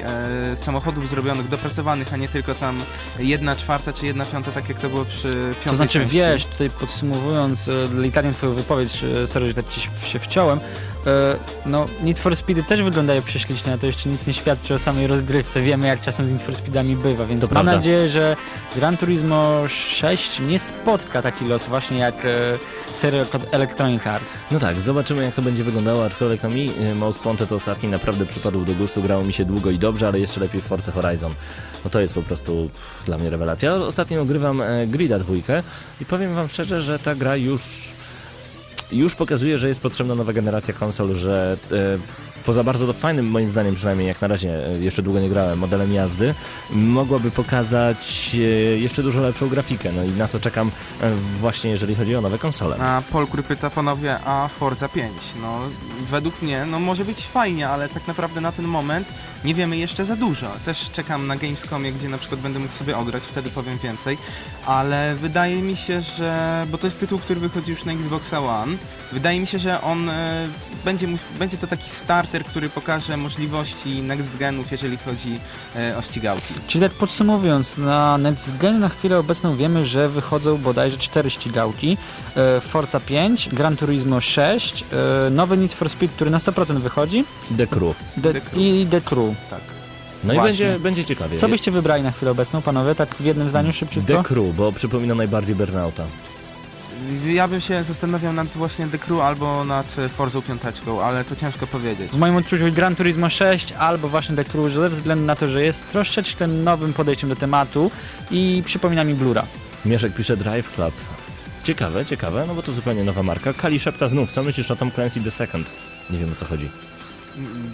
samochodów 0.56 1.10
zrobionych, 1.10 1.50
dopracowanych, 1.50 2.14
a 2.14 2.18
nie 2.18 2.28
tylko 2.28 2.56
tam 2.56 2.82
jedna 3.20 3.56
czwarta 3.56 3.94
czy 3.94 4.06
jedna 4.06 4.26
piąta, 4.26 4.52
tak 4.52 4.70
jak 4.70 4.80
to 4.80 4.90
było 4.90 5.06
przy 5.06 5.34
piątej 5.34 5.64
To 5.72 5.76
znaczy, 5.76 6.00
części. 6.00 6.16
wiesz, 6.18 6.46
tutaj 6.46 6.70
podsumowując 6.70 7.68
e, 7.68 7.88
delikatnie 7.88 8.32
twoją 8.34 8.54
wypowiedź, 8.54 9.02
sorry, 9.26 9.48
że 9.48 9.54
tak 9.54 9.70
ci 9.70 9.82
się- 9.82 10.20
wciąłem, 10.20 10.60
no 11.66 11.88
Need 12.04 12.20
for 12.20 12.36
Speedy 12.36 12.64
też 12.64 12.84
wyglądają 12.84 13.22
prześlicznie, 13.22 13.74
a 13.74 13.78
to 13.78 13.86
jeszcze 13.88 14.10
nic 14.10 14.28
nie 14.28 14.34
świadczy 14.34 14.74
o 14.74 14.80
samej 14.80 15.08
rozgrywce. 15.08 15.62
Wiemy, 15.62 15.88
jak 15.88 16.02
czasem 16.02 16.28
z 16.28 16.32
Need 16.32 16.42
for 16.44 16.56
Speedami 16.56 16.96
bywa, 16.96 17.26
więc 17.26 17.42
To 17.42 17.48
mam 17.48 17.52
prawda. 17.52 17.76
nadzieję, 17.76 18.10
że 18.10 18.36
Gran 18.76 18.98
Turismo 18.98 19.68
6 19.68 20.40
nie 20.40 20.60
spotka 20.60 21.22
taki 21.22 21.46
los 21.46 21.68
właśnie 21.68 21.98
jak 21.98 22.16
e, 22.26 22.30
seria 22.94 23.22
od 23.22 23.54
Electronic 23.54 24.08
Arts. 24.08 24.46
No 24.52 24.60
tak, 24.60 24.82
zobaczymy 24.82 25.24
jak 25.24 25.34
to 25.36 25.42
będzie 25.42 25.64
wyglądało, 25.64 26.06
aczkolwiek 26.06 26.44
no 26.44 26.50
mi 26.50 26.72
e, 26.92 26.96
Most 26.96 27.24
Wanted 27.24 27.52
ostatni 27.52 27.90
naprawdę 27.90 28.26
przypadł 28.26 28.66
do 28.66 28.74
gustu, 28.74 29.02
grało 29.02 29.24
mi 29.24 29.34
się 29.34 29.46
długo 29.46 29.70
i 29.72 29.80
dobrze, 29.80 30.08
ale 30.08 30.20
jeszcze 30.20 30.40
lepiej 30.40 30.62
w 30.62 30.64
Forza 30.64 30.92
Horizon. 30.92 31.34
No 31.84 31.90
to 31.90 32.00
jest 32.00 32.14
po 32.14 32.22
prostu 32.22 32.70
dla 33.06 33.18
mnie 33.18 33.30
rewelacja. 33.30 33.74
Ostatnio 33.76 34.22
ogrywam 34.22 34.62
e, 34.62 34.88
Grida 34.88 35.20
dwójkę 35.20 35.64
i 36.02 36.06
powiem 36.06 36.36
wam 36.36 36.50
szczerze, 36.50 36.82
że 36.82 37.00
ta 37.00 37.16
gra 37.16 37.36
już 37.36 37.62
już 38.94 39.16
pokazuje, 39.16 39.58
że 39.58 39.68
jest 39.68 39.82
potrzebna 39.82 40.16
nowa 40.16 40.34
generacja 40.34 40.74
konsol, 40.74 41.16
że 41.16 41.58
e, 41.72 42.33
poza 42.46 42.64
bardzo 42.64 42.94
fajnym, 42.94 43.30
moim 43.30 43.52
zdaniem 43.52 43.76
przynajmniej 43.76 44.08
jak 44.08 44.22
na 44.22 44.28
razie, 44.28 44.68
e, 44.68 44.80
jeszcze 44.80 45.02
długo 45.02 45.20
nie 45.20 45.30
grałem, 45.30 45.60
modelem 45.60 45.94
jazdy, 45.94 46.34
mogłaby 46.72 47.32
pokazać 47.32 48.32
e, 48.34 48.38
jeszcze 48.80 49.04
dużo 49.04 49.22
lepszą 49.22 49.50
grafikę. 49.50 49.92
No 49.92 50.04
i 50.04 50.12
na 50.12 50.28
to 50.28 50.40
czekam 50.40 50.72
e, 51.02 51.16
właśnie, 51.16 51.72
jeżeli 51.72 51.96
chodzi 51.96 52.16
o 52.16 52.22
nowe 52.22 52.38
konsole. 52.38 52.78
A 52.80 53.02
Polkur 53.12 53.44
pyta 53.44 53.70
panowie, 53.70 54.20
a 54.26 54.48
Forza 54.48 54.90
5? 54.90 55.14
No, 55.42 55.60
według 56.12 56.42
mnie, 56.42 56.66
no 56.66 56.80
może 56.80 57.06
być 57.06 57.28
fajnie, 57.28 57.70
ale 57.70 57.90
tak 57.90 58.08
naprawdę 58.08 58.42
na 58.42 58.52
ten 58.52 58.66
moment 58.66 59.08
nie 59.46 59.56
wiemy 59.56 59.78
jeszcze 59.78 60.06
za 60.06 60.16
dużo. 60.16 60.52
Też 60.66 60.90
czekam 60.90 61.28
na 61.28 61.36
Gamescomie, 61.36 61.92
gdzie 61.92 62.10
na 62.10 62.18
przykład 62.18 62.42
będę 62.42 62.60
mógł 62.60 62.74
sobie 62.74 62.98
ograć, 62.98 63.24
wtedy 63.24 63.50
powiem 63.50 63.78
więcej, 63.78 64.18
ale 64.66 65.16
wydaje 65.16 65.62
mi 65.62 65.76
się, 65.76 66.02
że, 66.02 66.66
bo 66.72 66.78
to 66.78 66.88
jest 66.88 67.00
tytuł, 67.00 67.20
który 67.20 67.40
wychodzi 67.40 67.72
już 67.72 67.86
na 67.86 67.92
Xboxa 67.94 68.40
One, 68.40 68.78
wydaje 69.14 69.40
mi 69.40 69.48
się, 69.48 69.60
że 69.60 69.82
on 69.82 70.10
e, 70.10 70.48
będzie, 70.86 71.08
będzie 71.40 71.58
to 71.58 71.68
taki 71.68 71.90
starter, 71.90 72.46
który 72.46 72.70
pokaże 72.70 73.18
możliwości 73.18 74.02
next 74.02 74.38
genów, 74.38 74.72
jeżeli 74.72 74.98
chodzi 74.98 75.40
e, 75.76 75.98
o 75.98 76.02
ścigałki. 76.02 76.54
Czyli 76.68 76.84
tak 76.84 76.92
podsumowując, 76.92 77.78
na 77.78 78.18
Next 78.18 78.58
Gen 78.58 78.80
na 78.80 78.90
chwilę 78.90 79.20
obecną 79.20 79.56
wiemy, 79.56 79.86
że 79.86 80.10
wychodzą 80.10 80.58
bodajże 80.58 80.98
cztery 80.98 81.30
ścigałki. 81.30 81.98
E, 82.38 82.62
Forza 82.62 83.00
5, 83.00 83.50
Gran 83.50 83.78
Turismo 83.78 84.22
6, 84.22 84.84
e, 85.28 85.30
nowy 85.30 85.58
Need 85.58 85.74
for 85.74 85.90
Speed, 85.90 86.16
który 86.16 86.32
na 86.32 86.38
100% 86.38 86.80
wychodzi 86.80 87.24
The 87.58 87.68
Crew. 87.68 87.96
The, 88.24 88.34
The 88.34 88.42
Crew. 88.42 88.58
i 88.58 88.88
The 88.92 89.02
Crew. 89.02 89.36
Tak. 89.50 89.62
No 90.24 90.34
Właśnie. 90.34 90.50
i 90.50 90.68
będzie, 90.68 90.80
będzie 90.80 91.06
ciekawie. 91.06 91.40
Co 91.40 91.48
byście 91.48 91.72
wybrali 91.72 92.04
na 92.04 92.12
chwilę 92.12 92.32
obecną, 92.32 92.62
panowie? 92.62 92.96
Tak 92.96 93.16
w 93.16 93.26
jednym 93.26 93.50
zdaniu 93.50 93.74
szybciutko? 93.74 94.14
The 94.14 94.24
Crew, 94.24 94.56
bo 94.56 94.72
przypomina 94.72 95.16
najbardziej 95.16 95.56
Burnouta. 95.56 96.04
Ja 97.26 97.48
bym 97.48 97.62
się 97.62 97.84
zastanawiał 97.84 98.34
nad 98.34 98.48
właśnie 98.48 98.88
The 98.88 98.98
Crew 98.98 99.22
albo 99.22 99.66
nad 99.66 100.00
e, 100.00 100.10
Forzą 100.10 100.42
piąteczką, 100.42 101.02
ale 101.02 101.26
to 101.26 101.36
ciężko 101.36 101.68
powiedzieć. 101.68 102.12
W 102.12 102.18
moim 102.18 102.36
odczuciu 102.36 102.72
Gran 102.72 102.96
Turismo 102.96 103.30
6 103.30 103.72
albo 103.72 104.10
właśnie 104.10 104.36
The 104.36 104.46
Crew, 104.46 104.74
ze 104.74 104.90
względu 104.90 105.26
na 105.26 105.36
to, 105.36 105.48
że 105.48 105.64
jest 105.64 105.92
troszeczkę 105.92 106.48
nowym 106.48 106.94
podejściem 106.94 107.30
do 107.30 107.36
tematu 107.36 107.92
i 108.32 108.64
przypomina 108.66 109.04
mi 109.04 109.14
Blura. 109.14 109.46
Mieszek 109.86 110.14
pisze 110.16 110.38
Drive 110.38 110.76
Club. 110.76 110.94
Ciekawe, 111.64 112.06
ciekawe, 112.06 112.46
no 112.48 112.56
bo 112.56 112.62
to 112.62 112.72
zupełnie 112.72 113.04
nowa 113.04 113.24
marka. 113.24 113.54
Kali 113.54 113.80
szepta 113.80 114.10
znów, 114.10 114.32
co 114.32 114.44
myślisz 114.44 114.72
o 114.72 114.76
Tom 114.76 114.92
Clancy 114.92 115.22
The 115.22 115.32
Second? 115.32 115.68
Nie 116.10 116.20
wiem 116.20 116.32
o 116.32 116.36
co 116.36 116.46
chodzi. 116.46 116.70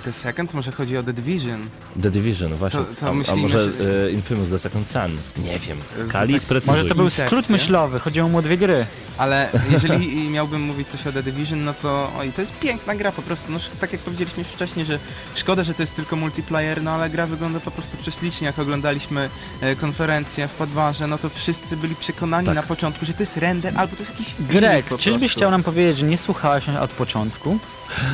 The 0.04 0.14
Second? 0.14 0.54
Może 0.54 0.72
chodzi 0.72 0.98
o 0.98 1.04
The 1.04 1.14
Division? 1.14 1.70
The 2.02 2.10
Division, 2.12 2.54
właśnie. 2.54 2.80
To- 2.80 2.86
to 3.00 3.08
a, 3.30 3.34
a 3.34 3.36
może 3.36 3.60
że- 3.72 4.06
e, 4.08 4.12
Infamous 4.12 4.50
The 4.50 4.60
Second 4.60 4.90
Sun? 4.92 5.18
Nie 5.46 5.60
wiem. 5.60 5.78
Kali, 6.12 6.34
tak- 6.34 6.42
sprecyzuj. 6.44 6.76
Może 6.76 6.90
to 6.90 6.96
był 6.96 7.10
skrót 7.10 7.50
myślowy, 7.50 8.00
chodziło 8.00 8.30
mu 8.30 8.38
o 8.38 8.42
dwie 8.42 8.58
gry. 8.58 8.86
Ale 9.18 9.50
jeżeli 9.72 10.16
miałbym 10.30 10.62
mówić 10.62 10.88
coś 10.88 11.08
o 11.08 11.12
The 11.12 11.24
Division, 11.24 11.64
no 11.64 11.74
to 11.74 12.12
oj, 12.20 12.32
to 12.32 12.42
jest 12.42 12.54
piękna 12.60 12.96
gra 12.96 13.12
po 13.12 13.22
prostu. 13.22 13.52
No, 13.52 13.60
tak 13.80 13.92
jak 13.94 14.02
powiedzieliśmy 14.02 14.44
już 14.44 14.52
wcześniej, 14.52 14.86
że 14.86 15.00
szkoda, 15.36 15.64
że 15.64 15.74
to 15.74 15.84
jest 15.84 15.96
tylko 15.96 16.16
multiplayer, 16.16 16.84
no 16.84 16.92
ale 16.92 17.10
gra 17.10 17.28
wygląda 17.28 17.60
po 17.60 17.72
prostu 17.72 17.98
prześlicznie. 17.98 18.48
Jak 18.48 18.60
oglądaliśmy 18.60 19.30
e, 19.62 19.76
konferencję 19.76 20.48
w 20.48 20.52
Podwarze, 20.52 21.08
no 21.08 21.18
to 21.18 21.30
wszyscy 21.30 21.78
byli 21.78 21.96
przekonani 21.96 22.46
Tak. 22.46 22.56
na 22.56 22.64
początku, 22.64 23.06
że 23.06 23.14
to 23.14 23.24
jest 23.24 23.38
render 23.38 23.74
albo 23.78 23.96
to 23.96 24.02
jest 24.04 24.12
jakiś 24.20 24.34
Greg, 24.40 24.86
czyżbyś 24.98 25.32
chciał 25.32 25.52
nam 25.52 25.64
powiedzieć, 25.64 25.98
że 25.98 26.06
nie 26.06 26.18
słuchałeś 26.18 26.70
od 26.70 26.92
początku? 26.92 27.60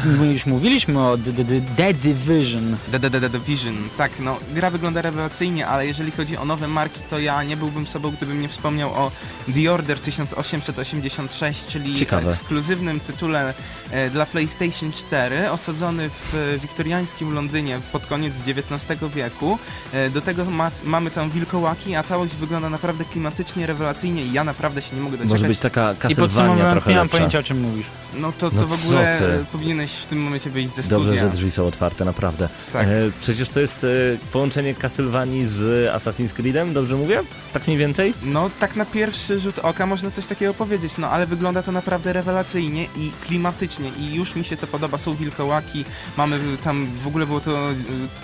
My 0.05 0.33
już 0.33 0.45
mówiliśmy 0.45 0.99
o 0.99 1.17
The 1.17 1.93
Division. 1.93 2.77
The, 2.91 3.29
Division. 3.29 3.75
Tak, 3.97 4.11
no, 4.19 4.37
gra 4.53 4.69
wygląda 4.69 5.01
rewelacyjnie, 5.01 5.67
ale 5.67 5.87
jeżeli 5.87 6.11
chodzi 6.11 6.37
o 6.37 6.45
nowe 6.45 6.67
marki, 6.67 6.99
to 7.09 7.19
ja 7.19 7.43
nie 7.43 7.57
byłbym 7.57 7.87
sobą, 7.87 8.11
gdybym 8.11 8.41
nie 8.41 8.49
wspomniał 8.49 8.93
o 8.93 9.11
The 9.53 9.73
Order 9.73 9.99
1886, 9.99 11.65
czyli 11.65 11.95
Ciekawe. 11.95 12.31
ekskluzywnym 12.31 12.99
tytule 12.99 13.53
e, 13.91 14.09
dla 14.09 14.25
PlayStation 14.25 14.91
4, 14.93 15.51
osadzony 15.51 16.09
w 16.09 16.59
wiktoriańskim 16.61 17.33
Londynie 17.33 17.79
pod 17.91 18.05
koniec 18.05 18.33
XIX 18.47 19.13
wieku. 19.15 19.59
E, 19.93 20.09
do 20.09 20.21
tego 20.21 20.45
ma, 20.45 20.71
mamy 20.83 21.11
tam 21.11 21.29
wilkołaki, 21.29 21.95
a 21.95 22.03
całość 22.03 22.35
wygląda 22.35 22.69
naprawdę 22.69 23.05
klimatycznie, 23.05 23.65
rewelacyjnie 23.65 24.25
i 24.25 24.33
ja 24.33 24.43
naprawdę 24.43 24.81
się 24.81 24.95
nie 24.95 25.01
mogę 25.01 25.17
doczekać. 25.17 25.31
Może 25.31 25.47
być 25.47 25.59
taka 25.59 25.95
Castlevania 25.95 26.71
trochę 26.71 26.89
nie 26.89 26.97
mam 26.97 27.09
pojęcia 27.09 27.39
o 27.39 27.43
czym 27.43 27.61
mówisz. 27.61 27.85
No 28.19 28.31
to, 28.31 28.49
to 28.51 28.55
No 28.55 28.67
w 28.67 28.85
ogóle 28.85 29.17
ty? 29.19 29.25
e, 29.25 29.45
powinieneś 29.51 29.91
w 29.91 30.05
tym 30.05 30.21
momencie 30.21 30.49
wyjść 30.49 30.75
ze 30.75 30.83
studia. 30.83 30.97
Dobrze, 31.05 31.21
że 31.21 31.29
drzwi 31.29 31.51
są 31.51 31.67
otwarte, 31.67 32.05
naprawdę. 32.05 32.49
Tak. 32.73 32.87
E, 32.87 32.91
przecież 33.21 33.49
to 33.49 33.59
jest 33.59 33.83
e, 33.83 33.87
połączenie 34.31 34.75
Castlevanii 34.75 35.47
z 35.47 35.91
Assassin's 35.95 36.33
Creedem, 36.33 36.73
dobrze 36.73 36.95
mówię? 36.95 37.21
Tak 37.53 37.67
mniej 37.67 37.79
więcej? 37.79 38.13
No, 38.23 38.49
tak 38.59 38.75
na 38.75 38.85
pierwszy 38.85 39.39
rzut 39.39 39.59
oka 39.59 39.85
można 39.85 40.11
coś 40.11 40.25
takiego 40.27 40.53
powiedzieć, 40.53 40.97
no 40.97 41.09
ale 41.09 41.27
wygląda 41.27 41.63
to 41.63 41.71
naprawdę 41.71 42.13
rewelacyjnie 42.13 42.83
i 42.83 43.11
klimatycznie 43.27 43.89
i 43.99 44.13
już 44.15 44.35
mi 44.35 44.43
się 44.45 44.57
to 44.57 44.67
podoba. 44.67 44.97
Są 44.97 45.15
wilkołaki, 45.15 45.85
mamy 46.17 46.39
tam, 46.63 46.87
w 47.03 47.07
ogóle 47.07 47.25
było 47.25 47.39
to, 47.41 47.71
y, 47.71 47.75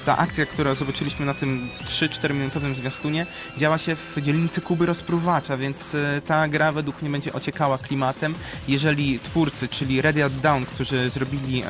ta 0.05 0.17
akcja, 0.17 0.45
którą 0.45 0.75
zobaczyliśmy 0.75 1.25
na 1.25 1.33
tym 1.33 1.69
3-4 1.87 2.33
minutowym 2.33 2.75
zwiastunie, 2.75 3.25
działa 3.57 3.77
się 3.77 3.95
w 3.95 4.21
dzielnicy 4.21 4.61
Kuby 4.61 4.85
Rozpruwacza, 4.85 5.57
więc 5.57 5.93
y, 5.93 6.21
ta 6.27 6.47
gra 6.47 6.71
według 6.71 7.01
mnie 7.01 7.11
będzie 7.11 7.33
ociekała 7.33 7.77
klimatem. 7.77 8.33
Jeżeli 8.67 9.19
twórcy, 9.19 9.67
czyli 9.81 10.01
Red 10.01 10.15
Dead 10.15 10.39
Down, 10.39 10.65
którzy 10.65 11.09
zrobili 11.09 11.63
e, 11.63 11.65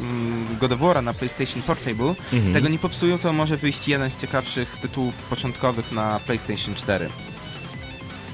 mm, 0.00 0.56
God 0.60 0.72
of 0.72 0.80
War'a 0.80 1.02
na 1.02 1.14
PlayStation 1.14 1.62
Portable, 1.62 2.14
Mhm. 2.32 2.52
tego 2.54 2.68
nie 2.68 2.78
popsują, 2.78 3.18
to 3.18 3.32
może 3.32 3.56
wyjść 3.56 3.88
jeden 3.88 4.10
z 4.10 4.16
ciekawszych 4.16 4.76
tytułów 4.82 5.14
początkowych 5.14 5.92
na 5.92 6.20
PlayStation 6.26 6.74
4. 6.74 7.08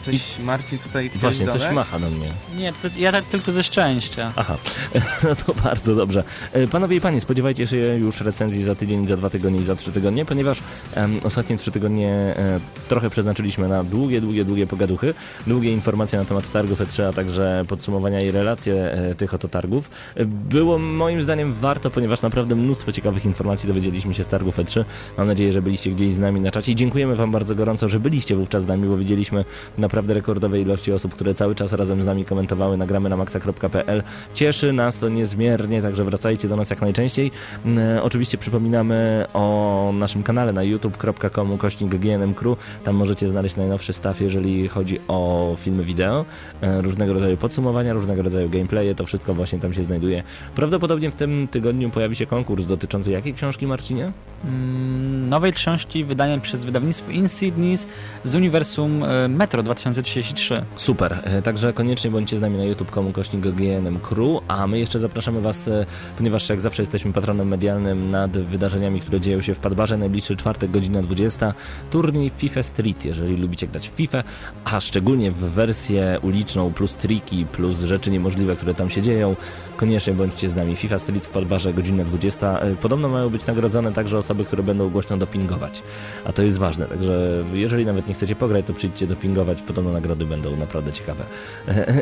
Coś 0.04 0.38
Marcin 0.38 0.78
tutaj 0.78 1.08
chciałeś 1.08 1.20
Właśnie, 1.22 1.46
dodać? 1.46 1.62
coś 1.62 1.72
macha 1.74 1.98
do 1.98 2.10
mnie. 2.10 2.28
Nie, 2.56 2.72
to, 2.72 2.88
ja 2.98 3.12
tak 3.12 3.24
tylko 3.24 3.52
ze 3.52 3.62
szczęścia. 3.62 4.32
Aha, 4.36 4.56
no 5.24 5.34
to 5.34 5.54
bardzo 5.54 5.94
dobrze. 5.94 6.24
E, 6.52 6.66
Panowie 6.66 6.96
i 6.96 7.00
panie, 7.00 7.20
spodziewajcie 7.20 7.66
się 7.66 7.76
już 7.76 8.20
recenzji 8.20 8.64
za 8.64 8.74
tydzień, 8.74 9.08
za 9.08 9.16
dwa 9.16 9.30
tygodnie 9.30 9.60
i 9.60 9.64
za 9.64 9.76
trzy 9.76 9.92
tygodnie, 9.92 10.24
ponieważ 10.24 10.62
em, 10.94 11.20
ostatnie 11.24 11.56
trzy 11.56 11.70
tygodnie 11.70 12.08
e, 12.10 12.60
trochę 12.88 13.10
przeznaczyliśmy 13.10 13.68
na 13.68 13.84
długie, 13.84 14.20
długie, 14.20 14.44
długie 14.44 14.66
pogaduchy, 14.66 15.14
długie 15.46 15.72
informacje 15.72 16.18
na 16.18 16.24
temat 16.24 16.52
targów 16.52 16.80
E3, 16.80 17.02
a 17.02 17.12
także 17.12 17.64
podsumowania 17.68 18.20
i 18.20 18.30
relacje 18.30 18.74
e, 18.92 19.14
tych 19.14 19.34
oto 19.34 19.48
targów. 19.48 19.90
E, 20.16 20.24
Było 20.24 20.78
moim 20.78 21.22
zdaniem 21.22 21.54
warto, 21.54 21.90
ponieważ 21.90 22.22
naprawdę 22.22 22.54
mnóstwo 22.54 22.92
ciekawych 22.92 23.24
informacji 23.24 23.66
dowiedzieliśmy 23.68 24.14
się 24.14 24.24
z 24.24 24.28
targów 24.28 24.58
E3. 24.58 24.84
Mam 25.18 25.26
nadzieję, 25.26 25.52
że 25.52 25.62
byliście 25.62 25.90
gdzieś 25.90 26.14
z 26.14 26.18
nami 26.18 26.40
na 26.40 26.50
czacie 26.50 26.72
i 26.72 26.76
dziękujemy 26.76 27.16
wam 27.16 27.30
bardzo 27.32 27.54
gorąco, 27.54 27.88
że 27.88 28.00
byliście 28.00 28.36
wówczas 28.36 28.62
z 28.62 28.66
nami, 28.66 28.88
bo 28.88 28.96
widzieliśmy 28.96 29.44
naprawdę 29.92 30.14
rekordowe 30.14 30.60
ilości 30.60 30.92
osób, 30.92 31.14
które 31.14 31.34
cały 31.34 31.54
czas 31.54 31.72
razem 31.72 32.02
z 32.02 32.06
nami 32.06 32.24
komentowały 32.24 32.76
nagramy 32.76 33.08
na 33.08 33.16
maxa.pl. 33.16 34.02
Cieszy 34.34 34.72
nas 34.72 34.98
to 34.98 35.08
niezmiernie, 35.08 35.82
także 35.82 36.04
wracajcie 36.04 36.48
do 36.48 36.56
nas 36.56 36.70
jak 36.70 36.80
najczęściej. 36.80 37.30
Mm, 37.64 38.02
Oczywiście 38.02 38.38
przypominamy 38.38 39.26
o 39.34 39.92
naszym 39.94 40.22
kanale 40.22 40.52
na 40.52 40.62
youtube.com 40.62 41.58
kośnik 41.58 41.94
GNM 41.94 42.34
Crew. 42.34 42.58
Tam 42.84 42.94
możecie 42.96 43.28
znaleźć 43.28 43.56
najnowszy 43.56 43.92
staw, 43.92 44.20
jeżeli 44.20 44.68
chodzi 44.68 44.98
o 45.08 45.54
filmy 45.58 45.84
wideo, 45.84 46.24
e, 46.60 46.82
różnego 46.82 47.12
rodzaju 47.12 47.36
podsumowania, 47.36 47.92
różnego 47.92 48.22
rodzaju 48.22 48.48
gameplaye, 48.50 48.94
to 48.94 49.06
wszystko 49.06 49.34
właśnie 49.34 49.58
tam 49.58 49.74
się 49.74 49.82
znajduje. 49.82 50.22
Prawdopodobnie 50.54 51.10
w 51.10 51.14
tym 51.14 51.48
tygodniu 51.50 51.90
pojawi 51.90 52.16
się 52.16 52.26
konkurs 52.26 52.66
dotyczący 52.66 53.10
jakiej 53.10 53.34
książki, 53.34 53.66
Marcinie? 53.66 54.12
Mm, 54.44 55.28
nowej 55.28 55.52
książki 55.52 56.04
wydanej 56.04 56.40
przez 56.40 56.64
wydawnictwo 56.64 57.10
Insignis 57.10 57.86
z 58.24 58.34
uniwersum 58.34 59.04
e, 59.04 59.28
Metro 59.28 59.62
2033. 59.90 60.62
Super, 60.76 61.20
e, 61.24 61.42
także 61.42 61.72
koniecznie 61.72 62.10
bądźcie 62.10 62.36
z 62.36 62.40
nami 62.40 62.58
na 62.58 62.64
youtube.com 62.64 63.12
kośnik 63.12 63.42
GNM 63.42 64.00
Crew, 64.00 64.42
a 64.48 64.66
my 64.66 64.78
jeszcze 64.78 64.98
zapraszamy 64.98 65.40
Was, 65.40 65.68
e, 65.68 65.86
ponieważ 66.16 66.48
jak 66.48 66.60
zawsze 66.60 66.82
jesteśmy 66.82 67.12
patronem 67.12 67.48
medialnym 67.48 68.10
nad 68.10 68.38
wydarzeniami, 68.38 69.00
które 69.00 69.20
dzieją 69.20 69.42
się 69.42 69.54
w 69.54 69.58
Padbarze, 69.58 69.96
najbliższy 69.96 70.36
czwartek, 70.36 70.70
godzina 70.70 71.02
20, 71.02 71.54
turniej 71.90 72.30
FIFA 72.36 72.62
Street, 72.62 73.04
jeżeli 73.04 73.36
lubicie 73.36 73.66
grać 73.66 73.88
w 73.88 73.92
FIFA, 73.92 74.24
a 74.64 74.80
szczególnie 74.80 75.30
w 75.30 75.38
wersję 75.38 76.18
uliczną, 76.22 76.72
plus 76.72 76.96
triki, 76.96 77.46
plus 77.46 77.80
rzeczy 77.80 78.10
niemożliwe, 78.10 78.56
które 78.56 78.74
tam 78.74 78.90
się 78.90 79.02
dzieją, 79.02 79.36
koniecznie 79.82 80.14
bądźcie 80.14 80.48
z 80.48 80.54
nami. 80.54 80.76
FIFA 80.76 80.98
Street 80.98 81.26
w 81.26 81.30
Padbarze, 81.30 81.74
godzina 81.74 82.04
20. 82.04 82.60
E, 82.60 82.74
Podobno 82.76 83.08
mają 83.08 83.28
być 83.28 83.46
nagrodzone 83.46 83.92
także 83.92 84.18
osoby, 84.18 84.44
które 84.44 84.62
będą 84.62 84.90
głośno 84.90 85.16
dopingować, 85.16 85.82
a 86.24 86.32
to 86.32 86.42
jest 86.42 86.58
ważne, 86.58 86.86
także 86.86 87.44
jeżeli 87.52 87.86
nawet 87.86 88.08
nie 88.08 88.14
chcecie 88.14 88.36
pograć, 88.36 88.66
to 88.66 88.74
przyjdźcie 88.74 89.06
dopingować, 89.06 89.62
podobno 89.62 89.92
nagrody 89.92 90.24
będą 90.24 90.56
naprawdę 90.56 90.92
ciekawe. 90.92 91.24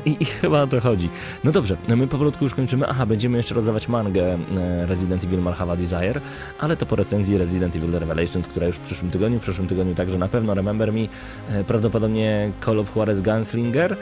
I, 0.05 0.17
I 0.21 0.25
chyba 0.25 0.63
o 0.63 0.67
to 0.67 0.81
chodzi. 0.81 1.09
No 1.45 1.53
dobrze, 1.53 1.77
my 1.89 2.07
powolutku 2.07 2.45
już 2.45 2.55
kończymy. 2.55 2.87
Aha, 2.89 3.07
będziemy 3.07 3.37
jeszcze 3.37 3.55
rozdawać 3.55 3.89
mangę 3.89 4.23
e, 4.57 4.87
Resident 4.87 5.25
Evil 5.25 5.41
Marhava 5.41 5.77
Desire, 5.77 6.21
ale 6.59 6.77
to 6.77 6.87
po 6.87 6.97
recenzji 6.97 7.39
Resident 7.39 7.77
Evil 7.77 7.93
Revelations, 7.93 8.49
która 8.49 8.67
już 8.67 8.77
w 8.77 8.81
przyszłym 8.81 9.11
tygodniu, 9.11 9.39
w 9.39 9.43
przyszłym 9.43 9.69
tygodniu 9.69 9.95
także 9.95 10.19
na 10.19 10.29
pewno 10.29 10.55
Remember 10.55 10.93
Me, 10.93 11.01
e, 11.49 11.65
prawdopodobnie 11.65 12.53
Call 12.65 12.79
of 12.79 12.97
Juarez 12.97 13.21
Gunslinger. 13.21 13.97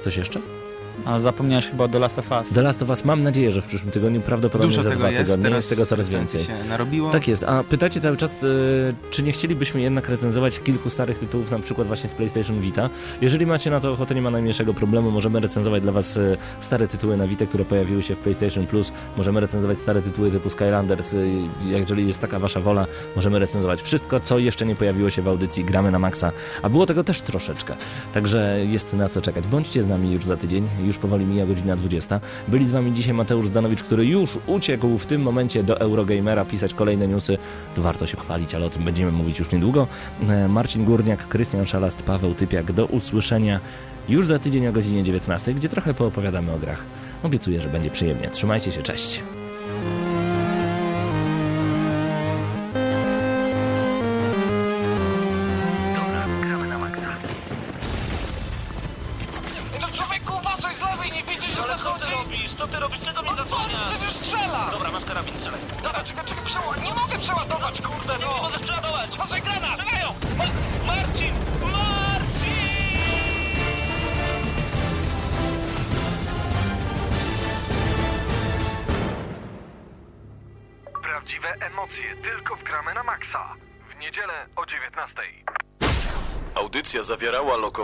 Coś 0.00 0.16
jeszcze? 0.16 0.57
A 1.04 1.20
zapomniałeś 1.20 1.66
chyba 1.66 1.84
o 1.84 1.88
The 1.88 1.98
Last 1.98 2.18
of 2.18 2.30
Us. 2.30 2.48
The 2.48 2.62
Last 2.62 2.82
of 2.82 2.88
Us 2.88 3.04
mam 3.04 3.22
nadzieję, 3.22 3.50
że 3.50 3.62
w 3.62 3.66
przyszłym 3.66 3.90
tygodniu, 3.90 4.20
prawdopodobnie 4.20 4.70
Dużo 4.76 4.82
za 4.82 4.88
tego 4.88 5.00
dwa 5.00 5.10
jest, 5.10 5.22
tygodnie, 5.24 5.44
teraz 5.44 5.56
jest 5.56 5.68
tego 5.70 5.86
coraz 5.86 6.08
więcej. 6.08 6.44
się 6.44 6.54
narobiło. 6.68 7.10
Tak 7.10 7.28
jest, 7.28 7.42
a 7.42 7.64
pytacie 7.64 8.00
cały 8.00 8.16
czas, 8.16 8.30
e, 8.44 8.46
czy 9.10 9.22
nie 9.22 9.32
chcielibyśmy 9.32 9.80
jednak 9.80 10.08
recenzować 10.08 10.60
kilku 10.60 10.90
starych 10.90 11.18
tytułów, 11.18 11.50
na 11.50 11.58
przykład 11.58 11.86
właśnie 11.86 12.10
z 12.10 12.14
PlayStation 12.14 12.60
Vita. 12.60 12.90
Jeżeli 13.20 13.46
macie 13.46 13.70
na 13.70 13.80
to 13.80 13.92
ochotę, 13.92 14.14
nie 14.14 14.22
ma 14.22 14.30
najmniejszego 14.30 14.74
problemu, 14.74 15.10
możemy 15.10 15.40
recenzować 15.40 15.82
dla 15.82 15.92
Was 15.92 16.16
e, 16.16 16.36
stare 16.60 16.88
tytuły 16.88 17.16
na 17.16 17.26
Vita, 17.26 17.46
które 17.46 17.64
pojawiły 17.64 18.02
się 18.02 18.14
w 18.14 18.18
PlayStation 18.18 18.66
Plus, 18.66 18.92
możemy 19.16 19.40
recenzować 19.40 19.78
stare 19.78 20.02
tytuły 20.02 20.30
typu 20.30 20.50
Skylanders, 20.50 21.14
e, 21.14 21.16
jeżeli 21.66 22.08
jest 22.08 22.20
taka 22.20 22.38
Wasza 22.38 22.60
wola, 22.60 22.86
możemy 23.16 23.38
recenzować 23.38 23.82
wszystko, 23.82 24.20
co 24.20 24.38
jeszcze 24.38 24.66
nie 24.66 24.76
pojawiło 24.76 25.10
się 25.10 25.22
w 25.22 25.28
audycji 25.28 25.64
Gramy 25.64 25.90
na 25.90 25.98
Maxa, 25.98 26.32
a 26.62 26.68
było 26.68 26.86
tego 26.86 27.04
też 27.04 27.20
troszeczkę, 27.20 27.74
także 28.14 28.58
jest 28.68 28.92
na 28.92 29.08
co 29.08 29.22
czekać. 29.22 29.46
Bądźcie 29.46 29.82
z 29.82 29.86
nami 29.86 30.12
już 30.12 30.24
za 30.24 30.36
tydzień, 30.36 30.68
już 30.88 30.98
powoli 30.98 31.24
mija 31.24 31.46
godzina 31.46 31.76
20. 31.76 32.20
Byli 32.48 32.68
z 32.68 32.72
Wami 32.72 32.92
dzisiaj 32.92 33.14
Mateusz 33.14 33.46
Zdanowicz, 33.46 33.82
który 33.82 34.06
już 34.06 34.38
uciekł 34.46 34.98
w 34.98 35.06
tym 35.06 35.22
momencie 35.22 35.62
do 35.62 35.80
Eurogamera 35.80 36.44
pisać 36.44 36.74
kolejne 36.74 37.08
newsy. 37.08 37.38
Tu 37.74 37.82
warto 37.82 38.06
się 38.06 38.16
chwalić, 38.16 38.54
ale 38.54 38.66
o 38.66 38.70
tym 38.70 38.84
będziemy 38.84 39.12
mówić 39.12 39.38
już 39.38 39.52
niedługo. 39.52 39.86
E, 40.28 40.48
Marcin 40.48 40.84
Górniak, 40.84 41.28
Krystian 41.28 41.66
Szalast, 41.66 42.02
Paweł 42.02 42.34
Typiak. 42.34 42.72
Do 42.72 42.86
usłyszenia 42.86 43.60
już 44.08 44.26
za 44.26 44.38
tydzień 44.38 44.66
o 44.66 44.72
godzinie 44.72 45.04
19, 45.04 45.54
gdzie 45.54 45.68
trochę 45.68 45.94
poopowiadamy 45.94 46.52
o 46.52 46.58
grach. 46.58 46.84
Obiecuję, 47.22 47.60
że 47.60 47.68
będzie 47.68 47.90
przyjemnie. 47.90 48.30
Trzymajcie 48.30 48.72
się, 48.72 48.82
cześć. 48.82 49.22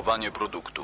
Lokowanie 0.05 0.31
produktu. 0.31 0.84